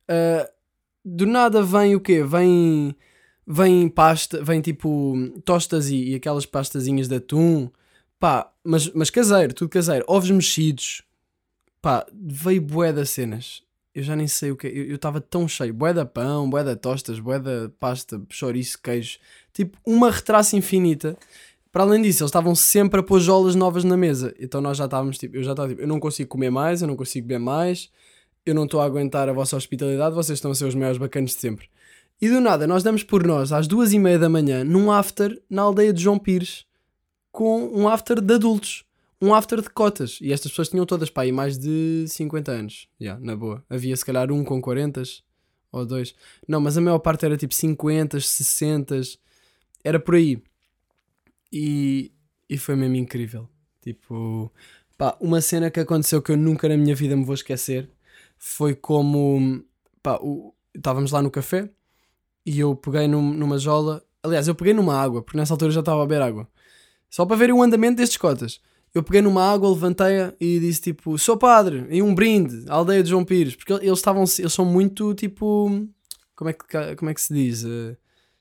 Uh, 0.08 0.48
do 1.04 1.26
nada 1.26 1.62
vem 1.62 1.94
o 1.94 2.00
quê? 2.00 2.22
Vem, 2.22 2.96
vem 3.46 3.88
pasta, 3.88 4.42
vem 4.42 4.60
tipo 4.60 5.14
tostas 5.44 5.88
e, 5.88 6.10
e 6.10 6.14
aquelas 6.14 6.46
pastazinhas 6.46 7.08
de 7.08 7.16
atum. 7.16 7.70
Pá, 8.18 8.49
mas, 8.70 8.92
mas 8.92 9.10
caseiro, 9.10 9.54
tudo 9.54 9.68
caseiro. 9.68 10.04
Ovos 10.08 10.30
mexidos. 10.30 11.02
Pá, 11.82 12.06
veio 12.12 12.60
bué 12.60 12.92
das 12.92 13.10
cenas 13.10 13.62
eu 13.94 14.02
já 14.02 14.14
nem 14.14 14.26
sei 14.26 14.50
o 14.50 14.56
que 14.56 14.66
Eu 14.66 14.94
estava 14.94 15.20
tão 15.20 15.48
cheio. 15.48 15.74
Boé 15.74 15.92
da 15.92 16.04
pão, 16.04 16.48
boé 16.48 16.62
da 16.62 16.76
tostas, 16.76 17.18
boé 17.18 17.38
da 17.38 17.70
pasta, 17.78 18.20
chouriço, 18.28 18.80
queijo. 18.82 19.18
Tipo, 19.52 19.78
uma 19.84 20.10
retraça 20.10 20.56
infinita. 20.56 21.16
Para 21.72 21.84
além 21.84 22.02
disso, 22.02 22.22
eles 22.22 22.30
estavam 22.30 22.54
sempre 22.54 23.00
a 23.00 23.02
pôr 23.02 23.20
jolas 23.20 23.54
novas 23.54 23.84
na 23.84 23.96
mesa. 23.96 24.34
Então 24.38 24.60
nós 24.60 24.76
já 24.76 24.86
estávamos 24.86 25.18
tipo, 25.18 25.36
eu 25.36 25.42
já 25.42 25.52
estava 25.52 25.68
tipo, 25.68 25.80
eu 25.80 25.88
não 25.88 26.00
consigo 26.00 26.28
comer 26.28 26.50
mais, 26.50 26.82
eu 26.82 26.88
não 26.88 26.96
consigo 26.96 27.26
beber 27.26 27.40
mais, 27.40 27.90
eu 28.44 28.54
não 28.54 28.64
estou 28.64 28.80
a 28.80 28.84
aguentar 28.84 29.28
a 29.28 29.32
vossa 29.32 29.56
hospitalidade, 29.56 30.14
vocês 30.14 30.36
estão 30.36 30.50
a 30.50 30.54
ser 30.54 30.64
os 30.64 30.74
maiores 30.74 30.98
bacanas 30.98 31.30
de 31.30 31.36
sempre. 31.36 31.68
E 32.20 32.28
do 32.28 32.40
nada, 32.40 32.66
nós 32.66 32.82
damos 32.82 33.04
por 33.04 33.24
nós 33.24 33.52
às 33.52 33.68
duas 33.68 33.92
e 33.92 33.98
meia 33.98 34.18
da 34.18 34.28
manhã 34.28 34.64
num 34.64 34.90
after 34.90 35.40
na 35.48 35.62
aldeia 35.62 35.92
de 35.92 36.02
João 36.02 36.18
Pires 36.18 36.66
com 37.30 37.66
um 37.74 37.88
after 37.88 38.20
de 38.20 38.34
adultos 38.34 38.84
um 39.20 39.34
after 39.34 39.60
de 39.60 39.68
cotas. 39.68 40.18
E 40.20 40.32
estas 40.32 40.50
pessoas 40.50 40.68
tinham 40.68 40.86
todas, 40.86 41.10
pá, 41.10 41.22
aí 41.22 41.32
mais 41.32 41.58
de 41.58 42.06
50 42.08 42.50
anos. 42.50 42.88
Yeah, 43.00 43.22
na 43.22 43.36
boa. 43.36 43.62
Havia 43.68 43.96
se 43.96 44.04
calhar 44.04 44.32
um 44.32 44.42
com 44.42 44.60
40 44.60 45.02
ou 45.70 45.84
dois. 45.84 46.14
Não, 46.48 46.60
mas 46.60 46.76
a 46.76 46.80
maior 46.80 46.98
parte 46.98 47.24
era 47.26 47.36
tipo 47.36 47.54
50, 47.54 48.18
60. 48.18 49.00
Era 49.84 50.00
por 50.00 50.14
aí. 50.14 50.42
E, 51.52 52.12
e 52.48 52.56
foi 52.56 52.76
mesmo 52.76 52.96
incrível. 52.96 53.48
Tipo, 53.82 54.50
pá, 54.96 55.16
uma 55.20 55.40
cena 55.40 55.70
que 55.70 55.80
aconteceu 55.80 56.22
que 56.22 56.32
eu 56.32 56.36
nunca 56.36 56.68
na 56.68 56.76
minha 56.76 56.94
vida 56.94 57.16
me 57.16 57.24
vou 57.24 57.34
esquecer 57.34 57.90
foi 58.38 58.74
como, 58.74 59.62
pá, 60.02 60.18
o, 60.22 60.54
estávamos 60.74 61.12
lá 61.12 61.20
no 61.20 61.30
café 61.30 61.68
e 62.44 62.58
eu 62.58 62.74
peguei 62.74 63.06
num, 63.06 63.34
numa 63.34 63.58
jola. 63.58 64.02
Aliás, 64.22 64.48
eu 64.48 64.54
peguei 64.54 64.72
numa 64.72 64.96
água, 64.96 65.22
porque 65.22 65.36
nessa 65.36 65.52
altura 65.52 65.70
já 65.70 65.80
estava 65.80 66.02
a 66.02 66.06
beber 66.06 66.22
água. 66.22 66.48
Só 67.10 67.26
para 67.26 67.36
ver 67.36 67.52
o 67.52 67.62
andamento 67.62 67.96
destes 67.96 68.16
cotas 68.16 68.60
eu 68.94 69.02
peguei 69.02 69.22
numa 69.22 69.42
água, 69.52 69.70
levantei-a 69.70 70.34
e 70.40 70.58
disse 70.58 70.80
tipo, 70.80 71.16
sou 71.16 71.36
padre, 71.36 71.86
e 71.90 72.02
um 72.02 72.14
brinde, 72.14 72.64
à 72.68 72.74
aldeia 72.74 73.02
de 73.02 73.10
João 73.10 73.24
Pires, 73.24 73.54
porque 73.54 73.72
eles 73.72 73.98
estavam, 73.98 74.24
eles 74.38 74.52
são 74.52 74.64
muito 74.64 75.14
tipo, 75.14 75.86
como 76.34 76.50
é 76.50 76.52
que, 76.52 76.96
como 76.96 77.10
é 77.10 77.14
que 77.14 77.20
se 77.20 77.32
diz? 77.32 77.64
Uh, 77.64 77.96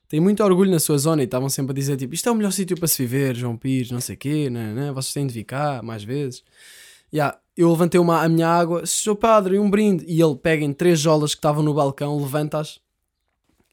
têm 0.08 0.20
muito 0.20 0.44
orgulho 0.44 0.72
na 0.72 0.80
sua 0.80 0.98
zona 0.98 1.22
e 1.22 1.26
estavam 1.26 1.50
sempre 1.50 1.72
a 1.72 1.76
dizer 1.76 1.98
tipo, 1.98 2.16
isto 2.16 2.28
é 2.28 2.32
o 2.32 2.36
melhor 2.36 2.52
sítio 2.52 2.76
para 2.78 2.88
se 2.88 2.98
viver, 2.98 3.36
João 3.36 3.56
Pires, 3.56 3.92
não 3.92 4.02
sei 4.02 4.16
quê, 4.16 4.50
né, 4.50 4.74
né, 4.74 4.92
vocês 4.92 5.14
têm 5.14 5.28
de 5.28 5.34
vir 5.34 5.44
cá 5.44 5.82
mais 5.84 6.04
vezes. 6.04 6.44
Yeah, 7.14 7.38
eu 7.56 7.70
levantei 7.70 8.00
uma, 8.00 8.24
a 8.24 8.30
minha 8.30 8.48
água, 8.48 8.86
sou 8.86 9.16
padre, 9.16 9.56
e 9.56 9.60
um 9.60 9.70
brinde, 9.70 10.04
e 10.08 10.20
ele 10.22 10.36
pega 10.36 10.64
em 10.64 10.74
três 10.74 11.00
jolas 11.00 11.34
que 11.36 11.40
estavam 11.40 11.64
no 11.64 11.74
balcão, 11.74 12.20
levanta-as 12.20 12.80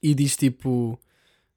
e 0.02 0.14
diz 0.14 0.36
tipo, 0.36 0.98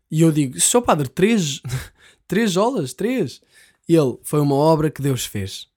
e 0.09 0.21
eu 0.21 0.31
digo, 0.31 0.59
sou 0.61 0.81
padre, 0.81 1.09
três, 1.09 1.61
três 2.29 2.51
jolas, 2.51 2.93
três. 2.93 3.41
Ele 3.87 4.17
foi 4.23 4.39
uma 4.39 4.55
obra 4.55 4.89
que 4.89 5.01
Deus 5.01 5.25
fez. 5.25 5.67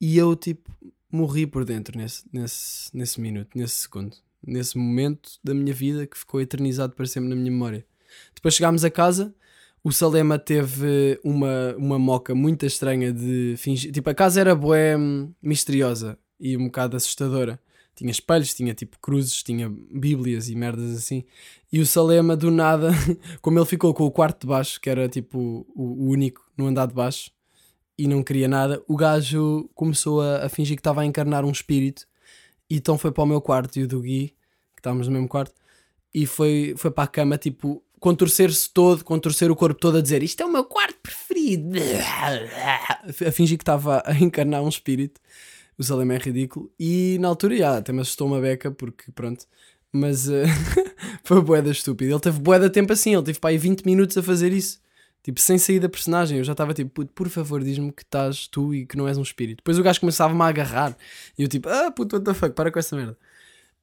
E 0.00 0.16
eu, 0.18 0.34
tipo, 0.34 0.68
morri 1.10 1.46
por 1.46 1.64
dentro 1.64 1.96
nesse, 1.96 2.24
nesse, 2.32 2.96
nesse 2.96 3.20
minuto, 3.20 3.50
nesse 3.54 3.74
segundo, 3.76 4.16
nesse 4.44 4.76
momento 4.76 5.32
da 5.44 5.54
minha 5.54 5.72
vida 5.72 6.06
que 6.06 6.18
ficou 6.18 6.40
eternizado 6.40 6.94
para 6.94 7.06
sempre 7.06 7.28
na 7.28 7.36
minha 7.36 7.52
memória. 7.52 7.86
Depois 8.34 8.54
chegámos 8.54 8.84
a 8.84 8.90
casa, 8.90 9.34
o 9.84 9.92
Salema 9.92 10.38
teve 10.38 11.20
uma, 11.22 11.76
uma 11.76 11.98
moca 11.98 12.34
muito 12.34 12.64
estranha 12.64 13.12
de 13.12 13.54
fingir. 13.58 13.92
Tipo, 13.92 14.10
a 14.10 14.14
casa 14.14 14.40
era 14.40 14.54
boé 14.54 14.96
misteriosa 15.42 16.18
e 16.40 16.56
um 16.56 16.64
bocado 16.64 16.96
assustadora. 16.96 17.60
Tinha 17.94 18.10
espelhos, 18.10 18.54
tinha 18.54 18.74
tipo 18.74 18.98
cruzes, 19.00 19.42
tinha 19.42 19.68
bíblias 19.68 20.48
e 20.48 20.54
merdas 20.54 20.96
assim. 20.96 21.24
E 21.72 21.80
o 21.80 21.86
Salema, 21.86 22.36
do 22.36 22.50
nada, 22.50 22.90
como 23.40 23.58
ele 23.58 23.66
ficou 23.66 23.92
com 23.92 24.04
o 24.04 24.10
quarto 24.10 24.42
de 24.42 24.46
baixo, 24.46 24.80
que 24.80 24.88
era 24.88 25.08
tipo 25.08 25.66
o, 25.74 26.08
único 26.08 26.42
no 26.56 26.66
andar 26.66 26.86
de 26.86 26.94
baixo, 26.94 27.30
e 27.98 28.08
não 28.08 28.22
queria 28.22 28.48
nada, 28.48 28.82
o 28.88 28.96
gajo 28.96 29.68
começou 29.74 30.22
a, 30.22 30.46
a 30.46 30.48
fingir 30.48 30.76
que 30.76 30.80
estava 30.80 31.02
a 31.02 31.06
encarnar 31.06 31.44
um 31.44 31.50
espírito 31.50 32.06
e 32.72 32.76
então 32.76 32.96
foi 32.96 33.12
para 33.12 33.22
o 33.22 33.26
meu 33.26 33.38
quarto 33.38 33.78
e 33.78 33.82
o 33.82 33.86
do 33.86 34.00
Gui, 34.00 34.28
que 34.74 34.80
estávamos 34.80 35.06
no 35.06 35.12
mesmo 35.12 35.28
quarto, 35.28 35.52
e 36.14 36.24
foi, 36.24 36.72
foi 36.74 36.90
para 36.90 37.04
a 37.04 37.06
cama, 37.06 37.36
tipo, 37.36 37.84
contorcer-se 38.00 38.70
todo, 38.72 39.04
contorcer 39.04 39.50
o 39.50 39.56
corpo 39.56 39.78
todo 39.78 39.98
a 39.98 40.00
dizer 40.00 40.22
isto 40.22 40.42
é 40.42 40.46
o 40.46 40.50
meu 40.50 40.64
quarto 40.64 40.98
preferido, 41.02 41.68
a 43.28 43.30
fingir 43.30 43.58
que 43.58 43.62
estava 43.62 44.02
a 44.06 44.14
encarnar 44.14 44.62
um 44.62 44.70
espírito. 44.70 45.20
O 45.78 45.82
Salem 45.82 46.10
é 46.12 46.18
ridículo. 46.18 46.70
E 46.78 47.16
na 47.20 47.28
altura, 47.28 47.56
já, 47.56 47.76
até 47.78 47.92
me 47.92 48.00
assustou 48.00 48.26
uma 48.28 48.40
beca, 48.40 48.70
porque 48.70 49.10
pronto. 49.12 49.46
Mas 49.92 50.28
uh, 50.28 50.44
foi 51.24 51.40
boeda 51.40 51.70
estúpido. 51.70 52.12
Ele 52.12 52.20
teve 52.20 52.40
boeda 52.40 52.70
tempo 52.70 52.92
assim, 52.92 53.14
ele 53.14 53.22
teve 53.22 53.38
para 53.38 53.50
aí 53.50 53.58
20 53.58 53.84
minutos 53.84 54.16
a 54.16 54.22
fazer 54.22 54.52
isso. 54.52 54.80
Tipo, 55.22 55.40
sem 55.40 55.56
sair 55.56 55.78
da 55.78 55.88
personagem, 55.88 56.38
eu 56.38 56.44
já 56.44 56.52
estava 56.52 56.74
tipo, 56.74 57.06
por 57.06 57.28
favor, 57.28 57.62
diz-me 57.62 57.92
que 57.92 58.02
estás 58.02 58.48
tu 58.48 58.74
e 58.74 58.84
que 58.84 58.96
não 58.96 59.06
és 59.06 59.16
um 59.16 59.22
espírito. 59.22 59.58
Depois 59.58 59.78
o 59.78 59.82
gajo 59.82 60.00
começava-me 60.00 60.42
a 60.42 60.46
agarrar 60.46 60.96
e 61.38 61.42
eu 61.42 61.48
tipo, 61.48 61.68
ah, 61.68 61.92
puto, 61.92 62.16
what 62.16 62.24
the 62.24 62.34
fuck, 62.34 62.54
para 62.54 62.72
com 62.72 62.78
essa 62.78 62.96
merda. 62.96 63.16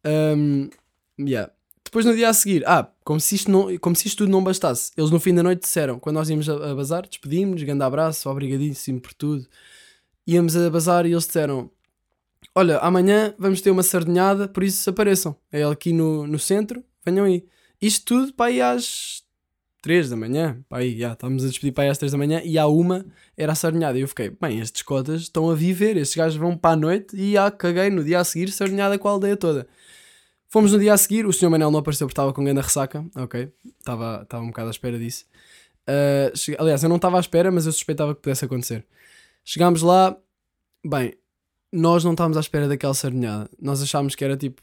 Um, 0.06 0.69
yeah. 1.17 1.49
Depois 1.86 2.06
no 2.06 2.13
dia 2.13 2.30
a 2.30 2.34
seguir, 2.34 2.67
ah, 2.67 2.91
como 3.06 3.21
se, 3.21 3.36
isto 3.36 3.49
não, 3.49 3.78
como 3.78 3.95
se 3.95 4.08
isto 4.08 4.19
tudo 4.19 4.32
não 4.32 4.43
bastasse, 4.43 4.91
eles 4.97 5.10
no 5.12 5.19
fim 5.19 5.34
da 5.34 5.41
noite 5.41 5.62
disseram, 5.62 5.97
quando 5.97 6.17
nós 6.17 6.30
íamos 6.30 6.49
a, 6.49 6.71
a 6.71 6.75
bazar, 6.75 7.08
despedimos-nos, 7.08 7.63
grande 7.63 7.84
abraço, 7.84 8.30
obrigadíssimo 8.30 8.99
por 8.99 9.13
tudo. 9.13 9.47
Íamos 10.28 10.56
a 10.58 10.69
bazar 10.69 11.06
e 11.06 11.12
eles 11.12 11.25
disseram: 11.25 11.71
Olha, 12.60 12.78
amanhã 12.80 13.34
vamos 13.39 13.62
ter 13.62 13.72
uma 13.72 13.82
sardinhada, 13.82 14.45
por 14.45 14.63
isso 14.63 14.89
apareçam. 14.89 15.34
É 15.50 15.63
aqui 15.63 15.93
no, 15.93 16.28
no 16.28 16.38
centro, 16.38 16.84
venham 17.06 17.24
aí. 17.24 17.45
Isto 17.82 18.06
tudo 18.06 18.34
para 18.34 18.48
aí 18.48 18.62
às 18.62 19.24
3 19.82 20.10
da 20.10 20.17
manhã, 20.17 20.62
pá, 20.67 20.80
aí, 20.80 21.00
já, 21.00 21.13
estávamos 21.13 21.45
a 21.45 21.48
despedir 21.48 21.72
para 21.72 21.86
aí 21.86 21.89
às 21.89 21.98
3 21.98 22.12
da 22.12 22.17
manhã 22.17 22.41
e 22.43 22.60
à 22.60 22.67
uma 22.67 23.06
era 23.38 23.54
a 23.54 23.56
sardinhada. 23.56 23.98
E 23.98 24.02
eu 24.02 24.10
fiquei, 24.10 24.30
bem, 24.32 24.60
estes 24.60 24.82
cotas 24.82 25.22
estão 25.22 25.50
a 25.50 25.56
viver, 25.56 25.95
estes 25.95 26.17
gajos 26.17 26.38
vão 26.38 26.58
para 26.58 26.72
a 26.72 26.76
noite 26.76 27.15
e 27.15 27.32
já 27.32 27.50
caguei 27.50 27.89
no 27.89 28.04
dia 28.04 28.19
a 28.19 28.26
seguir, 28.26 28.52
sardinhada 28.52 29.00
com 29.00 29.08
a 29.08 29.12
aldeia 29.12 29.38
toda. 29.38 29.65
Fomos 30.50 30.74
no 30.74 30.80
dia 30.80 30.93
a 30.93 30.98
seguir, 30.98 31.26
o 31.26 31.32
senhor 31.32 31.50
Manel 31.50 31.72
não 31.72 31.80
apareceu 31.80 32.08
porque 32.08 32.12
estava 32.12 32.34
com 32.34 32.43
grande 32.43 32.60
ressaca, 32.60 33.06
ok, 33.15 33.54
estava, 33.80 34.24
estava 34.24 34.43
um 34.43 34.48
bocado 34.48 34.67
à 34.67 34.72
espera 34.72 35.00
disso. 35.00 35.24
Uh, 35.88 36.36
cheguei, 36.36 36.60
aliás, 36.60 36.84
eu 36.84 36.89
não 36.89 36.98
estava 36.98 37.15
à 37.15 37.22
espera, 37.22 37.54
mas 37.54 37.65
eu 37.65 37.72
suspeitava 37.72 38.13
que 38.13 38.22
pudesse 38.22 38.43
acontecer. 38.43 38.86
Chegámos 39.45 39.82
lá, 39.82 40.17
bem, 40.86 41.13
nós 41.72 42.04
não 42.04 42.12
estávamos 42.12 42.38
à 42.38 42.40
espera 42.40 42.68
daquela 42.68 42.94
sardinhada. 42.94 43.50
Nós 43.62 43.82
achámos 43.82 44.16
que 44.16 44.24
era 44.24 44.36
tipo, 44.36 44.62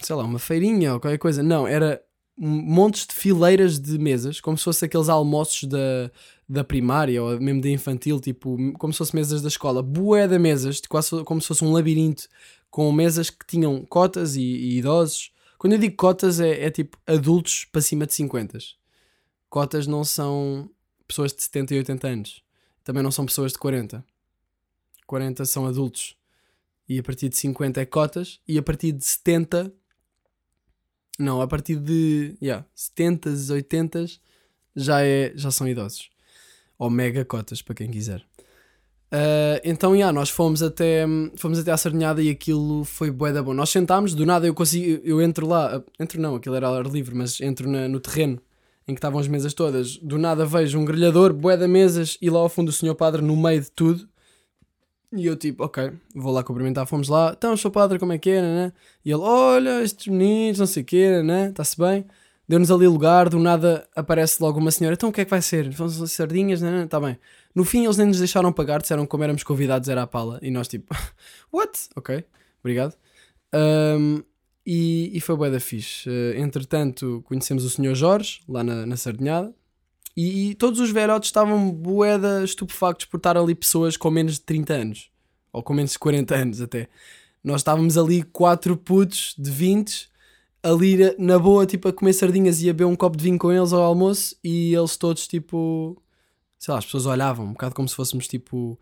sei 0.00 0.16
lá, 0.16 0.24
uma 0.24 0.38
feirinha 0.38 0.94
ou 0.94 1.00
qualquer 1.00 1.18
coisa. 1.18 1.42
Não, 1.42 1.66
era 1.66 2.02
montes 2.36 3.06
de 3.06 3.14
fileiras 3.14 3.78
de 3.78 3.98
mesas, 3.98 4.40
como 4.40 4.56
se 4.56 4.64
fosse 4.64 4.84
aqueles 4.84 5.08
almoços 5.08 5.68
da, 5.68 6.10
da 6.48 6.62
primária 6.62 7.22
ou 7.22 7.38
mesmo 7.40 7.60
da 7.60 7.68
infantil, 7.68 8.20
tipo, 8.20 8.56
como 8.78 8.92
se 8.92 8.98
fossem 8.98 9.16
mesas 9.16 9.42
da 9.42 9.48
escola, 9.48 9.82
bué 9.82 10.28
de 10.28 10.38
mesas, 10.38 10.80
quase 10.88 11.22
como 11.24 11.40
se 11.40 11.48
fosse 11.48 11.64
um 11.64 11.72
labirinto, 11.72 12.28
com 12.70 12.90
mesas 12.92 13.28
que 13.28 13.44
tinham 13.46 13.84
cotas 13.84 14.36
e, 14.36 14.42
e 14.42 14.78
idosos. 14.78 15.32
Quando 15.58 15.72
eu 15.72 15.78
digo 15.78 15.96
cotas, 15.96 16.38
é, 16.38 16.66
é, 16.66 16.70
tipo 16.70 16.96
adultos 17.06 17.64
para 17.64 17.80
cima 17.80 18.06
de 18.06 18.14
50. 18.14 18.58
Cotas 19.50 19.86
não 19.86 20.04
são 20.04 20.70
pessoas 21.06 21.32
de 21.32 21.42
70 21.42 21.74
e 21.74 21.78
80 21.78 22.08
anos. 22.08 22.42
Também 22.84 23.02
não 23.02 23.10
são 23.10 23.26
pessoas 23.26 23.52
de 23.52 23.58
40. 23.58 24.04
40 25.06 25.44
são 25.44 25.66
adultos. 25.66 26.17
E 26.88 26.98
a 26.98 27.02
partir 27.02 27.28
de 27.28 27.36
50 27.36 27.80
é 27.80 27.84
cotas. 27.84 28.40
E 28.46 28.58
a 28.58 28.62
partir 28.62 28.92
de 28.92 29.04
70. 29.04 29.72
Não, 31.18 31.40
a 31.40 31.46
partir 31.46 31.76
de 31.76 32.36
yeah, 32.40 32.64
70, 32.74 33.30
80 33.50 34.06
já, 34.74 35.02
é, 35.02 35.32
já 35.34 35.50
são 35.50 35.68
idosos. 35.68 36.08
Ou 36.78 36.88
mega 36.88 37.24
cotas, 37.24 37.60
para 37.60 37.74
quem 37.74 37.90
quiser. 37.90 38.24
Uh, 39.12 39.58
então, 39.64 39.94
yeah, 39.94 40.12
nós 40.12 40.30
fomos 40.30 40.62
até, 40.62 41.06
fomos 41.36 41.58
até 41.58 41.72
à 41.72 41.76
Sardinhada 41.76 42.22
e 42.22 42.30
aquilo 42.30 42.84
foi 42.84 43.10
bué 43.10 43.32
da 43.32 43.42
bom. 43.42 43.54
Nós 43.54 43.70
sentámos, 43.70 44.14
do 44.14 44.24
nada 44.24 44.46
eu 44.46 44.54
consigo, 44.54 45.00
eu 45.02 45.20
entro 45.20 45.46
lá, 45.46 45.82
entro 45.98 46.20
não, 46.20 46.36
aquilo 46.36 46.54
era 46.54 46.68
ar 46.68 46.86
livre, 46.86 47.14
mas 47.14 47.40
entro 47.40 47.68
na, 47.68 47.88
no 47.88 48.00
terreno 48.00 48.40
em 48.86 48.94
que 48.94 48.98
estavam 48.98 49.18
as 49.18 49.28
mesas 49.28 49.52
todas. 49.52 49.96
Do 49.98 50.18
nada 50.18 50.46
vejo 50.46 50.78
um 50.78 50.84
grelhador, 50.84 51.32
bué 51.32 51.56
da 51.56 51.68
mesas 51.68 52.16
e 52.22 52.30
lá 52.30 52.38
ao 52.38 52.48
fundo 52.48 52.68
o 52.68 52.72
senhor 52.72 52.94
padre 52.94 53.20
no 53.20 53.36
meio 53.36 53.60
de 53.60 53.70
tudo. 53.70 54.08
E 55.12 55.24
eu 55.24 55.36
tipo, 55.36 55.64
ok, 55.64 55.92
vou 56.14 56.32
lá 56.32 56.42
cumprimentar, 56.44 56.86
fomos 56.86 57.08
lá. 57.08 57.34
Então, 57.36 57.56
senhor 57.56 57.70
padre, 57.70 57.98
como 57.98 58.12
é 58.12 58.18
que 58.18 58.30
é, 58.30 58.42
né? 58.42 58.72
E 59.04 59.10
ele, 59.10 59.22
olha, 59.22 59.82
estes 59.82 60.06
meninos, 60.08 60.58
não 60.58 60.66
sei 60.66 60.82
o 60.82 60.86
quê, 60.86 61.22
né? 61.22 61.48
Está-se 61.48 61.78
bem? 61.78 62.04
Deu-nos 62.46 62.70
ali 62.70 62.86
lugar, 62.86 63.28
do 63.28 63.38
nada 63.38 63.86
aparece 63.94 64.42
logo 64.42 64.58
uma 64.58 64.70
senhora. 64.70 64.94
Então 64.94 65.08
o 65.10 65.12
que 65.12 65.20
é 65.22 65.24
que 65.24 65.30
vai 65.30 65.42
ser? 65.42 65.70
Vão 65.70 65.88
ser 65.88 66.06
sardinhas, 66.08 66.60
né? 66.62 66.84
Está 66.84 67.00
bem. 67.00 67.18
No 67.54 67.64
fim 67.64 67.84
eles 67.84 67.96
nem 67.96 68.06
nos 68.06 68.18
deixaram 68.18 68.52
pagar, 68.52 68.80
disseram 68.80 69.04
que 69.04 69.08
como 69.10 69.24
éramos 69.24 69.42
convidados 69.42 69.88
era 69.88 70.02
a 70.02 70.06
pala. 70.06 70.38
E 70.42 70.50
nós 70.50 70.68
tipo, 70.68 70.94
what? 71.52 71.72
Ok, 71.96 72.24
obrigado. 72.60 72.94
Um, 73.54 74.22
e, 74.66 75.10
e 75.16 75.20
foi 75.20 75.36
bué 75.36 75.50
da 75.50 75.60
fixe. 75.60 76.08
Uh, 76.08 76.38
entretanto, 76.38 77.22
conhecemos 77.26 77.64
o 77.64 77.70
senhor 77.70 77.94
Jorge, 77.94 78.40
lá 78.48 78.62
na, 78.64 78.86
na 78.86 78.96
Sardinhada. 78.96 79.54
E, 80.20 80.50
e, 80.50 80.54
todos 80.56 80.80
os 80.80 80.90
velhotes 80.90 81.28
estavam 81.28 81.70
bué 81.70 82.18
estupefactos 82.42 83.06
por 83.06 83.18
estar 83.18 83.36
ali 83.36 83.54
pessoas 83.54 83.96
com 83.96 84.10
menos 84.10 84.32
de 84.32 84.40
30 84.40 84.74
anos. 84.74 85.10
Ou 85.52 85.62
com 85.62 85.72
menos 85.72 85.92
de 85.92 85.98
40 86.00 86.34
anos 86.34 86.60
até. 86.60 86.88
Nós 87.44 87.60
estávamos 87.60 87.96
ali 87.96 88.24
quatro 88.24 88.76
putos 88.76 89.32
de 89.38 89.48
20 89.48 90.10
ali 90.60 90.96
na 91.20 91.38
boa, 91.38 91.64
tipo, 91.64 91.86
a 91.86 91.92
comer 91.92 92.12
sardinhas 92.14 92.60
e 92.60 92.68
a 92.68 92.72
beber 92.72 92.86
um 92.86 92.96
copo 92.96 93.16
de 93.16 93.22
vinho 93.22 93.38
com 93.38 93.52
eles 93.52 93.72
ao 93.72 93.80
almoço 93.80 94.34
e 94.42 94.74
eles 94.74 94.96
todos, 94.96 95.28
tipo, 95.28 95.96
sei 96.58 96.72
lá, 96.72 96.78
as 96.78 96.84
pessoas 96.84 97.06
olhavam 97.06 97.46
um 97.46 97.52
bocado 97.52 97.76
como 97.76 97.88
se 97.88 97.94
fôssemos, 97.94 98.26
tipo, 98.26 98.76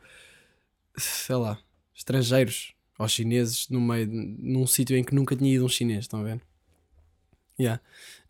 sei 0.96 1.36
lá, 1.36 1.58
estrangeiros 1.94 2.72
ou 2.98 3.06
chineses 3.06 3.68
no 3.68 3.78
meio, 3.78 4.08
num 4.10 4.66
sítio 4.66 4.96
em 4.96 5.04
que 5.04 5.14
nunca 5.14 5.36
tinha 5.36 5.54
ido 5.54 5.66
um 5.66 5.68
chinês, 5.68 6.04
estão 6.04 6.20
a 6.20 6.22
ver? 6.22 6.40
Yeah. 7.60 7.82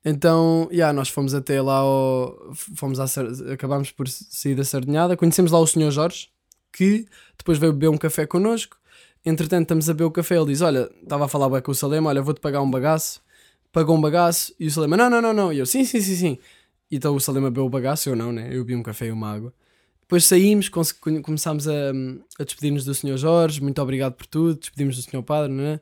Então, 0.08 0.68
yeah, 0.70 0.92
nós 0.92 1.08
fomos 1.08 1.34
até 1.34 1.60
lá, 1.60 1.78
ao, 1.78 2.52
fomos 2.76 3.00
à, 3.00 3.06
acabámos 3.52 3.90
por 3.90 4.06
sair 4.06 4.54
da 4.54 4.62
sardinhada, 4.62 5.16
conhecemos 5.16 5.50
lá 5.50 5.58
o 5.58 5.66
senhor 5.66 5.90
Jorge, 5.90 6.28
que 6.72 7.08
depois 7.36 7.58
veio 7.58 7.72
beber 7.72 7.88
um 7.88 7.98
café 7.98 8.24
connosco, 8.24 8.76
entretanto 9.24 9.62
estamos 9.62 9.90
a 9.90 9.92
beber 9.92 10.04
o 10.04 10.12
café, 10.12 10.36
ele 10.36 10.46
diz, 10.46 10.60
olha, 10.60 10.88
estava 11.02 11.24
a 11.24 11.28
falar 11.28 11.50
bem 11.50 11.60
com 11.60 11.72
o 11.72 11.74
Salema, 11.74 12.08
olha, 12.08 12.22
vou-te 12.22 12.40
pagar 12.40 12.62
um 12.62 12.70
bagaço, 12.70 13.20
pagou 13.72 13.96
um 13.96 14.00
bagaço 14.00 14.54
e 14.60 14.68
o 14.68 14.70
Salema, 14.70 14.96
não, 14.96 15.10
não, 15.10 15.20
não, 15.20 15.32
não. 15.32 15.52
E 15.52 15.58
eu, 15.58 15.66
sim, 15.66 15.84
sim, 15.84 16.00
sim, 16.00 16.14
sim. 16.14 16.38
Então 16.88 17.16
o 17.16 17.20
Salema 17.20 17.50
bebeu 17.50 17.66
o 17.66 17.68
bagaço, 17.68 18.08
eu 18.08 18.14
não, 18.14 18.30
né? 18.30 18.48
Eu 18.52 18.64
vi 18.64 18.76
um 18.76 18.84
café 18.84 19.08
e 19.08 19.10
uma 19.10 19.34
água. 19.34 19.52
Depois 20.02 20.24
saímos, 20.24 20.68
começámos 20.68 21.66
a, 21.66 21.72
a 22.38 22.44
despedir-nos 22.44 22.84
do 22.84 22.94
Sr. 22.94 23.16
Jorge, 23.16 23.60
muito 23.60 23.82
obrigado 23.82 24.12
por 24.12 24.26
tudo, 24.26 24.56
despedimos 24.56 24.94
do 24.94 25.02
Sr. 25.02 25.24
Padre, 25.24 25.52
né? 25.52 25.80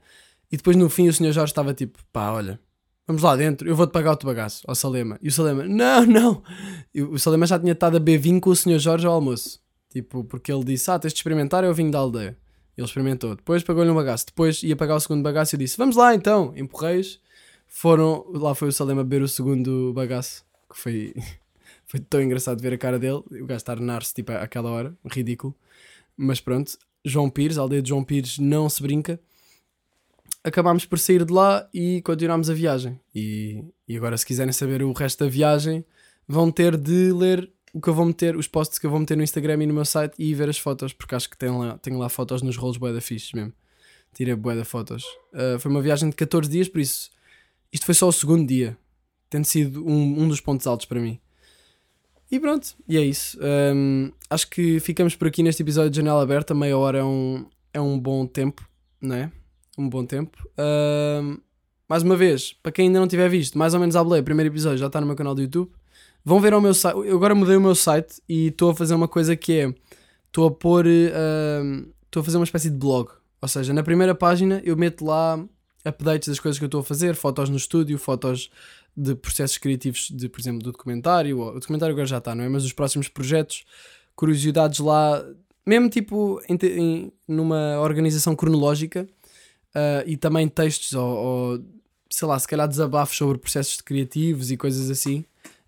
E 0.51 0.57
depois 0.57 0.77
no 0.77 0.89
fim 0.89 1.09
o 1.09 1.13
Sr. 1.13 1.31
Jorge 1.33 1.53
estava 1.53 1.75
tipo, 1.75 1.99
pá, 2.11 2.33
olha, 2.33 2.59
vamos 3.07 3.23
lá 3.23 3.37
dentro, 3.37 3.69
eu 3.69 3.77
vou-te 3.77 3.91
pagar 3.91 4.13
o 4.13 4.17
teu 4.17 4.27
bagaço, 4.27 4.63
ao 4.67 4.75
Salema. 4.75 5.19
E 5.21 5.29
o 5.29 5.33
Salema, 5.33 5.65
não, 5.65 6.07
não. 6.07 6.43
E 6.95 7.03
o 7.03 7.19
Salema 7.19 7.47
já 7.47 7.59
tinha 7.59 7.73
estado 7.73 7.97
a 7.97 8.01
beber 8.01 8.19
vinho 8.19 8.41
com 8.41 8.51
o 8.51 8.57
Sr. 8.57 8.79
Jorge 8.79 9.07
ao 9.07 9.15
almoço. 9.15 9.61
Tipo, 9.91 10.25
porque 10.25 10.53
ele 10.53 10.65
disse, 10.65 10.91
ah, 10.91 10.99
tens 10.99 11.13
de 11.13 11.19
experimentar, 11.19 11.65
é 11.65 11.69
o 11.69 11.75
vinho 11.75 11.91
da 11.91 11.99
aldeia. 11.99 12.37
Ele 12.77 12.87
experimentou. 12.87 13.37
Depois 13.37 13.63
pagou-lhe 13.63 13.91
um 13.91 13.95
bagaço. 13.95 14.27
Depois 14.27 14.63
ia 14.63 14.75
pagar 14.75 14.97
o 14.97 15.01
segundo 15.01 15.23
bagaço 15.23 15.55
e 15.55 15.57
eu 15.57 15.59
disse, 15.59 15.77
vamos 15.77 15.97
lá 15.97 16.15
então. 16.15 16.53
Empurrei-os 16.57 17.21
foram, 17.75 18.25
lá 18.33 18.55
foi 18.55 18.69
o 18.69 18.73
Salema 18.73 19.03
beber 19.03 19.23
o 19.23 19.29
segundo 19.29 19.93
bagaço, 19.93 20.45
que 20.71 20.79
foi, 20.79 21.15
foi 21.85 21.99
tão 21.99 22.23
engraçado 22.23 22.63
ver 22.63 22.73
a 22.73 22.79
cara 22.79 23.01
dele, 23.01 23.23
o 23.31 23.47
gajo 23.47 23.57
estar 23.57 23.81
narce 23.81 24.15
tipo 24.15 24.31
àquela 24.31 24.71
hora, 24.71 24.97
ridículo. 25.11 25.53
Mas 26.17 26.41
pronto, 26.41 26.79
João 27.05 27.29
Pires, 27.29 27.59
a 27.59 27.63
aldeia 27.63 27.83
de 27.83 27.89
João 27.89 28.05
Pires 28.05 28.39
não 28.39 28.69
se 28.69 28.81
brinca. 28.81 29.19
Acabámos 30.45 30.85
por 30.85 30.99
sair 30.99 31.25
de 31.25 31.33
lá 31.33 31.69
e 31.73 32.03
continuámos 32.03 32.51
a 32.51 32.55
viagem. 32.55 33.01
E, 33.15 33.65
e 33.89 33.97
agora, 33.97 34.17
se 34.17 34.27
quiserem 34.27 34.53
saber 34.53 34.83
o 34.83 34.93
resto 34.93 35.25
da 35.25 35.31
viagem, 35.31 35.85
vão 36.29 36.51
ter 36.51 36.77
de 36.77 37.13
ler 37.13 37.51
o 37.73 37.81
que 37.81 37.89
eu 37.89 37.95
vou 37.95 38.05
meter, 38.05 38.37
os 38.37 38.47
posts 38.47 38.79
que 38.79 38.87
eu 38.87 38.91
vou 38.91 39.01
meter 39.01 39.17
no 39.17 39.23
Instagram 39.23 39.63
e 39.63 39.67
no 39.67 39.75
meu 39.75 39.85
site 39.85 40.15
e 40.19 40.33
ver 40.35 40.49
as 40.49 40.59
fotos, 40.59 40.93
porque 40.93 41.15
acho 41.15 41.29
que 41.29 41.37
tenho 41.37 41.59
lá, 41.59 41.79
tenho 41.79 41.99
lá 41.99 42.09
fotos 42.09 42.43
nos 42.43 42.57
rolos 42.57 42.77
bué 42.77 42.93
da 42.93 43.01
fixe 43.01 43.35
mesmo. 43.35 43.53
Tirei 44.13 44.37
bué 44.37 44.55
da 44.55 44.65
fotos. 44.65 45.03
Uh, 45.33 45.59
foi 45.59 45.71
uma 45.71 45.83
viagem 45.83 46.09
de 46.09 46.15
14 46.15 46.49
dias, 46.49 46.69
por 46.69 46.81
isso 46.81 47.11
isto 47.75 47.87
foi 47.87 47.95
só 47.95 48.07
o 48.07 48.13
segundo 48.13 48.47
dia, 48.47 48.79
tendo 49.29 49.45
sido 49.45 49.85
um, 49.85 50.23
um 50.23 50.29
dos 50.29 50.41
pontos 50.41 50.65
altos 50.65 50.87
para 50.87 51.01
mim. 51.01 51.19
E 52.31 52.39
pronto, 52.39 52.77
e 52.89 52.97
é 52.97 53.05
isso. 53.05 53.37
Um, 53.43 54.13
acho 54.31 54.49
que 54.49 54.79
ficamos 54.79 55.17
por 55.17 55.27
aqui 55.27 55.43
neste 55.43 55.63
episódio 55.63 55.91
de 55.91 55.97
Janela 55.97 56.23
Aberta. 56.23 56.55
Meia 56.55 56.79
hora 56.79 56.99
é 56.99 57.05
um, 57.05 57.45
é 57.73 57.81
um 57.81 57.99
bom 57.99 58.27
tempo, 58.27 58.65
não 59.01 59.17
é? 59.17 59.33
Um 59.77 59.89
bom 59.89 60.05
tempo. 60.05 60.49
Um, 60.59 61.39
mais 61.89 62.03
uma 62.03 62.17
vez, 62.17 62.53
para 62.63 62.73
quem 62.73 62.87
ainda 62.87 63.01
não 63.01 63.09
tiver 63.09 63.29
visto, 63.29 63.59
mais 63.59 63.75
ou 63.75 63.81
menos 63.81 63.97
a 63.97 64.03
o 64.03 64.23
primeiro 64.23 64.53
episódio 64.53 64.79
já 64.79 64.87
está 64.87 65.01
no 65.01 65.07
meu 65.07 65.17
canal 65.17 65.35
do 65.35 65.43
YouTube. 65.43 65.71
Vão 66.25 66.41
ver 66.41 66.53
ao 66.53 66.61
meu 66.61 66.73
site. 66.73 66.97
Eu 66.97 67.17
agora 67.17 67.35
mudei 67.35 67.57
o 67.57 67.61
meu 67.61 67.75
site 67.75 68.23
e 68.29 68.47
estou 68.47 68.71
a 68.71 68.75
fazer 68.75 68.95
uma 68.95 69.09
coisa 69.09 69.37
que 69.37 69.53
é. 69.53 69.75
Estou 70.27 70.47
a 70.47 70.51
pôr. 70.51 70.87
Estou 70.87 72.21
a 72.21 72.25
fazer 72.25 72.39
uma 72.39 72.45
espécie 72.45 72.71
de 72.71 72.77
blog. 72.77 73.11
Ou 73.43 73.49
seja, 73.49 73.75
na 73.75 73.83
primeira 73.83 74.15
página 74.15 74.63
eu 74.65 74.77
meto 74.77 75.05
lá 75.05 75.45
updates 75.85 76.29
das 76.29 76.41
coisas 76.41 76.59
que 76.59 76.65
eu 76.65 76.69
estou 76.69 76.81
a 76.81 76.85
fazer, 76.85 77.15
fotos 77.15 77.51
no 77.51 77.57
estúdio, 77.57 77.99
fotos 77.99 78.51
de 78.97 79.15
processos 79.15 79.59
criativos, 79.59 80.09
de, 80.11 80.29
por 80.29 80.41
exemplo, 80.41 80.63
do 80.63 80.73
documentário. 80.73 81.39
O 81.41 81.61
documentário 81.61 81.93
agora 81.93 82.07
já 82.07 82.19
está, 82.19 82.35
não 82.35 82.43
é? 82.43 82.49
Mas 82.49 82.63
dos 82.63 82.73
próximos 82.73 83.09
projetos, 83.09 83.65
curiosidades 84.17 84.79
lá, 84.79 85.23
mesmo 85.67 85.91
tipo 85.91 86.41
em, 86.49 86.57
em 86.63 87.13
numa 87.29 87.79
organização 87.81 88.35
cronológica 88.35 89.07
uh, 89.75 90.07
e 90.07 90.17
também 90.17 90.49
textos 90.49 90.93
ou, 90.93 91.17
ou, 91.17 91.65
sei 92.09 92.29
lá, 92.29 92.39
se 92.39 92.47
calhar 92.47 92.69
desabafos 92.69 93.17
sobre 93.17 93.39
processos 93.39 93.81
criativos 93.81 94.51
e 94.51 94.57
coisas 94.57 94.91
assim. 94.91 95.25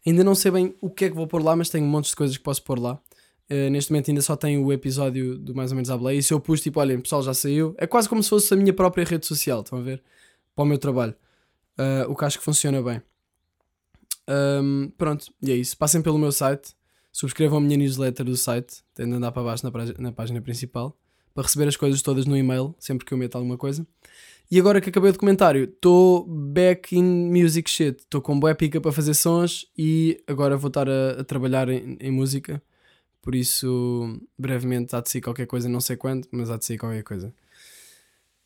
Ainda 0.06 0.22
não 0.22 0.34
sei 0.34 0.50
bem 0.50 0.74
o 0.80 0.88
que 0.88 1.06
é 1.06 1.08
que 1.08 1.14
vou 1.14 1.26
pôr 1.26 1.42
lá, 1.42 1.56
mas 1.56 1.68
tenho 1.68 1.84
um 1.84 1.88
monte 1.88 2.08
de 2.10 2.16
coisas 2.16 2.36
que 2.36 2.42
posso 2.42 2.62
pôr 2.62 2.78
lá. 2.78 3.00
Uh, 3.50 3.70
neste 3.70 3.92
momento 3.92 4.10
ainda 4.10 4.22
só 4.22 4.34
tenho 4.36 4.64
o 4.64 4.72
episódio 4.72 5.38
do 5.38 5.54
Mais 5.54 5.70
ou 5.70 5.76
menos 5.76 5.90
à 5.90 5.96
Boleia. 5.96 6.18
E 6.18 6.22
se 6.22 6.32
eu 6.32 6.40
pus 6.40 6.60
tipo, 6.60 6.80
olhem, 6.80 7.00
pessoal 7.00 7.22
já 7.22 7.34
saiu, 7.34 7.74
é 7.78 7.86
quase 7.86 8.08
como 8.08 8.22
se 8.22 8.28
fosse 8.28 8.54
a 8.54 8.56
minha 8.56 8.72
própria 8.72 9.04
rede 9.04 9.26
social, 9.26 9.60
estão 9.60 9.78
a 9.78 9.82
ver? 9.82 10.02
Para 10.54 10.62
o 10.62 10.66
meu 10.66 10.78
trabalho. 10.78 11.14
Uh, 11.78 12.10
o 12.10 12.16
que 12.16 12.24
acho 12.24 12.38
que 12.38 12.44
funciona 12.44 12.82
bem. 12.82 13.02
Um, 14.28 14.90
pronto, 14.96 15.32
e 15.42 15.52
é 15.52 15.54
isso. 15.54 15.76
Passem 15.76 16.02
pelo 16.02 16.18
meu 16.18 16.32
site, 16.32 16.74
subscrevam 17.12 17.58
a 17.58 17.60
minha 17.60 17.76
newsletter 17.76 18.24
do 18.26 18.36
site, 18.36 18.82
tendo 18.94 19.10
de 19.10 19.16
andar 19.16 19.32
para 19.32 19.42
baixo 19.42 19.64
na, 19.64 19.72
na 19.98 20.12
página 20.12 20.40
principal, 20.40 20.96
para 21.36 21.44
receber 21.44 21.68
as 21.68 21.76
coisas 21.76 22.02
todas 22.02 22.26
no 22.26 22.36
e-mail, 22.36 22.74
sempre 22.80 23.04
que 23.04 23.14
eu 23.14 23.18
meto 23.18 23.36
alguma 23.36 23.56
coisa. 23.56 23.86
E 24.50 24.58
agora 24.58 24.80
que 24.80 24.88
acabei 24.88 25.10
o 25.10 25.12
documentário, 25.12 25.64
estou 25.64 26.24
back 26.26 26.96
in 26.96 27.30
music 27.30 27.70
shit. 27.70 28.00
Estou 28.00 28.20
com 28.20 28.38
boa 28.40 28.54
pica 28.54 28.80
para 28.80 28.90
fazer 28.90 29.14
sons 29.14 29.66
e 29.76 30.22
agora 30.26 30.56
vou 30.56 30.68
estar 30.68 30.88
a, 30.88 31.20
a 31.20 31.24
trabalhar 31.24 31.68
em, 31.68 31.96
em 32.00 32.10
música 32.10 32.62
por 33.26 33.34
isso, 33.34 34.20
brevemente 34.38 34.94
há 34.94 35.00
de 35.00 35.10
sair 35.10 35.20
qualquer 35.20 35.46
coisa, 35.46 35.68
não 35.68 35.80
sei 35.80 35.96
quando, 35.96 36.28
mas 36.30 36.48
há 36.48 36.56
de 36.56 36.64
sair 36.64 36.78
qualquer 36.78 37.02
coisa. 37.02 37.34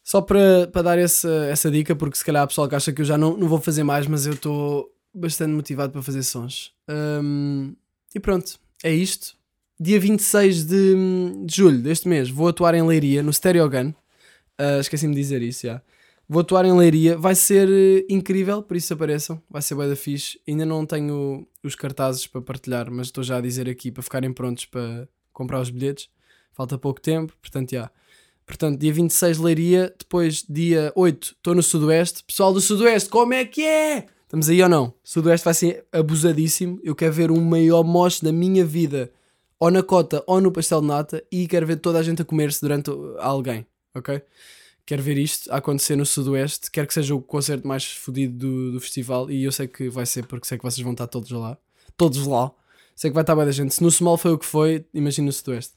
Só 0.03 0.23
para, 0.23 0.69
para 0.69 0.81
dar 0.81 0.99
essa, 0.99 1.29
essa 1.51 1.71
dica, 1.71 1.95
porque 1.95 2.17
se 2.17 2.25
calhar 2.25 2.43
há 2.43 2.47
pessoal 2.47 2.67
que 2.67 2.75
acha 2.75 2.91
que 2.91 3.03
eu 3.03 3.05
já 3.05 3.19
não, 3.19 3.37
não 3.37 3.47
vou 3.47 3.61
fazer 3.61 3.83
mais, 3.83 4.07
mas 4.07 4.25
eu 4.25 4.33
estou 4.33 4.91
bastante 5.13 5.53
motivado 5.53 5.93
para 5.93 6.01
fazer 6.01 6.23
sons. 6.23 6.73
Um, 6.89 7.77
e 8.15 8.19
pronto, 8.19 8.59
é 8.83 8.91
isto. 8.91 9.37
Dia 9.83 9.99
26 9.99 10.65
de, 10.65 10.95
de 11.47 11.57
julho 11.57 11.79
deste 11.79 12.07
mês 12.07 12.29
vou 12.29 12.49
atuar 12.49 12.75
em 12.75 12.83
Leiria, 12.83 13.23
no 13.23 13.33
Stereo 13.33 13.67
Gun. 13.71 13.95
Uh, 14.61 14.79
Esqueci-me 14.79 15.15
de 15.15 15.21
dizer 15.23 15.41
isso 15.41 15.67
já. 15.67 15.81
Vou 16.29 16.43
atuar 16.43 16.67
em 16.67 16.73
Leiria, 16.77 17.17
vai 17.17 17.35
ser 17.35 17.67
uh, 17.67 18.05
incrível, 18.07 18.63
por 18.63 18.77
isso 18.77 18.93
apareçam, 18.93 19.43
vai 19.49 19.63
ser 19.63 19.75
bem 19.75 19.89
da 19.89 19.97
fixe. 19.97 20.39
Ainda 20.47 20.67
não 20.67 20.85
tenho 20.85 21.49
os 21.65 21.75
cartazes 21.75 22.27
para 22.27 22.43
partilhar, 22.43 22.91
mas 22.91 23.07
estou 23.07 23.25
já 23.25 23.39
a 23.39 23.41
dizer 23.41 23.71
aqui 23.71 23.91
para 23.91 24.03
ficarem 24.03 24.31
prontos 24.35 24.67
para 24.67 25.09
comprar 25.33 25.59
os 25.63 25.71
bilhetes. 25.71 26.11
Falta 26.53 26.77
pouco 26.77 27.01
tempo, 27.01 27.33
portanto, 27.41 27.71
já. 27.71 27.91
Portanto, 28.45 28.79
dia 28.79 28.93
26 28.93 29.39
Leiria, 29.39 29.95
depois 29.99 30.45
dia 30.47 30.93
8 30.95 31.37
estou 31.39 31.55
no 31.55 31.63
Sudoeste. 31.63 32.23
Pessoal 32.25 32.53
do 32.53 32.61
Sudoeste, 32.61 33.09
como 33.09 33.33
é 33.33 33.47
que 33.47 33.65
é? 33.65 34.07
Estamos 34.25 34.51
aí 34.51 34.63
ou 34.63 34.69
não? 34.69 34.93
Sudoeste 35.03 35.45
vai 35.47 35.55
ser 35.55 35.87
abusadíssimo. 35.91 36.79
Eu 36.85 36.95
quero 36.95 37.15
ver 37.15 37.31
um 37.31 37.41
maior 37.41 37.83
moche 37.83 38.23
da 38.23 38.31
minha 38.31 38.63
vida, 38.63 39.11
ou 39.61 39.71
na 39.71 39.83
cota 39.83 40.25
ou 40.27 40.41
no 40.41 40.51
pastel 40.51 40.81
de 40.81 40.89
nata, 40.89 41.25
e 41.31 41.47
quero 41.47 41.67
ver 41.67 41.77
toda 41.77 41.99
a 41.99 42.03
gente 42.03 42.23
a 42.23 42.25
comer-se 42.25 42.61
durante 42.61 42.91
alguém, 43.19 43.65
ok? 43.95 44.21
quero 44.87 45.05
ver 45.05 45.19
isto 45.19 45.53
acontecer 45.53 45.95
no 45.95 46.05
Sudoeste. 46.05 46.69
Quero 46.69 46.89
que 46.89 46.95
seja 46.95 47.15
o 47.15 47.23
concerto 47.23 47.65
mais 47.65 47.85
fodido 47.85 48.37
do, 48.37 48.73
do 48.73 48.81
festival. 48.81 49.31
E 49.31 49.45
eu 49.45 49.53
sei 49.53 49.69
que 49.69 49.89
vai 49.89 50.05
ser 50.05 50.27
porque 50.27 50.49
sei 50.49 50.59
que 50.59 50.65
vocês 50.65 50.83
vão 50.83 50.91
estar 50.91 51.07
todos 51.07 51.31
lá. 51.31 51.57
Todos 51.97 52.27
lá. 52.27 52.51
Sei 52.97 53.09
que 53.09 53.15
vai 53.15 53.23
estar 53.23 53.37
bem 53.37 53.45
da 53.45 53.53
gente. 53.53 53.73
Se 53.73 53.81
no 53.85 53.91
Small 53.93 54.19
foi 54.19 54.33
o 54.33 54.39
que 54.39 54.45
foi, 54.45 54.85
imagina 54.93 55.27
no 55.27 55.33
Sudoeste. 55.33 55.75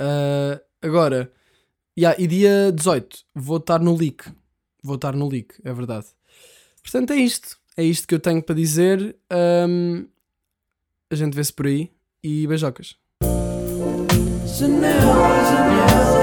Uh, 0.00 0.60
agora, 0.82 1.30
Yeah, 1.98 2.18
e 2.18 2.26
dia 2.26 2.72
18 2.72 3.24
vou 3.34 3.58
estar 3.58 3.78
no 3.78 3.94
leak. 3.94 4.24
Vou 4.82 4.94
estar 4.94 5.14
no 5.14 5.28
leak, 5.28 5.54
é 5.62 5.72
verdade. 5.72 6.06
Portanto, 6.82 7.12
é 7.12 7.16
isto. 7.16 7.58
É 7.76 7.84
isto 7.84 8.08
que 8.08 8.14
eu 8.14 8.20
tenho 8.20 8.42
para 8.42 8.54
dizer. 8.54 9.16
Um, 9.68 10.06
a 11.10 11.14
gente 11.14 11.34
vê-se 11.34 11.52
por 11.52 11.66
aí 11.66 11.90
e 12.22 12.46
beijocas. 12.46 12.96
Janela, 14.46 15.44
janela. 15.50 16.19